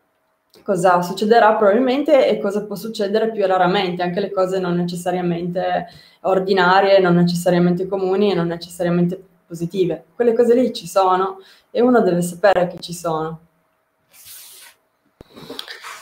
cosa 0.63 1.01
succederà 1.03 1.55
probabilmente 1.55 2.29
e 2.29 2.39
cosa 2.39 2.65
può 2.65 2.75
succedere 2.75 3.31
più 3.31 3.47
raramente, 3.47 4.03
anche 4.03 4.21
le 4.21 4.31
cose 4.31 4.59
non 4.59 4.75
necessariamente 4.75 5.87
ordinarie, 6.23 6.99
non 6.99 7.15
necessariamente 7.15 7.87
comuni 7.87 8.31
e 8.31 8.35
non 8.35 8.49
necessariamente 8.49 9.21
positive. 9.47 10.05
Quelle 10.15 10.33
cose 10.33 10.55
lì 10.55 10.73
ci 10.73 10.87
sono 10.87 11.39
e 11.71 11.81
uno 11.81 12.01
deve 12.03 12.23
sapere 12.23 12.67
che 12.67 12.79
ci 12.79 12.93
sono. 12.93 13.41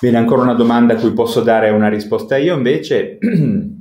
Bene, 0.00 0.16
ancora 0.16 0.42
una 0.42 0.54
domanda 0.54 0.94
a 0.94 0.96
cui 0.96 1.12
posso 1.12 1.40
dare 1.40 1.70
una 1.70 1.88
risposta 1.88 2.36
io 2.36 2.54
invece. 2.54 3.18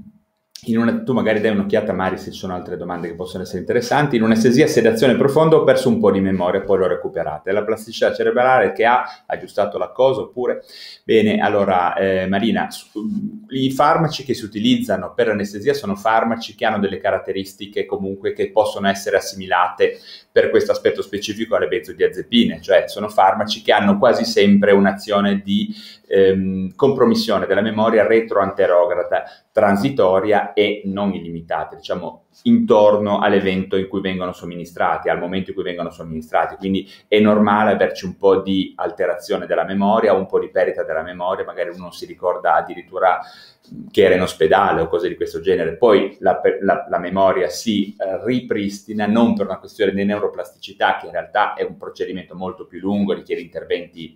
una, 0.66 1.04
tu 1.04 1.14
magari 1.14 1.40
dai 1.40 1.52
un'occhiata 1.52 1.94
Mari 1.94 2.18
se 2.18 2.32
ci 2.32 2.40
sono 2.40 2.56
altre 2.56 2.78
domande 2.78 3.08
che 3.08 3.16
possono 3.16 3.44
essere 3.44 3.60
interessanti, 3.60 4.16
in 4.16 4.24
un'estesia 4.24 4.66
sedazione 4.66 5.16
profonda 5.16 5.56
ho 5.56 5.64
perso 5.64 5.88
un 5.88 6.00
po' 6.00 6.12
di 6.12 6.20
memoria, 6.20 6.62
poi 6.62 6.80
l'ho 6.80 6.88
recuperata, 6.88 7.50
è 7.50 7.54
la 7.54 7.64
plasticità 7.64 8.12
cerebrale 8.14 8.72
che 8.72 8.86
ha 8.86 9.24
aggiustato 9.28 9.78
la 9.78 9.90
cosa 9.90 10.22
oppure? 10.22 10.64
Bene, 11.04 11.40
allora 11.40 11.96
eh, 11.96 12.26
Marina, 12.28 12.68
i 13.50 13.72
farmaci 13.72 14.24
che 14.24 14.34
si 14.34 14.44
utilizzano 14.46 15.14
per 15.14 15.28
l'anestesia 15.28 15.74
sono 15.74 15.96
farmaci 15.96 16.56
che 16.56 16.66
hanno 16.66 16.80
delle 16.80 16.98
caratteristiche 16.98 17.86
comunque 17.86 18.34
che 18.34 18.52
possono 18.52 18.88
essere 18.90 19.18
assimilate 19.18 20.00
per 20.32 20.50
questo 20.50 20.72
aspetto 20.72 21.02
specifico 21.02 21.56
alle 21.56 21.68
benzodiazepine, 21.68 22.62
cioè 22.62 22.86
sono 22.88 23.10
farmaci 23.10 23.62
che 23.62 23.72
hanno 23.72 23.98
quasi 23.98 24.26
sempre 24.26 24.72
un'azione 24.72 25.42
di 25.44 25.74
ehm, 26.08 26.74
compromissione 26.76 27.46
della 27.46 27.62
memoria 27.62 28.08
retroanterograda 28.08 29.24
transitoria 29.52 30.54
e 30.54 30.84
non 30.86 31.14
illimitata, 31.14 31.76
diciamo 31.76 32.26
intorno 32.44 33.20
all'evento 33.20 33.76
in 33.76 33.88
cui 33.88 34.02
vengono 34.02 34.32
somministrati, 34.32 35.10
al 35.10 35.20
momento 35.20 35.50
in 35.50 35.56
cui 35.56 35.66
vengono 35.66 35.90
somministrati. 35.90 36.56
Quindi 36.56 36.88
è 37.08 37.20
normale 37.20 37.72
averci 37.72 38.06
un 38.06 38.18
po' 38.18 38.42
di 38.42 38.74
alterazione 38.76 39.48
della 39.48 39.66
memoria, 39.66 40.14
un 40.14 40.28
po' 40.28 40.40
di 40.40 40.50
perdita 40.50 40.84
della 40.84 41.02
memoria, 41.02 41.44
magari 41.44 41.72
uno 41.72 41.92
si 41.92 42.06
ricorda 42.06 42.54
addirittura 42.54 43.20
che 43.92 44.04
era 44.04 44.16
in 44.16 44.22
ospedale 44.22 44.82
o 44.82 44.88
cose 44.88 45.10
di 45.10 45.16
questo 45.16 45.42
genere, 45.42 45.76
poi 45.76 46.16
la, 46.20 46.40
la, 46.62 46.86
la 46.88 47.00
memoria 47.00 47.50
si 47.50 47.96
eh, 47.98 48.24
ripristina 48.24 49.08
non 49.08 49.36
per 49.36 49.48
una 49.48 49.60
questione 49.60 49.92
di 49.92 50.06
neuroplasticità, 50.06 50.98
che 50.98 51.08
in 51.08 51.12
realtà 51.12 51.54
è 51.54 51.64
un 51.64 51.78
procedimento 51.78 52.36
molto 52.36 52.66
più 52.66 52.80
lungo, 52.80 53.14
richiede 53.14 53.42
interventi 53.42 54.16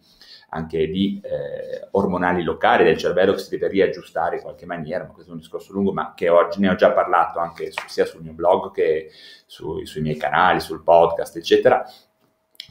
anche 0.54 0.88
di 0.88 1.22
eh, 1.24 1.88
ormonali 1.91 2.43
locali 2.43 2.84
del 2.84 2.97
cervello 2.97 3.34
che 3.34 3.39
si 3.39 3.49
deve 3.49 3.70
riaggiustare 3.70 4.36
in 4.36 4.41
qualche 4.41 4.66
maniera, 4.66 5.06
ma 5.06 5.12
questo 5.12 5.32
è 5.32 5.34
un 5.34 5.39
discorso 5.39 5.72
lungo, 5.72 5.93
ma 5.93 6.14
che 6.16 6.30
oggi 6.30 6.60
ne 6.60 6.70
ho 6.70 6.76
già 6.76 6.91
parlato 6.91 7.39
anche 7.39 7.72
su, 7.72 7.84
sia 7.88 8.06
sul 8.06 8.22
mio 8.22 8.34
blog 8.34 8.72
che 8.72 9.12
su, 9.45 9.84
sui 9.86 10.02
miei 10.02 10.18
canali, 10.18 10.60
sul 10.60 10.84
podcast, 10.84 11.38
eccetera 11.38 11.86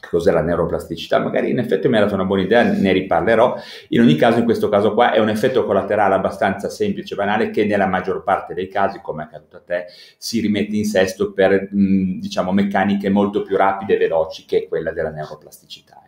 che 0.00 0.08
cos'è 0.08 0.32
la 0.32 0.40
neuroplasticità, 0.40 1.18
magari 1.18 1.50
in 1.50 1.58
effetti 1.58 1.86
mi 1.88 1.98
ha 1.98 2.00
dato 2.00 2.14
una 2.14 2.24
buona 2.24 2.42
idea, 2.42 2.62
ne 2.62 2.92
riparlerò. 2.92 3.56
In 3.88 4.00
ogni 4.00 4.16
caso, 4.16 4.38
in 4.38 4.44
questo 4.44 4.68
caso 4.68 4.94
qua 4.94 5.12
è 5.12 5.18
un 5.18 5.28
effetto 5.28 5.64
collaterale 5.64 6.14
abbastanza 6.14 6.70
semplice 6.70 7.14
e 7.14 7.16
banale 7.16 7.50
che 7.50 7.64
nella 7.66 7.86
maggior 7.86 8.22
parte 8.22 8.54
dei 8.54 8.68
casi, 8.68 9.00
come 9.02 9.24
è 9.24 9.26
accaduto 9.26 9.56
a 9.58 9.60
te, 9.60 9.86
si 10.16 10.40
rimette 10.40 10.74
in 10.74 10.84
sesto 10.84 11.32
per, 11.32 11.68
mh, 11.70 12.18
diciamo, 12.18 12.52
meccaniche 12.52 13.10
molto 13.10 13.42
più 13.42 13.56
rapide 13.56 13.94
e 13.94 13.98
veloci 13.98 14.46
che 14.46 14.66
quella 14.68 14.92
della 14.92 15.10
neuroplasticità. 15.10 16.02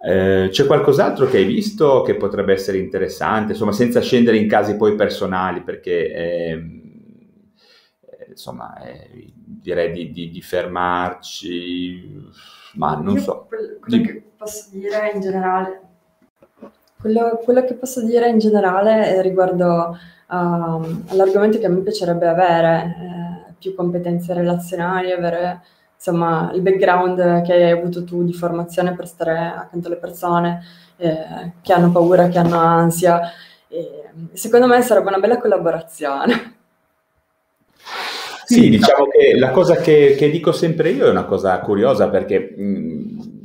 Eh, 0.00 0.48
c'è 0.50 0.66
qualcos'altro 0.66 1.26
che 1.26 1.38
hai 1.38 1.44
visto 1.44 2.02
che 2.02 2.14
potrebbe 2.14 2.52
essere 2.52 2.78
interessante, 2.78 3.52
insomma, 3.52 3.72
senza 3.72 4.00
scendere 4.00 4.36
in 4.36 4.48
casi 4.48 4.76
poi 4.76 4.94
personali, 4.94 5.62
perché... 5.62 6.12
Eh, 6.12 6.82
insomma, 8.38 8.76
eh, 8.84 9.32
direi 9.34 9.92
di, 9.92 10.12
di, 10.12 10.30
di, 10.30 10.40
fermarci, 10.40 12.30
ma 12.74 12.94
non 12.94 13.16
Io 13.16 13.20
so. 13.20 13.46
Quello, 13.48 13.78
quello 13.80 14.02
che 14.04 14.22
posso 14.36 14.68
dire 14.70 15.10
in 15.12 15.20
generale, 15.20 15.80
quello, 17.00 17.40
quello 17.42 17.64
che 17.64 17.74
posso 17.74 18.04
dire 18.04 18.28
in 18.28 18.38
generale 18.38 19.20
riguardo 19.22 19.98
uh, 20.28 20.34
all'argomento 21.08 21.58
che 21.58 21.66
a 21.66 21.68
me 21.68 21.80
piacerebbe 21.80 22.28
avere, 22.28 22.96
eh, 23.48 23.52
più 23.58 23.74
competenze 23.74 24.32
relazionali, 24.32 25.10
avere 25.10 25.62
insomma 25.98 26.52
il 26.54 26.62
background 26.62 27.42
che 27.42 27.52
hai 27.52 27.70
avuto 27.72 28.04
tu 28.04 28.22
di 28.22 28.32
formazione 28.32 28.94
per 28.94 29.08
stare 29.08 29.36
accanto 29.36 29.88
alle 29.88 29.96
persone 29.96 30.62
eh, 30.96 31.52
che 31.60 31.72
hanno 31.72 31.90
paura, 31.90 32.28
che 32.28 32.38
hanno 32.38 32.58
ansia. 32.58 33.20
E, 33.66 34.04
secondo 34.32 34.68
me 34.68 34.80
sarebbe 34.82 35.08
una 35.08 35.18
bella 35.18 35.38
collaborazione. 35.38 36.54
Sì, 38.44 38.70
diciamo 38.70 39.08
che 39.08 39.36
la 39.36 39.50
cosa 39.50 39.76
che, 39.76 40.14
che, 40.16 40.30
dico 40.30 40.52
sempre 40.52 40.90
io 40.90 41.06
è 41.06 41.10
una 41.10 41.26
cosa 41.26 41.58
curiosa 41.58 42.08
perché 42.08 42.54
mh, 42.56 43.37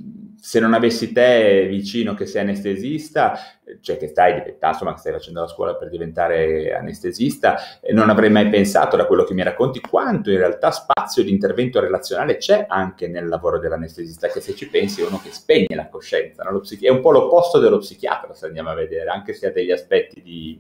se 0.43 0.59
non 0.59 0.73
avessi 0.73 1.13
te 1.13 1.67
vicino 1.69 2.15
che 2.15 2.25
sei 2.25 2.41
anestesista, 2.41 3.39
cioè 3.79 3.95
che 3.95 4.09
stai 4.09 4.33
diventando, 4.33 4.75
insomma, 4.75 4.91
che 4.91 4.99
stai 4.99 5.13
facendo 5.13 5.39
la 5.39 5.47
scuola 5.47 5.75
per 5.77 5.87
diventare 5.87 6.73
anestesista, 6.73 7.55
non 7.93 8.09
avrei 8.09 8.29
mai 8.29 8.49
pensato 8.49 8.97
da 8.97 9.05
quello 9.05 9.23
che 9.23 9.33
mi 9.33 9.41
racconti 9.41 9.79
quanto 9.79 10.31
in 10.31 10.37
realtà 10.39 10.71
spazio 10.71 11.23
di 11.23 11.31
intervento 11.31 11.79
relazionale 11.79 12.35
c'è 12.35 12.65
anche 12.67 13.07
nel 13.07 13.29
lavoro 13.29 13.57
dell'anestesista, 13.57 14.27
che 14.27 14.41
se 14.41 14.53
ci 14.53 14.67
pensi 14.67 15.01
è 15.01 15.05
uno 15.05 15.21
che 15.23 15.31
spegne 15.31 15.77
la 15.77 15.87
coscienza, 15.87 16.43
no? 16.43 16.59
psichi- 16.59 16.87
è 16.87 16.89
un 16.89 16.99
po' 16.99 17.11
l'opposto 17.11 17.59
dello 17.59 17.77
psichiatra 17.77 18.33
se 18.33 18.45
andiamo 18.45 18.69
a 18.69 18.75
vedere, 18.75 19.09
anche 19.11 19.31
se 19.31 19.47
ha 19.47 19.51
degli 19.51 19.71
aspetti 19.71 20.21
di 20.21 20.59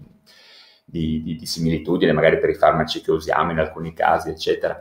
di, 0.85 1.23
di, 1.23 1.35
di 1.35 1.45
similitudine, 1.45 2.11
magari 2.11 2.39
per 2.39 2.49
i 2.51 2.55
farmaci 2.55 3.01
che 3.01 3.11
usiamo 3.11 3.51
in 3.51 3.59
alcuni 3.59 3.93
casi, 3.93 4.29
eccetera. 4.29 4.79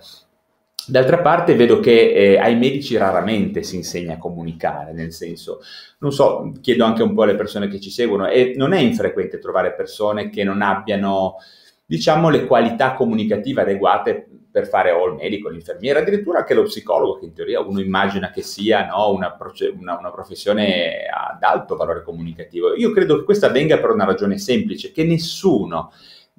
D'altra 0.86 1.20
parte 1.20 1.54
vedo 1.54 1.80
che 1.80 2.12
eh, 2.12 2.38
ai 2.38 2.56
medici 2.56 2.96
raramente 2.96 3.62
si 3.62 3.76
insegna 3.76 4.14
a 4.14 4.18
comunicare, 4.18 4.92
nel 4.92 5.12
senso, 5.12 5.60
non 5.98 6.12
so, 6.12 6.52
chiedo 6.60 6.84
anche 6.84 7.02
un 7.02 7.14
po' 7.14 7.22
alle 7.22 7.36
persone 7.36 7.68
che 7.68 7.80
ci 7.80 7.90
seguono, 7.90 8.28
e 8.28 8.54
non 8.56 8.72
è 8.72 8.80
infrequente 8.80 9.38
trovare 9.38 9.74
persone 9.74 10.28
che 10.28 10.42
non 10.44 10.62
abbiano, 10.62 11.36
diciamo, 11.84 12.30
le 12.30 12.46
qualità 12.46 12.94
comunicative 12.94 13.62
adeguate 13.62 14.26
per 14.52 14.68
fare 14.68 14.90
o 14.90 15.06
il 15.06 15.14
medico, 15.14 15.48
l'infermiera, 15.48 16.00
addirittura 16.00 16.40
anche 16.40 16.52
lo 16.52 16.64
psicologo, 16.64 17.18
che 17.18 17.24
in 17.24 17.32
teoria 17.32 17.60
uno 17.60 17.80
immagina 17.80 18.30
che 18.30 18.42
sia 18.42 18.86
no, 18.86 19.10
una, 19.10 19.34
una, 19.78 19.98
una, 19.98 20.10
professione 20.10 21.06
ad 21.10 21.42
alto 21.42 21.74
valore 21.74 22.02
comunicativo. 22.02 22.74
Io 22.74 22.92
credo 22.92 23.16
che 23.16 23.24
questo 23.24 23.46
avvenga 23.46 23.78
per 23.78 23.90
una 23.90 24.04
ragione 24.04 24.36
semplice, 24.36 24.92
che 24.92 25.04
nessuno 25.04 25.92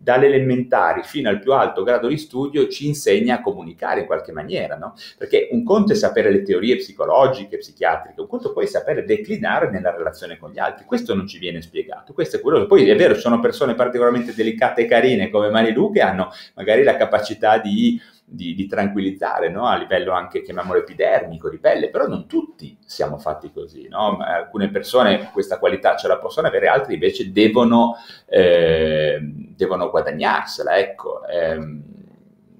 dalle 0.03 0.25
elementari 0.25 1.01
fino 1.03 1.29
al 1.29 1.39
più 1.39 1.53
alto 1.53 1.83
grado 1.83 2.09
di 2.09 2.17
studio 2.17 2.67
ci 2.67 2.87
insegna 2.87 3.35
a 3.35 3.41
comunicare 3.41 4.01
in 4.01 4.05
qualche 4.05 4.33
maniera, 4.33 4.75
no? 4.75 4.95
Perché 5.17 5.47
un 5.51 5.63
conto 5.63 5.93
è 5.93 5.95
sapere 5.95 6.29
le 6.29 6.43
teorie 6.43 6.75
psicologiche, 6.75 7.57
psichiatriche, 7.57 8.19
un 8.19 8.27
conto 8.27 8.51
poi 8.51 8.65
è 8.65 8.67
sapere 8.67 9.05
declinare 9.05 9.69
nella 9.69 9.95
relazione 9.95 10.37
con 10.37 10.51
gli 10.51 10.59
altri. 10.59 10.83
Questo 10.83 11.15
non 11.15 11.25
ci 11.25 11.39
viene 11.39 11.61
spiegato, 11.61 12.11
questo 12.11 12.35
è 12.35 12.41
quello. 12.41 12.65
Poi 12.65 12.87
è 12.89 12.95
vero, 12.97 13.15
sono 13.15 13.39
persone 13.39 13.75
particolarmente 13.75 14.35
delicate 14.35 14.81
e 14.81 14.85
carine 14.85 15.29
come 15.29 15.49
Marilu 15.49 15.91
che 15.93 16.01
hanno 16.01 16.31
magari 16.55 16.83
la 16.83 16.97
capacità 16.97 17.57
di 17.57 17.97
di, 18.33 18.55
di 18.55 18.65
tranquillizzare 18.65 19.49
no? 19.49 19.67
a 19.67 19.77
livello 19.77 20.11
anche, 20.11 20.41
chiamiamolo 20.41 20.79
epidermico, 20.79 21.49
di 21.49 21.59
pelle, 21.59 21.89
però 21.89 22.07
non 22.07 22.27
tutti 22.27 22.77
siamo 22.83 23.17
fatti 23.17 23.51
così, 23.51 23.87
no? 23.87 24.17
alcune 24.17 24.69
persone 24.69 25.29
questa 25.31 25.59
qualità 25.59 25.95
ce 25.95 26.07
la 26.07 26.17
possono 26.17 26.47
avere, 26.47 26.67
altri 26.67 26.95
invece 26.95 27.31
devono, 27.31 27.95
eh, 28.27 29.19
devono 29.21 29.89
guadagnarsela, 29.89 30.77
ecco. 30.77 31.25
Eh, 31.27 31.91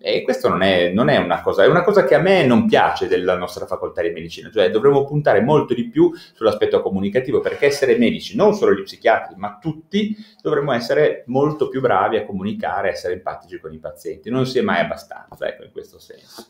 e 0.06 0.22
questo 0.22 0.50
non 0.50 0.64
è, 0.64 0.90
non 0.92 1.08
è, 1.08 1.16
una 1.16 1.42
cosa, 1.42 1.64
è 1.64 1.68
una 1.68 1.82
cosa 1.82 2.04
che 2.04 2.14
a 2.14 2.20
me 2.20 2.46
non 2.46 2.68
piace 2.68 3.08
della 3.08 3.38
nostra 3.38 3.66
facoltà 3.66 4.02
di 4.02 4.10
medicina, 4.10 4.52
cioè 4.52 4.70
dovremmo 4.70 5.06
puntare 5.06 5.40
molto 5.40 5.74
di 5.74 5.88
più 5.88 6.12
sull'aspetto 6.34 6.82
comunicativo, 6.82 7.40
perché 7.40 7.68
essere 7.68 7.98
medici, 7.98 8.36
non 8.36 8.54
solo 8.54 8.74
gli 8.74 8.84
psichiatri, 8.84 9.36
ma 9.38 9.58
tutti 9.62 10.14
dovremmo 10.42 10.74
essere 10.74 11.24
molto 11.28 11.70
più 11.70 11.80
bravi 11.80 12.18
a 12.18 12.26
comunicare, 12.26 12.90
a 12.90 12.92
essere 12.92 13.14
empatici 13.14 13.62
con 13.62 13.72
i 13.72 13.78
pazienti, 13.78 14.30
non 14.30 14.46
si 14.46 14.60
è 14.60 14.62
mai 14.62 14.82
abbastanza, 14.82 15.48
ecco, 15.48 15.64
in 15.64 15.72
questo 15.72 16.00
senso. 16.00 16.48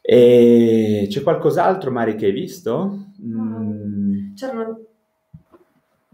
E 0.00 1.06
c'è 1.08 1.22
qualcos'altro, 1.22 1.92
Mari, 1.92 2.16
che 2.16 2.26
hai 2.26 2.32
visto? 2.32 3.10
Mm. 3.24 4.34
C'erano, 4.34 4.80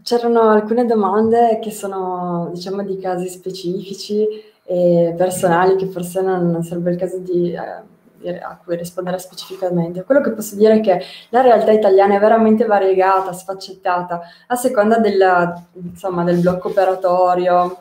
c'erano 0.03 0.41
alcune 0.49 0.85
domande 0.85 1.57
che 1.59 1.71
sono, 1.71 2.51
diciamo, 2.53 2.83
di 2.83 2.99
casi 2.99 3.27
specifici 3.27 4.48
e 4.69 5.15
personali 5.17 5.75
che 5.77 5.87
forse 5.87 6.21
non 6.21 6.61
sarebbe 6.61 6.91
il 6.91 6.97
caso 6.97 7.17
di, 7.17 7.53
eh, 7.53 8.39
a 8.39 8.59
cui 8.63 8.75
rispondere 8.75 9.17
specificamente. 9.17 10.03
Quello 10.03 10.21
che 10.21 10.31
posso 10.31 10.55
dire 10.55 10.75
è 10.75 10.79
che 10.79 11.01
la 11.29 11.41
realtà 11.41 11.71
italiana 11.71 12.17
è 12.17 12.19
veramente 12.19 12.65
variegata, 12.65 13.33
sfaccettata, 13.33 14.21
a 14.45 14.55
seconda 14.55 14.99
della, 14.99 15.59
insomma, 15.73 16.23
del 16.23 16.39
blocco 16.39 16.67
operatorio, 16.67 17.79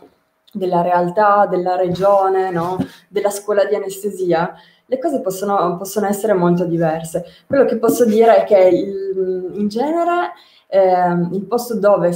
della 0.51 0.81
realtà, 0.81 1.45
della 1.45 1.77
regione, 1.77 2.51
no? 2.51 2.79
della 3.09 3.29
scuola 3.29 3.67
di 3.67 3.75
anestesia. 3.75 4.55
Le 4.87 4.99
cose 4.99 5.21
possono, 5.21 5.77
possono, 5.77 6.07
essere 6.07 6.33
molto 6.33 6.65
diverse. 6.65 7.23
Quello 7.47 7.67
che 7.67 7.77
posso 7.77 8.07
dire 8.07 8.35
è 8.39 8.45
che 8.45 8.67
il, 8.67 9.51
in 9.57 9.69
genere 9.69 10.33
eh, 10.69 11.13
il 11.33 11.45
posto 11.47 11.79
dove 11.79 12.13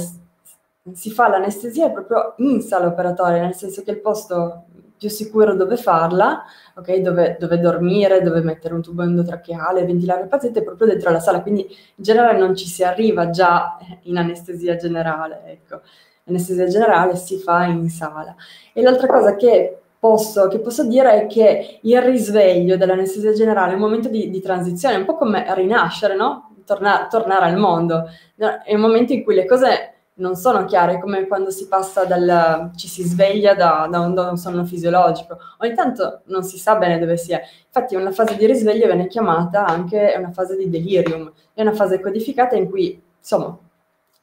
si 0.91 1.11
fa 1.11 1.29
l'anestesia 1.29 1.89
proprio 1.89 2.33
in 2.37 2.61
sala 2.61 2.87
operatoria, 2.87 3.41
nel 3.41 3.55
senso 3.55 3.83
che 3.83 3.91
il 3.91 4.01
posto 4.01 4.65
più 4.97 5.09
sicuro 5.09 5.55
dove 5.55 5.77
farla, 5.77 6.43
okay? 6.75 7.01
dove, 7.01 7.37
dove, 7.39 7.59
dormire, 7.59 8.21
dove 8.21 8.41
mettere 8.41 8.73
un 8.73 8.81
tubo 8.81 9.03
endotracheale, 9.03 9.85
ventilare 9.85 10.21
il 10.21 10.27
paziente 10.27 10.59
è 10.59 10.63
proprio 10.63 10.87
dentro 10.87 11.11
la 11.11 11.19
sala, 11.19 11.41
quindi 11.41 11.61
in 11.61 12.03
generale 12.03 12.37
non 12.37 12.55
ci 12.55 12.67
si 12.67 12.83
arriva 12.83 13.29
già 13.29 13.77
in 14.03 14.17
anestesia 14.17 14.75
generale, 14.75 15.41
ecco. 15.45 15.81
L'anestesia 16.25 16.67
generale 16.67 17.17
si 17.17 17.37
fa 17.37 17.65
in 17.65 17.89
sala. 17.89 18.33
E 18.71 18.81
l'altra 18.81 19.07
cosa 19.07 19.35
che 19.35 19.77
posso, 19.99 20.47
che 20.47 20.59
posso 20.59 20.85
dire 20.85 21.23
è 21.23 21.27
che 21.27 21.79
il 21.81 22.01
risveglio 22.01 22.77
dell'anestesia 22.77 23.33
generale 23.33 23.71
è 23.71 23.75
un 23.75 23.81
momento 23.81 24.07
di, 24.07 24.29
di 24.29 24.39
transizione, 24.39 24.95
un 24.95 25.05
po' 25.05 25.17
come 25.17 25.45
rinascere, 25.53 26.15
no? 26.15 26.55
Torna, 26.65 27.07
tornare 27.09 27.45
al 27.47 27.57
mondo. 27.57 28.05
È 28.35 28.73
un 28.73 28.79
momento 28.79 29.11
in 29.11 29.23
cui 29.23 29.35
le 29.35 29.45
cose 29.45 29.92
non 30.15 30.35
sono 30.35 30.65
chiare, 30.65 30.99
come 30.99 31.25
quando 31.27 31.49
si 31.49 31.67
passa 31.67 32.05
dal, 32.05 32.71
ci 32.75 32.87
si 32.87 33.03
sveglia 33.03 33.55
da, 33.55 33.87
da, 33.89 33.99
un, 33.99 34.13
da, 34.13 34.29
un, 34.29 34.37
sonno 34.37 34.63
fisiologico. 34.65 35.39
Ogni 35.59 35.73
tanto 35.73 36.21
non 36.25 36.43
si 36.43 36.57
sa 36.59 36.75
bene 36.75 36.99
dove 36.99 37.17
sia. 37.17 37.41
Infatti 37.65 37.95
una 37.95 38.11
fase 38.11 38.35
di 38.35 38.45
risveglio 38.45 38.85
viene 38.85 39.07
chiamata 39.07 39.65
anche 39.65 40.13
una 40.17 40.31
fase 40.31 40.55
di 40.55 40.69
delirium, 40.69 41.31
è 41.53 41.61
una 41.61 41.73
fase 41.73 41.99
codificata 41.99 42.55
in 42.55 42.69
cui, 42.69 43.01
insomma, 43.17 43.45
la 43.45 43.57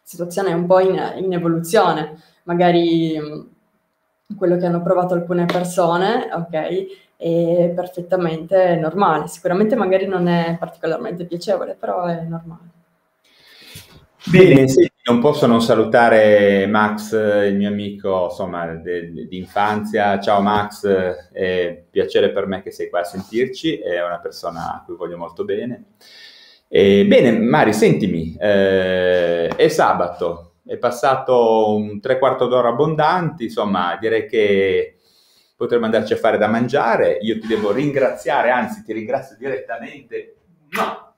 situazione 0.03 0.51
è 0.51 0.55
un 0.55 0.67
po' 0.67 0.79
in, 0.81 1.15
in 1.17 1.33
evoluzione, 1.33 2.17
magari 2.45 3.19
quello 4.37 4.57
che 4.57 4.67
hanno 4.67 4.83
provato 4.83 5.15
alcune 5.15 5.45
persone, 5.47 6.29
ok, 6.33 6.87
è 7.17 7.73
perfettamente 7.75 8.77
normale. 8.77 9.27
Sicuramente 9.27 9.75
magari 9.75 10.07
non 10.07 10.29
è 10.29 10.57
particolarmente 10.59 11.25
piacevole, 11.25 11.75
però 11.75 12.05
è 12.05 12.23
normale. 12.23 12.79
Bene, 14.27 14.69
sì, 14.69 14.87
non 15.05 15.19
posso 15.19 15.47
non 15.47 15.63
salutare 15.63 16.67
Max, 16.67 17.13
il 17.47 17.57
mio 17.57 17.69
amico, 17.69 18.27
insomma, 18.31 18.67
di 18.75 19.27
infanzia. 19.31 20.21
Ciao 20.21 20.43
Max, 20.43 20.87
è 20.87 21.85
piacere 21.91 22.31
per 22.31 22.47
me 22.47 22.63
che 22.63 22.71
sei 22.71 22.91
qua 22.91 23.01
a 23.01 23.05
sentirci, 23.05 23.79
è 23.79 24.05
una 24.05 24.21
persona 24.21 24.75
a 24.75 24.83
cui 24.85 24.95
voglio 24.95 25.17
molto 25.17 25.45
bene. 25.45 25.95
E, 26.69 27.07
bene, 27.07 27.33
Mari, 27.33 27.73
sentimi, 27.73 28.37
eh, 28.39 29.49
è 29.49 29.69
sabato, 29.69 30.57
è 30.67 30.77
passato 30.77 31.75
un 31.75 31.99
tre 31.99 32.19
quarto 32.19 32.47
d'ora 32.47 32.69
abbondanti, 32.69 33.45
insomma, 33.45 33.97
direi 33.99 34.27
che 34.27 34.97
potremmo 35.57 35.87
andarci 35.87 36.13
a 36.13 36.17
fare 36.17 36.37
da 36.37 36.47
mangiare. 36.47 37.19
Io 37.23 37.39
ti 37.39 37.47
devo 37.47 37.73
ringraziare, 37.73 38.51
anzi 38.51 38.85
ti 38.85 38.93
ringrazio 38.93 39.37
direttamente. 39.39 40.37
No, 40.71 41.10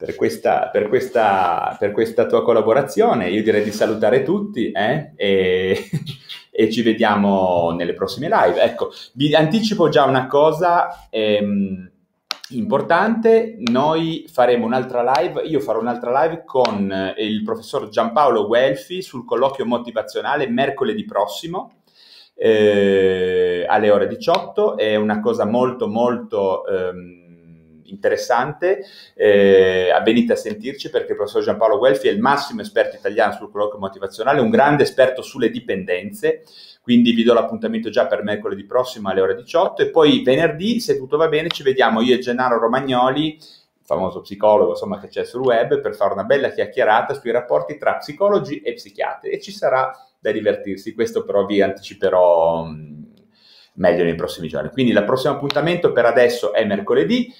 per 0.00 0.14
questa, 0.14 0.70
per, 0.72 0.88
questa, 0.88 1.76
per 1.78 1.92
questa, 1.92 2.24
tua 2.24 2.42
collaborazione. 2.42 3.28
Io 3.28 3.42
direi 3.42 3.62
di 3.62 3.70
salutare 3.70 4.22
tutti 4.22 4.70
eh? 4.70 5.12
e, 5.14 5.90
e, 6.50 6.70
ci 6.70 6.80
vediamo 6.80 7.70
nelle 7.72 7.92
prossime 7.92 8.30
live. 8.30 8.62
Ecco, 8.62 8.92
vi 9.12 9.34
anticipo 9.34 9.90
già 9.90 10.04
una 10.04 10.26
cosa 10.26 11.06
ehm, 11.10 11.90
importante, 12.52 13.56
noi 13.58 14.24
faremo 14.32 14.64
un'altra 14.64 15.02
live, 15.02 15.42
io 15.42 15.60
farò 15.60 15.80
un'altra 15.80 16.22
live 16.22 16.44
con 16.46 16.90
eh, 16.90 17.22
il 17.22 17.42
professor 17.42 17.90
Giampaolo 17.90 18.46
Guelfi 18.46 19.02
sul 19.02 19.26
colloquio 19.26 19.66
motivazionale 19.66 20.48
mercoledì 20.48 21.04
prossimo. 21.04 21.74
Eh, 22.34 23.66
alle 23.68 23.90
ore 23.90 24.06
18 24.06 24.78
è 24.78 24.96
una 24.96 25.20
cosa 25.20 25.44
molto 25.44 25.88
molto 25.88 26.66
ehm, 26.66 27.29
interessante, 27.84 28.80
eh, 29.14 29.90
venite 30.04 30.32
a 30.32 30.36
sentirci 30.36 30.90
perché 30.90 31.12
il 31.12 31.16
professor 31.16 31.42
Giampaolo 31.42 31.78
Guelfi 31.78 32.08
è 32.08 32.10
il 32.10 32.20
massimo 32.20 32.60
esperto 32.60 32.96
italiano 32.96 33.32
sul 33.32 33.50
colloquio 33.50 33.78
motivazionale, 33.78 34.40
un 34.40 34.50
grande 34.50 34.82
esperto 34.82 35.22
sulle 35.22 35.50
dipendenze, 35.50 36.42
quindi 36.82 37.12
vi 37.12 37.22
do 37.22 37.34
l'appuntamento 37.34 37.90
già 37.90 38.06
per 38.06 38.22
mercoledì 38.22 38.64
prossimo 38.64 39.08
alle 39.08 39.20
ore 39.20 39.34
18 39.34 39.82
e 39.82 39.90
poi 39.90 40.22
venerdì, 40.22 40.80
se 40.80 40.96
tutto 40.96 41.16
va 41.16 41.28
bene, 41.28 41.48
ci 41.48 41.62
vediamo 41.62 42.00
io 42.00 42.14
e 42.14 42.18
Gennaro 42.18 42.58
Romagnoli, 42.58 43.38
famoso 43.82 44.20
psicologo 44.20 44.70
insomma 44.70 45.00
che 45.00 45.08
c'è 45.08 45.24
sul 45.24 45.42
web, 45.42 45.80
per 45.80 45.96
fare 45.96 46.12
una 46.12 46.22
bella 46.22 46.50
chiacchierata 46.50 47.14
sui 47.14 47.32
rapporti 47.32 47.76
tra 47.76 47.96
psicologi 47.96 48.60
e 48.60 48.74
psichiatri. 48.74 49.30
E 49.30 49.40
ci 49.40 49.50
sarà 49.50 49.92
da 50.20 50.30
divertirsi, 50.30 50.94
questo 50.94 51.24
però 51.24 51.44
vi 51.44 51.60
anticiperò 51.60 52.66
mm, 52.66 53.02
meglio 53.74 54.04
nei 54.04 54.14
prossimi 54.14 54.46
giorni. 54.46 54.70
Quindi 54.70 54.92
il 54.92 55.04
prossimo 55.04 55.34
appuntamento 55.34 55.92
per 55.92 56.04
adesso 56.04 56.52
è 56.52 56.64
mercoledì, 56.64 57.34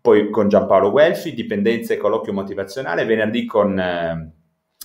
poi 0.00 0.30
con 0.30 0.48
Giampaolo 0.48 0.90
Guelfi, 0.90 1.34
dipendenza 1.34 1.94
e 1.94 1.96
colloquio 1.96 2.32
motivazionale, 2.32 3.04
venerdì 3.04 3.44
con 3.44 3.78
eh, 3.78 4.32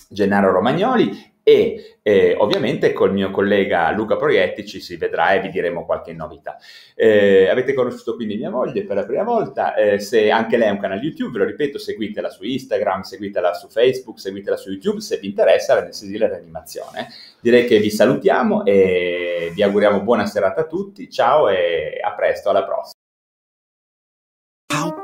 Gennaro 0.08 0.52
Romagnoli 0.52 1.32
e 1.46 1.98
eh, 2.00 2.34
ovviamente 2.38 2.94
col 2.94 3.12
mio 3.12 3.30
collega 3.30 3.90
Luca 3.90 4.16
Proietti 4.16 4.66
ci 4.66 4.80
si 4.80 4.96
vedrà 4.96 5.34
e 5.34 5.40
vi 5.40 5.50
diremo 5.50 5.84
qualche 5.84 6.14
novità. 6.14 6.56
Eh, 6.94 7.48
avete 7.50 7.74
conosciuto 7.74 8.16
quindi 8.16 8.36
mia 8.36 8.48
moglie 8.50 8.84
per 8.84 8.96
la 8.96 9.04
prima 9.04 9.24
volta, 9.24 9.74
eh, 9.74 9.98
se 9.98 10.30
anche 10.30 10.56
lei 10.56 10.68
ha 10.68 10.72
un 10.72 10.78
canale 10.78 11.02
YouTube, 11.02 11.32
ve 11.32 11.44
lo 11.44 11.50
ripeto, 11.50 11.78
seguitela 11.78 12.30
su 12.30 12.44
Instagram, 12.44 13.02
seguitela 13.02 13.52
su 13.52 13.68
Facebook, 13.68 14.18
seguitela 14.18 14.56
su 14.56 14.70
YouTube, 14.70 15.00
se 15.00 15.18
vi 15.18 15.28
interessa 15.28 15.74
l'anestesia 15.74 16.26
e 16.26 16.28
l'animazione. 16.30 17.08
Direi 17.40 17.66
che 17.66 17.78
vi 17.78 17.90
salutiamo 17.90 18.64
e 18.64 19.52
vi 19.54 19.62
auguriamo 19.62 20.00
buona 20.00 20.24
serata 20.24 20.62
a 20.62 20.66
tutti, 20.66 21.10
ciao 21.10 21.50
e 21.50 22.00
a 22.02 22.14
presto, 22.14 22.48
alla 22.48 22.64
prossima. 22.64 23.03